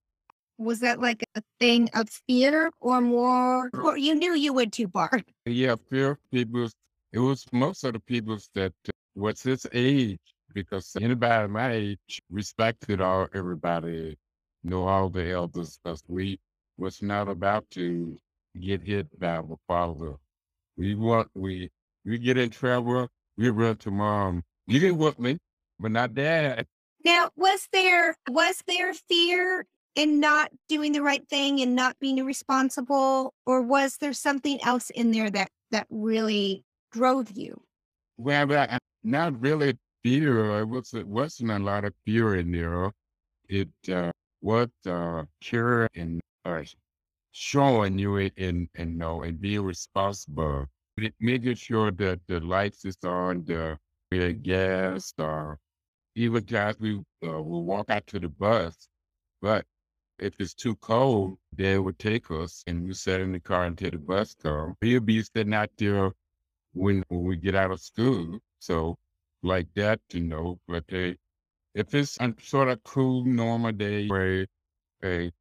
was 0.56 0.80
that 0.80 0.98
like 0.98 1.22
a 1.34 1.42
thing 1.58 1.90
of 1.92 2.08
fear 2.26 2.70
or 2.80 3.02
more 3.02 3.70
or 3.74 3.98
you 3.98 4.14
knew 4.14 4.34
you 4.34 4.54
went 4.54 4.72
too 4.72 4.88
far? 4.88 5.20
yeah, 5.44 5.74
fear 5.90 6.18
people, 6.32 6.70
it 7.12 7.18
was 7.18 7.44
most 7.52 7.84
of 7.84 7.92
the 7.92 8.00
people 8.00 8.38
that 8.54 8.72
uh, 8.88 8.92
was 9.14 9.42
his 9.42 9.66
age, 9.74 10.18
because 10.54 10.96
anybody 11.00 11.48
my 11.48 11.72
age 11.72 12.22
respected 12.30 13.02
all 13.02 13.28
everybody, 13.34 14.16
know 14.64 14.86
all 14.86 15.10
the 15.10 15.30
elders, 15.30 15.78
because 15.84 16.02
we 16.08 16.38
was 16.80 17.02
not 17.02 17.28
about 17.28 17.70
to 17.72 18.16
get 18.60 18.82
hit 18.82 19.06
by 19.20 19.36
the 19.36 19.56
father. 19.68 20.14
We 20.76 20.94
want 20.94 21.28
we 21.34 21.70
we 22.04 22.18
get 22.18 22.38
in 22.38 22.50
trouble, 22.50 23.08
we 23.36 23.50
run 23.50 23.76
to 23.76 23.90
mom. 23.90 24.42
You 24.66 24.80
can 24.80 24.96
whoop 24.96 25.18
me, 25.18 25.38
but 25.78 25.92
not 25.92 26.14
dad. 26.14 26.66
Now, 27.04 27.30
was 27.36 27.68
there 27.72 28.16
was 28.28 28.62
there 28.66 28.94
fear 28.94 29.66
in 29.94 30.20
not 30.20 30.50
doing 30.68 30.92
the 30.92 31.02
right 31.02 31.26
thing 31.28 31.60
and 31.60 31.74
not 31.74 31.98
being 32.00 32.24
responsible, 32.24 33.34
or 33.46 33.60
was 33.62 33.98
there 33.98 34.12
something 34.12 34.62
else 34.64 34.90
in 34.90 35.10
there 35.12 35.30
that 35.30 35.50
that 35.70 35.86
really 35.90 36.64
drove 36.92 37.30
you? 37.32 37.60
Well, 38.16 38.52
I- 38.52 38.78
not 39.02 39.40
really 39.40 39.78
fear. 40.02 40.60
It 40.60 40.68
was 40.68 40.94
it 40.94 41.06
wasn't 41.06 41.50
a 41.50 41.58
lot 41.58 41.84
of 41.84 41.94
fear 42.06 42.36
in 42.36 42.52
there. 42.52 42.90
It 43.48 43.68
uh, 43.92 44.12
was 44.40 44.68
uh, 44.86 45.24
care 45.42 45.88
and 45.94 46.19
uh, 46.44 46.62
showing 47.32 47.98
you 47.98 48.16
it 48.16 48.32
and 48.36 48.68
and 48.74 48.96
know 48.98 49.22
and 49.22 49.40
being 49.40 49.62
responsible. 49.62 50.66
Making 51.20 51.54
sure 51.54 51.90
that 51.92 52.20
the 52.28 52.40
lights 52.40 52.84
is 52.84 52.98
on, 53.04 53.44
the, 53.46 53.78
the 54.10 54.34
gas, 54.34 55.14
or 55.18 55.58
even 56.14 56.44
guys 56.44 56.78
we 56.80 56.98
uh, 57.24 57.42
will 57.42 57.64
walk 57.64 57.90
out 57.90 58.06
to 58.08 58.18
the 58.20 58.28
bus, 58.28 58.88
but 59.40 59.64
if 60.18 60.34
it's 60.38 60.54
too 60.54 60.76
cold, 60.76 61.38
they 61.52 61.78
would 61.78 61.98
take 61.98 62.30
us 62.30 62.62
and 62.66 62.84
we 62.86 62.94
sat 62.94 63.20
in 63.20 63.32
the 63.32 63.40
car 63.40 63.64
until 63.64 63.90
the 63.90 63.98
bus 63.98 64.34
come. 64.34 64.76
He'll 64.82 65.00
be 65.00 65.22
sitting 65.22 65.54
out 65.54 65.70
there 65.78 66.12
when 66.74 67.04
when 67.08 67.24
we 67.24 67.36
get 67.36 67.54
out 67.54 67.70
of 67.70 67.80
school. 67.80 68.40
So 68.60 68.98
like 69.42 69.68
that, 69.76 70.00
you 70.12 70.22
know, 70.22 70.60
but 70.68 70.84
they 70.88 71.16
if 71.74 71.94
it's 71.94 72.18
a 72.20 72.34
sort 72.42 72.68
of 72.68 72.82
cool 72.84 73.24
normal 73.24 73.72
day 73.72 74.08
where 74.08 74.46
hey, 75.02 75.32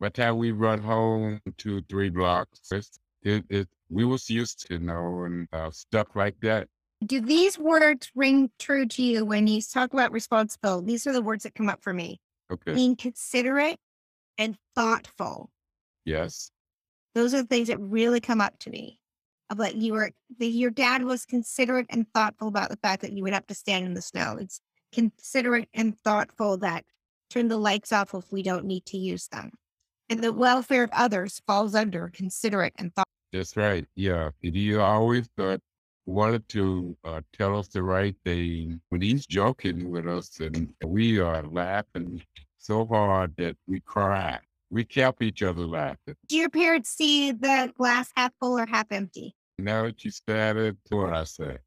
by 0.00 0.08
the 0.08 0.10
time 0.10 0.38
we 0.38 0.52
run 0.52 0.80
home 0.80 1.40
two, 1.56 1.82
three 1.88 2.08
blocks, 2.08 2.60
it's, 2.70 2.98
it, 3.22 3.44
it 3.48 3.68
we 3.90 4.04
was 4.04 4.28
used 4.30 4.66
to, 4.66 4.74
you 4.74 4.80
know, 4.80 5.24
and 5.24 5.48
uh, 5.52 5.70
stuff 5.70 6.08
like 6.14 6.36
that. 6.42 6.68
Do 7.04 7.20
these 7.20 7.58
words 7.58 8.10
ring 8.14 8.50
true 8.58 8.86
to 8.86 9.02
you 9.02 9.24
when 9.24 9.46
you 9.46 9.60
talk 9.62 9.92
about 9.92 10.12
responsible? 10.12 10.82
These 10.82 11.06
are 11.06 11.12
the 11.12 11.22
words 11.22 11.44
that 11.44 11.54
come 11.54 11.68
up 11.68 11.82
for 11.82 11.92
me. 11.92 12.20
Okay. 12.52 12.74
Being 12.74 12.96
considerate 12.96 13.78
and 14.36 14.56
thoughtful. 14.74 15.50
Yes. 16.04 16.50
Those 17.14 17.34
are 17.34 17.42
the 17.42 17.48
things 17.48 17.68
that 17.68 17.78
really 17.78 18.20
come 18.20 18.40
up 18.40 18.58
to 18.60 18.70
me. 18.70 19.00
Of 19.50 19.58
like 19.58 19.76
you 19.76 19.94
were, 19.94 20.10
that 20.38 20.46
your 20.46 20.70
dad 20.70 21.04
was 21.04 21.24
considerate 21.24 21.86
and 21.88 22.06
thoughtful 22.12 22.48
about 22.48 22.68
the 22.68 22.76
fact 22.76 23.00
that 23.02 23.12
you 23.12 23.22
would 23.22 23.32
have 23.32 23.46
to 23.46 23.54
stand 23.54 23.86
in 23.86 23.94
the 23.94 24.02
snow. 24.02 24.36
It's 24.38 24.60
considerate 24.92 25.68
and 25.72 25.98
thoughtful 26.00 26.58
that 26.58 26.84
turn 27.30 27.48
the 27.48 27.56
lights 27.56 27.92
off 27.92 28.12
if 28.12 28.30
we 28.30 28.42
don't 28.42 28.66
need 28.66 28.84
to 28.86 28.98
use 28.98 29.28
them. 29.28 29.52
And 30.10 30.22
the 30.22 30.32
welfare 30.32 30.84
of 30.84 30.90
others 30.92 31.40
falls 31.46 31.74
under 31.74 32.08
considerate 32.08 32.72
and 32.76 32.94
thoughtful. 32.94 33.12
That's 33.32 33.56
right. 33.56 33.86
Yeah. 33.94 34.30
He 34.40 34.74
always 34.76 35.28
thought 35.36 35.60
wanted 36.06 36.48
to 36.48 36.96
uh, 37.04 37.20
tell 37.34 37.58
us 37.58 37.68
the 37.68 37.82
right 37.82 38.16
thing 38.24 38.80
when 38.88 39.02
he's 39.02 39.26
joking 39.26 39.90
with 39.90 40.06
us 40.06 40.40
and 40.40 40.72
we 40.82 41.20
are 41.20 41.42
laughing 41.42 42.22
so 42.56 42.86
hard 42.86 43.34
that 43.36 43.56
we 43.66 43.80
cry. 43.80 44.38
We 44.70 44.84
kept 44.84 45.22
each 45.22 45.42
other 45.42 45.66
laughing. 45.66 46.14
Do 46.28 46.36
your 46.36 46.48
parents 46.48 46.90
see 46.90 47.32
the 47.32 47.72
glass 47.76 48.10
half 48.16 48.32
full 48.40 48.58
or 48.58 48.66
half 48.66 48.86
empty? 48.90 49.34
Now 49.58 49.84
that 49.84 50.04
you 50.04 50.10
started, 50.10 50.78
what 50.88 51.12
I 51.12 51.24
say. 51.24 51.58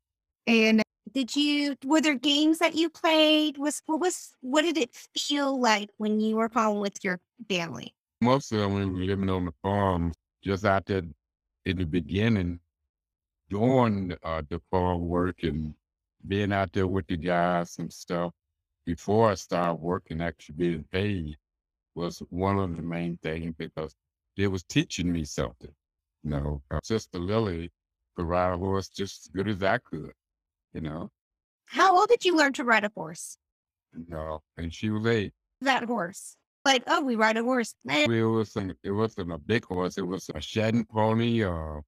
And 0.47 0.81
did 1.11 1.35
you 1.35 1.75
were 1.85 2.01
there 2.01 2.15
games 2.15 2.59
that 2.59 2.75
you 2.75 2.89
played? 2.89 3.57
Was 3.57 3.81
what 3.85 3.99
was 3.99 4.33
what 4.41 4.63
did 4.63 4.77
it 4.77 4.95
feel 5.17 5.59
like 5.59 5.89
when 5.97 6.19
you 6.19 6.35
were 6.35 6.49
home 6.53 6.79
with 6.79 7.03
your 7.03 7.19
family? 7.49 7.93
Most 8.21 8.51
of 8.51 8.59
them 8.59 8.73
we 8.75 8.85
were 8.85 9.05
living 9.05 9.29
on 9.29 9.45
the 9.45 9.53
farm, 9.63 10.13
just 10.43 10.63
out 10.65 10.85
there 10.85 11.01
in 11.65 11.77
the 11.77 11.85
beginning, 11.85 12.59
doing 13.49 14.15
uh, 14.23 14.41
the 14.49 14.61
farm 14.69 15.07
work 15.07 15.43
and 15.43 15.73
being 16.27 16.53
out 16.53 16.71
there 16.71 16.87
with 16.87 17.07
the 17.07 17.17
guys 17.17 17.77
and 17.79 17.91
stuff 17.91 18.31
before 18.85 19.31
I 19.31 19.35
started 19.35 19.75
working, 19.81 20.21
actually 20.21 20.55
being 20.55 20.85
paid 20.91 21.35
was 21.95 22.19
one 22.29 22.57
of 22.59 22.75
the 22.75 22.81
main 22.81 23.17
things 23.21 23.53
because 23.57 23.95
it 24.37 24.47
was 24.47 24.63
teaching 24.63 25.11
me 25.11 25.25
something. 25.25 25.71
You 26.23 26.29
know, 26.31 26.61
Sister 26.83 27.19
Lily 27.19 27.71
could 28.15 28.25
ride 28.27 28.53
a 28.53 28.57
horse 28.57 28.87
just 28.87 29.25
as 29.25 29.27
good 29.29 29.47
as 29.49 29.63
I 29.63 29.79
could, 29.79 30.11
you 30.73 30.81
know, 30.81 31.09
How 31.65 31.97
old 31.97 32.09
did 32.09 32.23
you 32.23 32.35
learn 32.35 32.53
to 32.53 32.63
ride 32.63 32.83
a 32.83 32.91
horse? 32.95 33.37
you 33.93 34.05
know, 34.07 34.41
and 34.57 34.73
she 34.73 34.89
was 34.89 35.05
eight. 35.05 35.33
That 35.59 35.83
horse. 35.83 36.37
Like, 36.63 36.83
oh, 36.87 37.01
we 37.01 37.15
ride 37.15 37.37
a 37.37 37.43
horse. 37.43 37.73
Eh, 37.89 38.05
It 38.09 38.23
wasn't, 38.23 38.77
it 38.83 38.91
wasn't 38.91 39.31
a 39.31 39.37
big 39.37 39.65
horse. 39.65 39.97
It 39.97 40.05
was 40.05 40.29
a 40.33 40.39
Shetland 40.41 40.87
pony 40.89 41.43
or, 41.43 41.81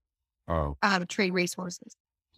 uh, 0.48 0.72
Um, 0.82 1.06
trade 1.08 1.34
race 1.34 1.54
horses. 1.54 1.96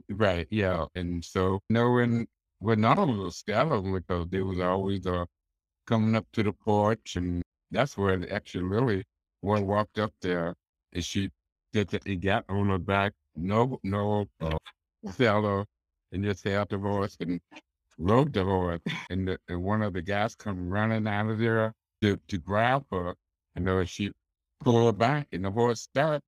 Right, 0.09 0.47
yeah. 0.51 0.85
And 0.95 1.23
so 1.23 1.59
no, 1.69 1.83
knowing 1.85 2.27
well 2.59 2.75
none 2.75 2.97
of 2.99 3.19
us 3.21 3.43
got 3.47 3.69
them 3.69 3.93
because 3.93 4.27
they 4.29 4.41
was 4.41 4.59
always 4.59 5.05
uh 5.07 5.25
coming 5.87 6.15
up 6.15 6.25
to 6.33 6.43
the 6.43 6.51
porch 6.51 7.15
and 7.15 7.41
that's 7.71 7.97
where 7.97 8.17
the 8.17 8.31
actually 8.31 8.63
Lily 8.65 9.03
one 9.41 9.65
walked 9.67 9.99
up 9.99 10.13
there 10.21 10.53
and 10.93 11.03
she 11.03 11.29
did 11.71 11.89
that 11.89 12.05
he 12.05 12.15
got 12.15 12.43
on 12.49 12.69
her 12.69 12.77
back, 12.77 13.13
no 13.35 13.79
no 13.83 14.25
uh, 14.41 14.57
fellow 15.13 15.65
and 16.11 16.23
just 16.23 16.43
held 16.43 16.69
the 16.69 16.77
horse 16.77 17.15
and 17.19 17.39
rode 17.97 18.33
the 18.33 18.43
horse 18.43 18.81
and, 19.09 19.27
the, 19.27 19.37
and 19.47 19.61
one 19.63 19.81
of 19.81 19.93
the 19.93 20.01
guys 20.01 20.35
come 20.35 20.69
running 20.69 21.07
out 21.07 21.29
of 21.29 21.39
there 21.39 21.73
to, 22.05 22.19
to 22.27 22.37
grab 22.37 22.85
her 22.91 23.15
and 23.55 23.67
uh, 23.67 23.83
she 23.85 24.11
pulled 24.63 24.85
her 24.85 24.97
back 24.97 25.27
and 25.31 25.43
the 25.43 25.51
horse 25.51 25.81
stopped 25.81 26.23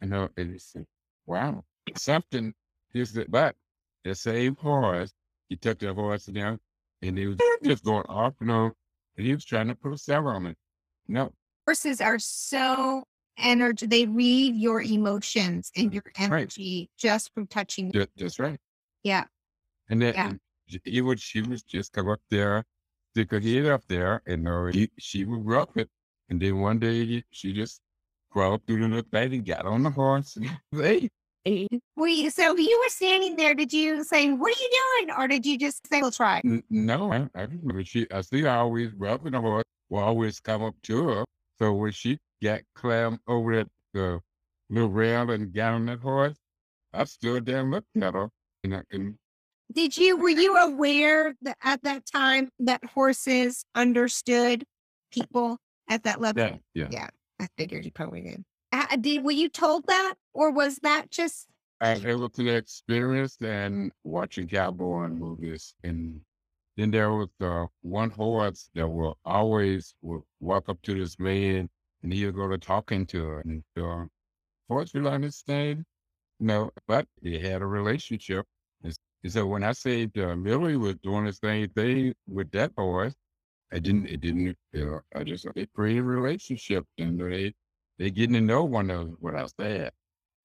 and 0.00 0.12
uh, 0.14 0.28
and 0.36 0.52
he 0.52 0.58
said, 0.58 0.84
Wow, 1.26 1.64
something 1.96 2.52
is 2.92 3.12
that, 3.14 3.30
but 3.30 3.56
the 4.04 4.14
same 4.14 4.54
horse, 4.56 5.12
he 5.48 5.56
took 5.56 5.78
the 5.78 5.94
horse 5.94 6.26
down 6.26 6.60
and 7.00 7.16
he 7.16 7.26
was 7.26 7.38
just 7.64 7.84
going 7.84 8.04
off 8.08 8.34
and 8.40 8.50
on, 8.50 8.72
and 9.16 9.26
he 9.26 9.32
was 9.34 9.44
trying 9.44 9.68
to 9.68 9.74
put 9.74 9.92
a 9.92 9.98
saddle 9.98 10.28
on 10.28 10.46
it. 10.46 10.56
No, 11.08 11.32
Horses 11.66 12.00
are 12.00 12.18
so 12.18 13.04
energy. 13.38 13.86
They 13.86 14.04
read 14.06 14.54
your 14.56 14.82
emotions 14.82 15.70
and 15.74 15.92
your 15.92 16.04
energy 16.18 16.90
just 16.98 17.32
from 17.32 17.46
touching. 17.46 17.90
That, 17.92 18.10
that's 18.16 18.38
right. 18.38 18.58
Yeah. 19.02 19.24
And 19.88 20.02
then 20.02 20.14
Yeah. 20.14 20.28
and 20.28 20.40
it 20.84 21.00
would 21.00 21.20
she 21.20 21.40
was 21.40 21.62
just 21.62 21.92
come 21.92 22.08
up 22.08 22.20
there, 22.30 22.64
stick 23.14 23.30
her 23.30 23.38
head 23.40 23.66
up 23.66 23.82
there, 23.88 24.20
and 24.26 24.48
uh, 24.48 24.64
he, 24.66 24.90
she 24.98 25.24
would 25.24 25.46
rub 25.46 25.76
it. 25.76 25.88
And 26.28 26.40
then 26.40 26.58
one 26.58 26.80
day 26.80 27.22
she 27.30 27.52
just 27.52 27.80
crawled 28.30 28.66
through 28.66 28.80
the 28.80 28.88
little 28.88 29.10
thing 29.12 29.34
and 29.34 29.46
got 29.46 29.66
on 29.66 29.84
the 29.84 29.90
horse. 29.90 30.36
And, 30.36 30.50
hey. 31.44 31.68
Were 31.96 32.30
so 32.30 32.56
you 32.56 32.80
were 32.82 32.88
standing 32.88 33.36
there. 33.36 33.54
Did 33.54 33.72
you 33.72 34.02
say, 34.02 34.32
"What 34.32 34.48
are 34.56 34.60
you 34.62 34.70
doing?" 35.06 35.16
Or 35.16 35.28
did 35.28 35.44
you 35.44 35.58
just 35.58 35.86
say, 35.88 36.00
"We'll 36.00 36.10
try"? 36.10 36.40
N- 36.42 36.62
No, 36.70 37.12
I, 37.12 37.28
I 37.34 37.42
remember 37.42 37.84
she. 37.84 38.06
I 38.10 38.22
see 38.22 38.40
her 38.40 38.48
always 38.48 38.92
rubbing 38.94 39.32
the 39.32 39.40
horse. 39.42 39.64
Will 39.90 40.00
always 40.00 40.40
come 40.40 40.62
up 40.62 40.74
to 40.84 41.08
her. 41.08 41.24
So 41.58 41.74
when 41.74 41.92
she 41.92 42.18
got 42.42 42.62
clammed 42.74 43.20
over 43.28 43.56
that 43.56 43.68
the 43.92 44.20
little 44.70 44.88
rail 44.88 45.30
and 45.30 45.52
got 45.52 45.74
on 45.74 45.86
that 45.86 46.00
horse, 46.00 46.34
I 46.94 47.04
stood 47.04 47.44
there 47.44 47.60
and 47.60 47.70
looked 47.70 47.94
at 48.00 48.14
her. 48.14 48.30
And, 48.64 48.76
I, 48.76 48.82
and 48.90 49.16
Did 49.72 49.96
you 49.96 50.16
were 50.16 50.28
you 50.28 50.56
aware 50.56 51.34
that 51.42 51.56
at 51.62 51.82
that 51.82 52.04
time 52.06 52.50
that 52.60 52.84
horses 52.84 53.64
understood 53.74 54.64
people 55.10 55.58
at 55.88 56.04
that 56.04 56.20
level? 56.20 56.42
yeah, 56.42 56.56
yeah. 56.74 56.88
Yeah, 56.90 57.08
I 57.40 57.48
figured 57.56 57.84
you 57.84 57.90
probably 57.90 58.20
did. 58.22 58.44
Uh, 58.72 58.96
did 58.96 59.24
were 59.24 59.32
you 59.32 59.48
told 59.48 59.86
that, 59.86 60.14
or 60.32 60.50
was 60.50 60.76
that 60.82 61.10
just 61.10 61.48
I 61.80 61.94
was 61.94 62.06
able 62.06 62.28
to 62.30 62.48
experience 62.48 63.36
and 63.42 63.92
watching 64.04 64.48
cowboy 64.48 65.08
movies. 65.08 65.74
And 65.82 66.20
then 66.76 66.90
there 66.90 67.12
was 67.12 67.28
uh, 67.40 67.66
one 67.82 68.10
horse 68.10 68.70
that 68.74 68.88
will 68.88 69.18
always 69.24 69.94
would 70.02 70.22
walk 70.40 70.68
up 70.68 70.80
to 70.82 70.94
this 70.94 71.18
man 71.18 71.68
and 72.02 72.12
he'll 72.12 72.32
go 72.32 72.48
to 72.48 72.58
talking 72.58 73.06
to 73.06 73.24
her. 73.24 73.40
And 73.40 73.62
uh, 73.76 74.06
horse 74.68 74.94
will 74.94 75.08
understand, 75.08 75.84
no, 76.40 76.70
but 76.86 77.06
they 77.22 77.38
had 77.38 77.60
a 77.60 77.66
relationship. 77.66 78.46
And 79.24 79.32
so 79.32 79.46
when 79.46 79.64
I 79.64 79.72
say 79.72 80.06
uh, 80.18 80.36
Millie 80.36 80.76
was 80.76 80.96
doing 80.96 81.24
the 81.24 81.32
same 81.32 81.70
thing 81.70 82.14
with 82.28 82.50
that 82.50 82.72
horse, 82.76 83.14
I 83.72 83.78
didn't, 83.78 84.06
it 84.06 84.20
didn't, 84.20 84.54
you 84.72 84.84
know, 84.84 85.00
I 85.16 85.24
just, 85.24 85.46
they 85.54 85.66
created 85.74 86.00
a 86.00 86.04
relationship 86.04 86.84
and 86.98 87.18
they, 87.18 87.54
they 87.98 88.10
getting 88.10 88.34
to 88.34 88.42
know 88.42 88.64
one 88.64 88.90
another, 88.90 89.12
what 89.20 89.34
I 89.34 89.46
said. 89.58 89.92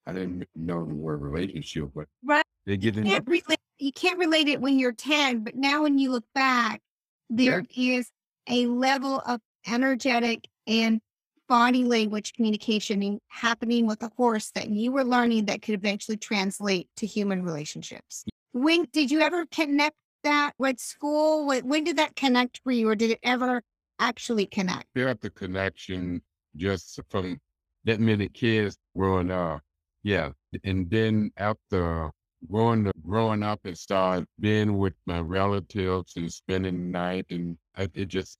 I 0.07 0.13
didn't 0.13 0.47
know 0.55 0.85
the 0.85 0.95
word 0.95 1.21
relationship, 1.21 1.89
but 1.93 2.07
Right. 2.23 2.45
they 2.65 2.77
get 2.77 2.93
to 2.93 3.01
know. 3.01 3.09
can't 3.11 3.27
relate, 3.27 3.59
you 3.79 3.91
can't 3.91 4.17
relate 4.17 4.47
it 4.47 4.61
when 4.61 4.79
you're 4.79 4.93
10, 4.93 5.43
but 5.43 5.55
now 5.55 5.83
when 5.83 5.97
you 5.97 6.11
look 6.11 6.25
back, 6.33 6.81
there 7.29 7.65
is 7.75 8.09
a 8.47 8.65
level 8.67 9.21
of 9.25 9.41
energetic 9.67 10.47
and 10.67 11.01
body 11.49 11.83
language 11.83 12.31
communication 12.31 13.19
happening 13.27 13.87
with 13.87 14.01
a 14.03 14.11
horse 14.15 14.51
that 14.51 14.69
you 14.69 14.93
were 14.93 15.03
learning 15.03 15.45
that 15.45 15.61
could 15.61 15.75
eventually 15.75 16.15
translate 16.15 16.87
to 16.95 17.05
human 17.05 17.43
relationships. 17.43 18.23
When 18.51 18.87
did 18.91 19.11
you 19.11 19.21
ever 19.21 19.45
connect 19.45 19.95
that 20.23 20.53
with 20.57 20.79
school? 20.79 21.47
When, 21.47 21.83
did 21.83 21.97
that 21.97 22.15
connect 22.15 22.61
for 22.63 22.71
you, 22.71 22.89
or 22.89 22.95
did 22.95 23.11
it 23.11 23.19
ever 23.23 23.61
actually 23.99 24.45
connect? 24.45 24.87
felt 24.95 25.21
the 25.21 25.29
connection 25.29 26.21
just 26.55 26.99
from 27.09 27.39
that 27.85 27.99
many 27.99 28.27
kids 28.29 28.77
growing 28.95 29.31
up. 29.31 29.61
Yeah. 30.03 30.31
And 30.63 30.89
then 30.89 31.31
after 31.37 32.11
growing 32.49 32.89
growing 33.05 33.43
up 33.43 33.59
and 33.65 33.77
started 33.77 34.25
being 34.39 34.77
with 34.77 34.93
my 35.05 35.19
relatives 35.19 36.13
and 36.15 36.31
spending 36.31 36.77
the 36.77 36.97
night 36.97 37.25
and 37.29 37.57
I, 37.75 37.89
it 37.93 38.07
just 38.07 38.37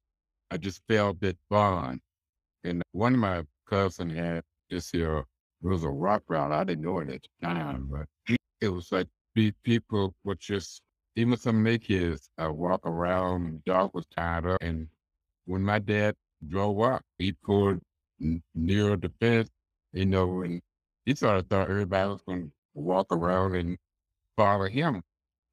I 0.51 0.57
just 0.57 0.82
felt 0.88 1.20
that 1.22 1.38
bond. 1.49 1.99
And 2.64 2.82
one 2.93 3.14
of 3.14 3.20
my 3.20 3.43
cousins 3.70 4.14
had 4.14 4.43
this 4.70 4.89
here 4.89 5.20
it 5.20 5.68
was 5.68 5.84
a 5.84 5.89
rock 5.89 6.24
route. 6.30 6.51
I 6.51 6.64
didn't 6.64 6.86
know 6.86 6.99
it 6.99 7.10
at 7.10 7.22
the 7.22 7.47
time, 7.47 7.89
but 7.91 8.38
it 8.62 8.70
was 8.70 8.91
like 8.91 9.07
people 9.36 10.13
would 10.23 10.39
just 10.39 10.82
even 11.15 11.38
some 11.38 11.65
of 11.65 11.82
kids 11.82 12.30
uh, 12.41 12.51
walk 12.51 12.86
around, 12.86 13.63
dog 13.65 13.91
was 13.93 14.05
tied 14.15 14.45
up 14.45 14.57
and 14.61 14.88
when 15.45 15.63
my 15.63 15.80
dad 15.80 16.15
drove 16.47 16.80
up, 16.82 17.01
he 17.17 17.32
pulled 17.32 17.80
n- 18.21 18.43
near 18.53 18.95
the 18.95 19.11
fence, 19.19 19.49
you 19.93 20.05
know, 20.05 20.41
and 20.43 20.61
he 21.05 21.15
sort 21.15 21.38
of 21.39 21.47
thought 21.47 21.69
everybody 21.69 22.09
was 22.09 22.21
going 22.21 22.43
to 22.43 22.51
walk 22.75 23.07
around 23.11 23.55
and 23.55 23.77
follow 24.38 24.67
him. 24.67 25.01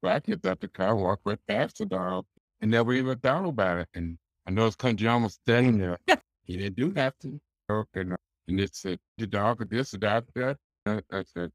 So 0.03 0.09
I 0.11 0.19
get 0.19 0.45
out 0.45 0.59
the 0.59 0.67
car, 0.67 0.95
walk 0.95 1.21
right 1.25 1.39
past 1.47 1.79
the 1.79 1.85
dog, 1.87 2.25
and 2.61 2.69
never 2.69 2.93
even 2.93 3.17
thought 3.17 3.45
about 3.45 3.79
it. 3.79 3.89
And 3.95 4.17
I 4.45 4.51
noticed 4.51 4.77
Country 4.77 5.05
John 5.05 5.23
was 5.23 5.33
standing 5.33 5.79
there. 5.79 5.97
he 6.43 6.57
didn't 6.57 6.75
do 6.75 6.91
nothing. 6.91 7.41
Okay. 7.69 8.05
And 8.47 8.59
it 8.59 8.75
said, 8.75 8.99
the 9.17 9.27
dog 9.27 9.59
did 9.59 9.71
this, 9.71 9.91
the 9.91 9.97
dog 9.97 10.25
that. 10.35 10.57
I 10.85 11.23
said, 11.23 11.51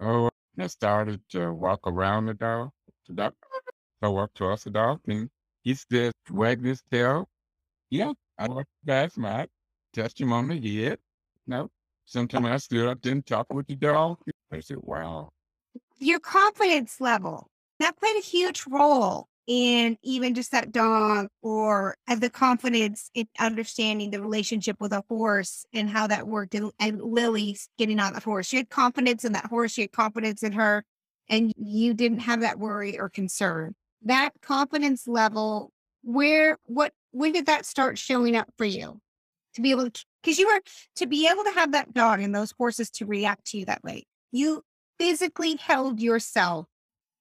oh, 0.00 0.28
and 0.56 0.64
I 0.64 0.66
started 0.68 1.20
to 1.30 1.52
walk 1.52 1.80
around 1.86 2.26
the 2.26 2.34
dog. 2.34 2.70
The 3.06 3.14
dog, 3.14 3.34
I 4.02 4.08
walked 4.08 4.36
towards 4.36 4.64
the 4.64 4.70
dog, 4.70 5.00
and 5.06 5.28
he 5.62 5.74
still 5.74 6.12
wagged 6.30 6.64
his 6.64 6.82
tail. 6.90 7.28
Yeah, 7.90 8.12
I 8.38 8.48
walked 8.48 8.70
past 8.86 9.18
my, 9.18 9.46
touched 9.92 10.20
him 10.20 10.32
on 10.32 10.48
the 10.48 10.84
head. 10.84 10.98
No, 11.46 11.70
sometimes 12.04 12.46
I 12.46 12.56
stood 12.56 12.88
up 12.88 13.04
and 13.04 13.24
talked 13.24 13.52
with 13.52 13.66
the 13.66 13.76
dog. 13.76 14.18
I 14.50 14.60
said, 14.60 14.78
wow. 14.80 15.30
your 15.98 16.20
confidence 16.20 17.00
level 17.00 17.48
that 17.78 17.96
played 17.98 18.16
a 18.16 18.20
huge 18.20 18.64
role 18.68 19.28
in 19.46 19.96
even 20.02 20.34
just 20.34 20.50
that 20.52 20.72
dog 20.72 21.28
or 21.42 21.96
uh, 22.08 22.14
the 22.16 22.30
confidence 22.30 23.10
in 23.14 23.28
understanding 23.38 24.10
the 24.10 24.20
relationship 24.20 24.76
with 24.80 24.92
a 24.92 25.04
horse 25.08 25.64
and 25.72 25.88
how 25.88 26.06
that 26.06 26.26
worked 26.26 26.54
and, 26.54 26.72
and 26.80 27.00
lily's 27.00 27.68
getting 27.78 28.00
on 28.00 28.12
the 28.12 28.20
horse. 28.20 28.46
She 28.46 28.56
had 28.56 28.68
confidence 28.68 29.24
in 29.24 29.32
that 29.32 29.46
horse 29.46 29.72
she 29.72 29.82
had 29.82 29.92
confidence 29.92 30.42
in 30.42 30.52
her 30.52 30.84
and 31.28 31.52
you 31.56 31.94
didn't 31.94 32.20
have 32.20 32.40
that 32.40 32.58
worry 32.58 32.98
or 32.98 33.08
concern. 33.08 33.74
That 34.02 34.30
confidence 34.42 35.06
level 35.06 35.72
where 36.02 36.58
what 36.64 36.92
when 37.12 37.32
did 37.32 37.46
that 37.46 37.66
start 37.66 37.98
showing 37.98 38.36
up 38.36 38.48
for 38.58 38.64
you? 38.64 39.00
To 39.54 39.62
be 39.62 39.70
able 39.70 39.90
to 39.90 40.04
because 40.22 40.38
you 40.38 40.48
were 40.48 40.60
to 40.96 41.06
be 41.06 41.28
able 41.28 41.44
to 41.44 41.52
have 41.52 41.72
that 41.72 41.94
dog 41.94 42.20
and 42.20 42.34
those 42.34 42.52
horses 42.58 42.90
to 42.90 43.06
react 43.06 43.46
to 43.46 43.58
you 43.58 43.64
that 43.66 43.82
way 43.84 44.04
you 44.32 44.62
physically 44.98 45.56
held 45.56 46.00
yourself 46.00 46.66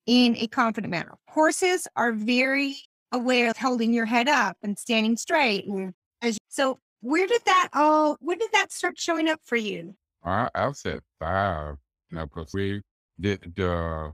in 0.06 0.36
a 0.38 0.48
confident 0.48 0.92
manner. 0.92 1.16
Horses 1.28 1.88
are 1.96 2.12
very 2.12 2.78
aware 3.12 3.50
of 3.50 3.58
holding 3.58 3.94
your 3.94 4.06
head 4.06 4.28
up 4.28 4.58
and 4.62 4.78
standing 4.78 5.18
straight. 5.18 5.66
And 5.68 5.94
as, 6.22 6.38
so 6.50 6.80
where 7.02 7.28
did 7.28 7.42
that 7.46 7.70
all, 7.74 8.18
when 8.20 8.38
did 8.38 8.52
that 8.54 8.72
start 8.72 9.00
showing 9.00 9.30
up 9.30 9.40
for 9.44 9.56
you? 9.56 9.96
I, 10.24 10.50
I 10.54 10.72
said 10.72 11.00
five. 11.20 11.76
You 12.12 12.18
know, 12.18 12.26
because 12.26 12.54
we 12.54 12.82
did 13.20 13.54
the, 13.56 14.12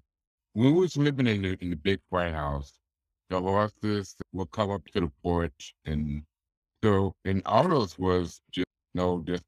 we 0.53 0.71
was 0.71 0.95
living 0.95 1.27
in 1.27 1.41
the, 1.41 1.57
in 1.61 1.71
the 1.71 1.75
big 1.75 1.99
white 2.09 2.33
house, 2.33 2.73
the 3.29 3.39
horses 3.39 4.15
would 4.33 4.51
come 4.51 4.71
up 4.71 4.85
to 4.93 5.01
the 5.01 5.11
porch. 5.23 5.75
And 5.85 6.23
so, 6.83 7.15
and 7.25 7.41
all 7.45 7.67
those 7.67 7.97
was 7.97 8.41
just, 8.51 8.67
you 8.93 9.01
know, 9.01 9.23
just, 9.25 9.43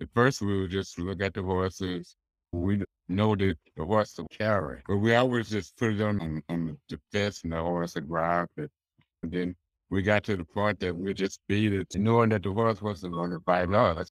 at 0.00 0.08
first 0.14 0.40
we 0.40 0.60
would 0.60 0.70
just 0.70 0.98
look 0.98 1.22
at 1.22 1.34
the 1.34 1.42
horses. 1.42 2.16
We 2.52 2.82
know 3.08 3.36
that 3.36 3.56
the 3.76 3.84
horse 3.84 4.18
will 4.18 4.26
carry, 4.28 4.82
but 4.86 4.96
we 4.96 5.14
always 5.14 5.50
just 5.50 5.76
put 5.76 5.94
it 5.94 6.00
on, 6.00 6.20
on, 6.20 6.42
on 6.48 6.78
the 6.88 6.98
fence 7.12 7.42
and 7.44 7.52
the 7.52 7.60
horse 7.60 7.94
would 7.94 8.08
grab 8.08 8.48
it. 8.56 8.70
And 9.22 9.32
then 9.32 9.56
we 9.90 10.02
got 10.02 10.24
to 10.24 10.36
the 10.36 10.44
point 10.44 10.80
that 10.80 10.96
we 10.96 11.14
just 11.14 11.40
beat 11.48 11.72
it, 11.72 11.94
knowing 11.96 12.30
that 12.30 12.42
the 12.42 12.52
horse 12.52 12.80
wasn't 12.80 13.14
going 13.14 13.30
to 13.30 13.40
bite 13.40 13.72
us. 13.72 14.10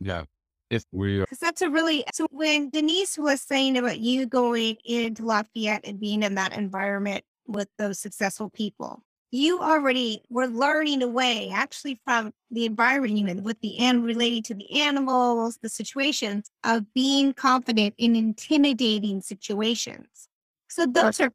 Yeah. 0.00 0.24
It's 0.70 0.84
we, 0.92 1.20
uh, 1.20 1.24
Because 1.24 1.38
that's 1.38 1.62
a 1.62 1.70
really, 1.70 2.04
so 2.14 2.26
when 2.30 2.70
Denise 2.70 3.18
was 3.18 3.40
saying 3.40 3.76
about 3.76 3.98
you 3.98 4.26
going 4.26 4.76
into 4.84 5.24
Lafayette 5.24 5.84
and 5.84 5.98
being 5.98 6.22
in 6.22 6.36
that 6.36 6.56
environment 6.56 7.24
with 7.46 7.68
those 7.76 7.98
successful 7.98 8.50
people, 8.50 9.02
you 9.30 9.60
already 9.60 10.22
were 10.28 10.46
learning 10.46 11.02
away 11.02 11.50
actually 11.54 12.00
from 12.04 12.32
the 12.50 12.64
environment 12.64 13.16
you 13.16 13.26
in 13.26 13.42
with 13.42 13.60
the 13.60 13.78
and 13.78 14.04
relating 14.04 14.42
to 14.44 14.54
the 14.54 14.80
animals, 14.80 15.58
the 15.62 15.68
situations 15.68 16.50
of 16.64 16.92
being 16.94 17.32
confident 17.32 17.94
in 17.98 18.16
intimidating 18.16 19.20
situations. 19.20 20.28
So 20.68 20.86
those 20.86 21.20
are 21.20 21.32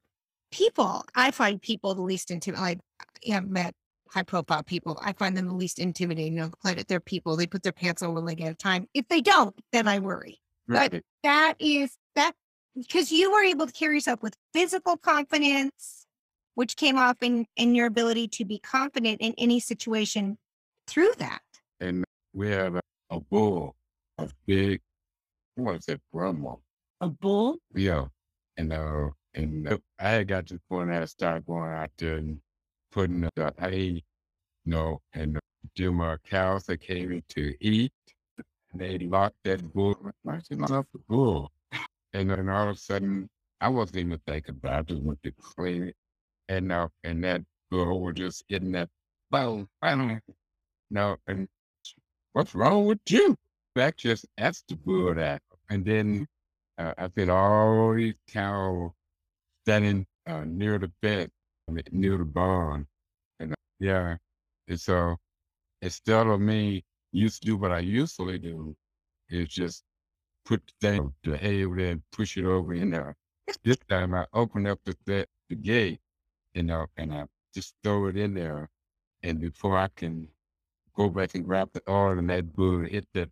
people. 0.51 1.05
I 1.15 1.31
find 1.31 1.61
people 1.61 1.95
the 1.95 2.01
least 2.01 2.31
intimidating. 2.31 2.81
I 3.25 3.31
have 3.31 3.47
met 3.47 3.73
high 4.09 4.23
profile 4.23 4.63
people. 4.63 4.99
I 5.01 5.13
find 5.13 5.35
them 5.35 5.47
the 5.47 5.53
least 5.53 5.79
intimidating. 5.79 6.33
You 6.33 6.41
know, 6.41 6.51
planet 6.61 6.87
they're 6.87 6.99
people. 6.99 7.35
They 7.35 7.47
put 7.47 7.63
their 7.63 7.71
pants 7.71 8.01
on 8.01 8.13
one 8.13 8.25
leg 8.25 8.41
at 8.41 8.51
a 8.51 8.55
time. 8.55 8.87
If 8.93 9.07
they 9.07 9.21
don't, 9.21 9.55
then 9.71 9.87
I 9.87 9.99
worry. 9.99 10.39
But 10.67 11.01
that 11.23 11.55
is 11.59 11.95
that 12.15 12.33
because 12.75 13.11
you 13.11 13.31
were 13.31 13.43
able 13.43 13.67
to 13.67 13.73
carry 13.73 13.95
yourself 13.95 14.21
with 14.21 14.35
physical 14.53 14.97
confidence, 14.97 16.04
which 16.55 16.75
came 16.75 16.97
off 16.97 17.17
in 17.21 17.45
in 17.55 17.75
your 17.75 17.87
ability 17.87 18.27
to 18.29 18.45
be 18.45 18.59
confident 18.59 19.21
in 19.21 19.33
any 19.37 19.59
situation 19.59 20.37
through 20.87 21.11
that. 21.17 21.41
and 21.79 22.03
we 22.33 22.49
have 22.49 22.75
a, 22.75 22.81
a 23.09 23.19
bull, 23.19 23.75
a 24.17 24.29
big, 24.45 24.81
what 25.55 25.77
is 25.77 25.87
it, 25.87 26.01
grandma? 26.13 26.55
A 27.01 27.07
bull? 27.09 27.57
Yeah. 27.73 28.05
And, 28.57 28.73
uh, 28.73 29.09
and 29.33 29.67
uh, 29.67 29.77
I 29.99 30.09
had 30.09 30.27
got 30.27 30.47
to 30.47 30.55
the 30.55 30.61
point 30.69 30.91
I 30.91 31.05
started 31.05 31.45
going 31.45 31.71
out 31.71 31.91
there 31.97 32.17
and 32.17 32.39
putting 32.91 33.21
the 33.35 33.53
hay, 33.57 33.85
you 33.85 34.01
know, 34.65 35.01
and 35.13 35.37
uh, 35.37 35.39
them 35.75 36.01
uh, 36.01 36.17
cows 36.29 36.65
that 36.65 36.81
came 36.81 37.11
in 37.11 37.23
to 37.29 37.53
eat. 37.59 37.93
and 38.71 38.81
they 38.81 38.97
locked 38.99 39.37
that 39.43 39.73
bull. 39.73 39.97
I 40.27 40.39
said, 40.39 40.61
off 40.61 40.85
the 40.93 40.99
bull. 41.07 41.51
And 42.13 42.29
then 42.29 42.49
all 42.49 42.69
of 42.69 42.75
a 42.75 42.79
sudden, 42.79 43.29
I 43.59 43.69
wasn't 43.69 43.97
even 43.97 44.19
thinking 44.27 44.55
about 44.55 44.73
it. 44.73 44.77
I 44.77 44.81
just 44.93 45.03
went 45.03 45.23
to 45.23 45.31
clean 45.31 45.83
it. 45.83 45.95
And 46.49 46.67
now 46.67 46.91
and 47.03 47.23
that 47.23 47.41
bull 47.71 48.01
was 48.01 48.15
just 48.15 48.43
hitting 48.47 48.71
that 48.73 48.89
boom, 49.31 49.67
boom. 49.81 50.21
No, 50.91 51.17
and 51.27 51.47
what's 52.33 52.53
wrong 52.53 52.85
with 52.85 52.99
you? 53.09 53.35
Back 53.73 53.97
just 53.97 54.25
asked 54.37 54.67
the 54.69 54.75
bull 54.75 55.15
that. 55.15 55.41
And 55.69 55.83
then 55.83 56.27
uh, 56.77 56.93
I 56.97 57.09
said, 57.15 57.29
all 57.29 57.93
these 57.95 58.13
cows 58.31 58.91
standing 59.65 60.05
uh, 60.27 60.43
near 60.45 60.77
the 60.77 60.91
bed, 61.01 61.31
near 61.91 62.17
the 62.17 62.25
barn. 62.25 62.87
And 63.39 63.53
uh, 63.53 63.55
yeah, 63.79 64.17
and 64.67 64.79
so 64.79 65.17
instead 65.81 66.27
of 66.27 66.39
me 66.39 66.83
used 67.11 67.41
to 67.41 67.47
do 67.47 67.57
what 67.57 67.71
I 67.71 67.79
usually 67.79 68.37
do, 68.37 68.75
is 69.29 69.47
just 69.47 69.83
put 70.45 70.61
the 70.67 70.87
thing, 70.87 71.13
the 71.23 71.37
hay 71.37 71.65
over 71.65 71.75
there 71.75 71.91
and 71.91 72.03
push 72.11 72.37
it 72.37 72.45
over 72.45 72.73
in 72.73 72.91
there. 72.91 73.15
This 73.63 73.77
time 73.89 74.13
I 74.13 74.25
open 74.33 74.67
up 74.67 74.79
the, 74.85 74.95
the, 75.05 75.25
the 75.49 75.55
gate, 75.55 75.99
you 76.55 76.63
know, 76.63 76.87
and 76.97 77.13
I 77.13 77.25
just 77.53 77.75
throw 77.83 78.07
it 78.07 78.17
in 78.17 78.33
there. 78.33 78.69
And 79.23 79.39
before 79.39 79.77
I 79.77 79.89
can 79.95 80.29
go 80.95 81.09
back 81.09 81.35
and 81.35 81.45
grab 81.45 81.69
the 81.73 81.81
oil 81.89 82.17
and 82.17 82.29
that 82.29 82.53
bull 82.53 82.81
hit 82.85 83.07
that, 83.13 83.29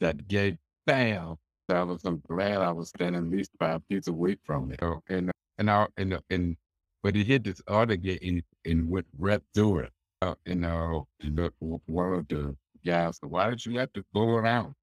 that 0.00 0.28
gate, 0.28 0.58
bam, 0.86 1.36
I 1.70 1.82
was 1.84 2.04
I'm 2.04 2.22
glad 2.28 2.58
I 2.58 2.72
was 2.72 2.90
standing 2.90 3.22
at 3.22 3.30
least 3.30 3.52
five 3.58 3.82
feet 3.88 4.08
away 4.08 4.36
from 4.44 4.72
it. 4.72 4.80
So, 4.80 5.02
and 5.08 5.30
and 5.58 5.70
I 5.70 5.86
and 5.96 6.18
and 6.30 6.56
but 7.02 7.14
he 7.14 7.24
hit 7.24 7.44
this 7.44 7.62
other 7.68 7.96
gate 7.96 8.22
and, 8.22 8.42
and 8.64 8.90
went 8.90 9.06
right 9.18 9.42
through 9.54 9.80
it. 9.80 9.92
Uh, 10.22 10.34
and 10.46 10.66
uh, 10.66 11.00
the, 11.20 11.52
one 11.86 12.12
of 12.12 12.28
the 12.28 12.56
guys 12.84 13.18
said, 13.18 13.30
"Why 13.30 13.50
did 13.50 13.64
you 13.64 13.78
have 13.78 13.92
to 13.94 14.04
blow 14.12 14.38
it 14.38 14.46
out? 14.46 14.74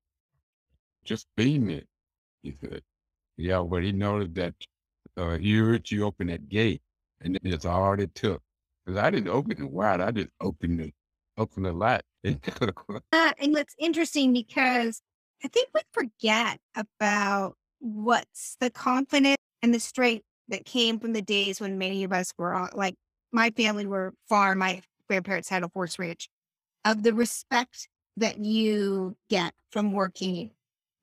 Just 1.04 1.28
beam 1.36 1.70
it." 1.70 1.88
He 2.44 2.56
said, 2.62 2.82
"Yeah, 3.38 3.62
but 3.62 3.84
he 3.84 3.92
noticed 3.92 4.34
that 4.36 4.56
uh, 5.18 5.38
he 5.38 5.58
heard 5.58 5.92
you 5.92 6.06
open 6.06 6.28
that 6.28 6.50
gate, 6.50 6.82
and 7.22 7.40
it's 7.44 7.66
all 7.66 8.00
it 8.00 8.14
took. 8.16 8.42
Because 8.86 9.02
I 9.02 9.10
didn't 9.10 9.30
open 9.30 9.52
it 9.52 9.70
wide; 9.70 10.02
I 10.02 10.12
just 10.12 10.30
opened 10.40 10.82
it, 10.82 10.94
opened 11.38 11.66
the 11.66 11.74
light. 11.74 12.02
Uh, 13.14 13.32
and 13.40 13.58
it's 13.58 13.76
interesting 13.80 14.34
because 14.34 15.02
I 15.44 15.48
think 15.48 15.70
we 15.74 15.82
forget 15.94 16.60
about 16.76 17.56
what's 17.80 18.58
the 18.60 18.70
confidence 18.70 19.38
and 19.62 19.74
the 19.74 19.80
strength 19.80 20.26
that 20.50 20.66
came 20.66 21.00
from 21.00 21.14
the 21.14 21.22
days 21.22 21.62
when 21.62 21.78
many 21.78 22.04
of 22.04 22.12
us 22.12 22.34
were 22.38 22.54
all, 22.54 22.70
like 22.74 22.96
my 23.32 23.50
family 23.52 23.86
were 23.86 24.14
farm, 24.28 24.60
my 24.60 24.82
grandparents 25.08 25.48
had 25.48 25.64
a 25.64 25.70
horse 25.74 25.98
ranch, 26.00 26.28
of 26.86 27.04
the 27.04 27.14
respect 27.14 27.88
that 28.18 28.40
you 28.40 29.16
get 29.30 29.54
from 29.72 29.94
working 29.94 30.52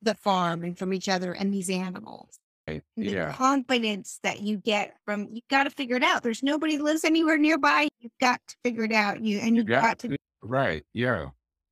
the 0.01 0.15
farm 0.15 0.63
and 0.63 0.77
from 0.77 0.93
each 0.93 1.09
other 1.09 1.31
and 1.33 1.53
these 1.53 1.69
animals. 1.69 2.39
Right, 2.67 2.83
The 2.97 3.11
yeah, 3.11 3.33
confidence 3.33 4.19
that 4.23 4.41
you 4.41 4.57
get 4.57 4.95
from 5.05 5.27
you've 5.31 5.47
got 5.49 5.65
to 5.65 5.69
figure 5.69 5.97
it 5.97 6.03
out. 6.03 6.23
There's 6.23 6.41
nobody 6.41 6.77
lives 6.77 7.03
anywhere 7.03 7.37
nearby. 7.37 7.87
You've 7.99 8.17
got 8.19 8.41
to 8.47 8.55
figure 8.63 8.83
it 8.83 8.91
out. 8.91 9.21
You 9.21 9.37
and 9.39 9.49
you 9.49 9.57
you've 9.57 9.67
got 9.67 9.83
got 9.83 9.99
to 9.99 10.17
right, 10.41 10.83
yeah. 10.93 11.27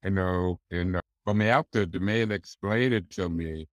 I 0.05 0.09
know, 0.09 0.59
and 0.69 0.97
uh, 0.97 1.01
from 1.25 1.41
after 1.41 1.85
the 1.85 1.99
man 1.99 2.31
explained 2.31 2.93
it 2.93 3.09
to 3.11 3.29
me 3.29 3.67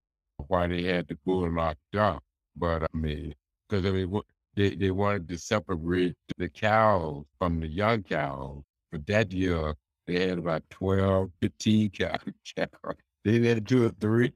why 0.48 0.68
they 0.68 0.84
had 0.84 1.08
the 1.08 1.18
bull 1.26 1.52
locked 1.52 1.96
up, 1.96 2.24
but 2.56 2.84
I 2.84 2.98
mean, 2.98 3.34
because 3.68 3.86
I 3.86 3.92
mean, 3.92 4.22
they 4.56 4.76
they 4.76 4.92
wanted 4.92 5.28
to 5.30 5.38
separate 5.38 6.16
the 6.38 6.50
cows 6.50 7.26
from 7.38 7.60
the 7.60 7.68
young 7.68 8.04
cows. 8.04 8.64
But 8.92 9.06
that 9.08 9.32
year 9.32 9.76
they 10.08 10.28
had 10.28 10.40
about 10.40 10.64
12, 10.70 11.30
15 11.42 11.90
cows. 11.92 12.20
They 13.26 13.46
had 13.46 13.68
two 13.68 13.86
or 13.86 13.90
three. 14.00 14.34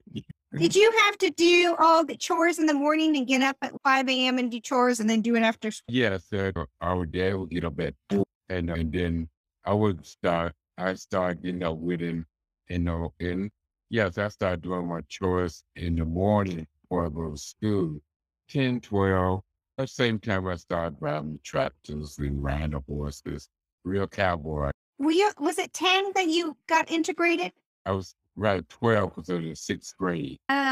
Did 0.55 0.75
you 0.75 0.91
have 1.05 1.17
to 1.17 1.31
do 1.31 1.75
all 1.79 2.05
the 2.05 2.15
chores 2.15 2.59
in 2.59 2.67
the 2.67 2.75
morning 2.75 3.17
and 3.17 3.25
get 3.25 3.41
up 3.41 3.57
at 3.63 3.73
5 3.83 4.07
a.m. 4.07 4.37
and 4.37 4.51
do 4.51 4.59
chores 4.59 4.99
and 4.99 5.09
then 5.09 5.21
do 5.21 5.35
it 5.35 5.41
after 5.41 5.71
school? 5.71 5.95
Yes, 5.95 6.25
sir. 6.29 6.53
Our 6.79 7.07
dad 7.07 7.35
would 7.35 7.49
get 7.49 7.65
up 7.65 7.79
at 7.79 7.95
four, 8.09 8.25
and 8.49 8.69
and 8.69 8.91
then 8.91 9.29
I 9.65 9.73
would 9.73 10.05
start. 10.05 10.53
I 10.77 10.93
start 10.93 11.41
getting 11.41 11.63
up 11.63 11.77
with 11.77 12.01
him, 12.01 12.27
you 12.69 12.79
know, 12.79 13.13
and 13.19 13.49
yes, 13.89 14.17
I 14.19 14.27
started 14.27 14.61
doing 14.61 14.87
my 14.87 15.01
chores 15.07 15.63
in 15.75 15.95
the 15.95 16.05
morning 16.05 16.67
before 16.81 17.07
I 17.07 17.09
go 17.09 17.31
to 17.31 17.37
school. 17.37 17.99
10, 18.49 18.81
12. 18.81 19.41
At 19.79 19.83
the 19.83 19.87
same 19.87 20.19
time, 20.19 20.47
I 20.47 20.55
started 20.55 20.99
driving 20.99 21.39
tractors 21.43 22.19
and 22.19 22.43
riding 22.43 22.71
the 22.71 22.81
horses. 22.87 23.49
Real 23.83 24.07
cowboy. 24.07 24.69
Were 24.99 25.11
you, 25.11 25.31
was 25.39 25.57
it 25.57 25.73
10 25.73 26.11
that 26.13 26.27
you 26.27 26.55
got 26.67 26.91
integrated? 26.91 27.51
I 27.85 27.91
was 27.91 28.15
right 28.35 28.57
at 28.57 28.69
12 28.69 29.15
because 29.15 29.29
I 29.29 29.35
was 29.35 29.45
in 29.45 29.55
sixth 29.55 29.95
grade. 29.97 30.39
Uh, 30.49 30.63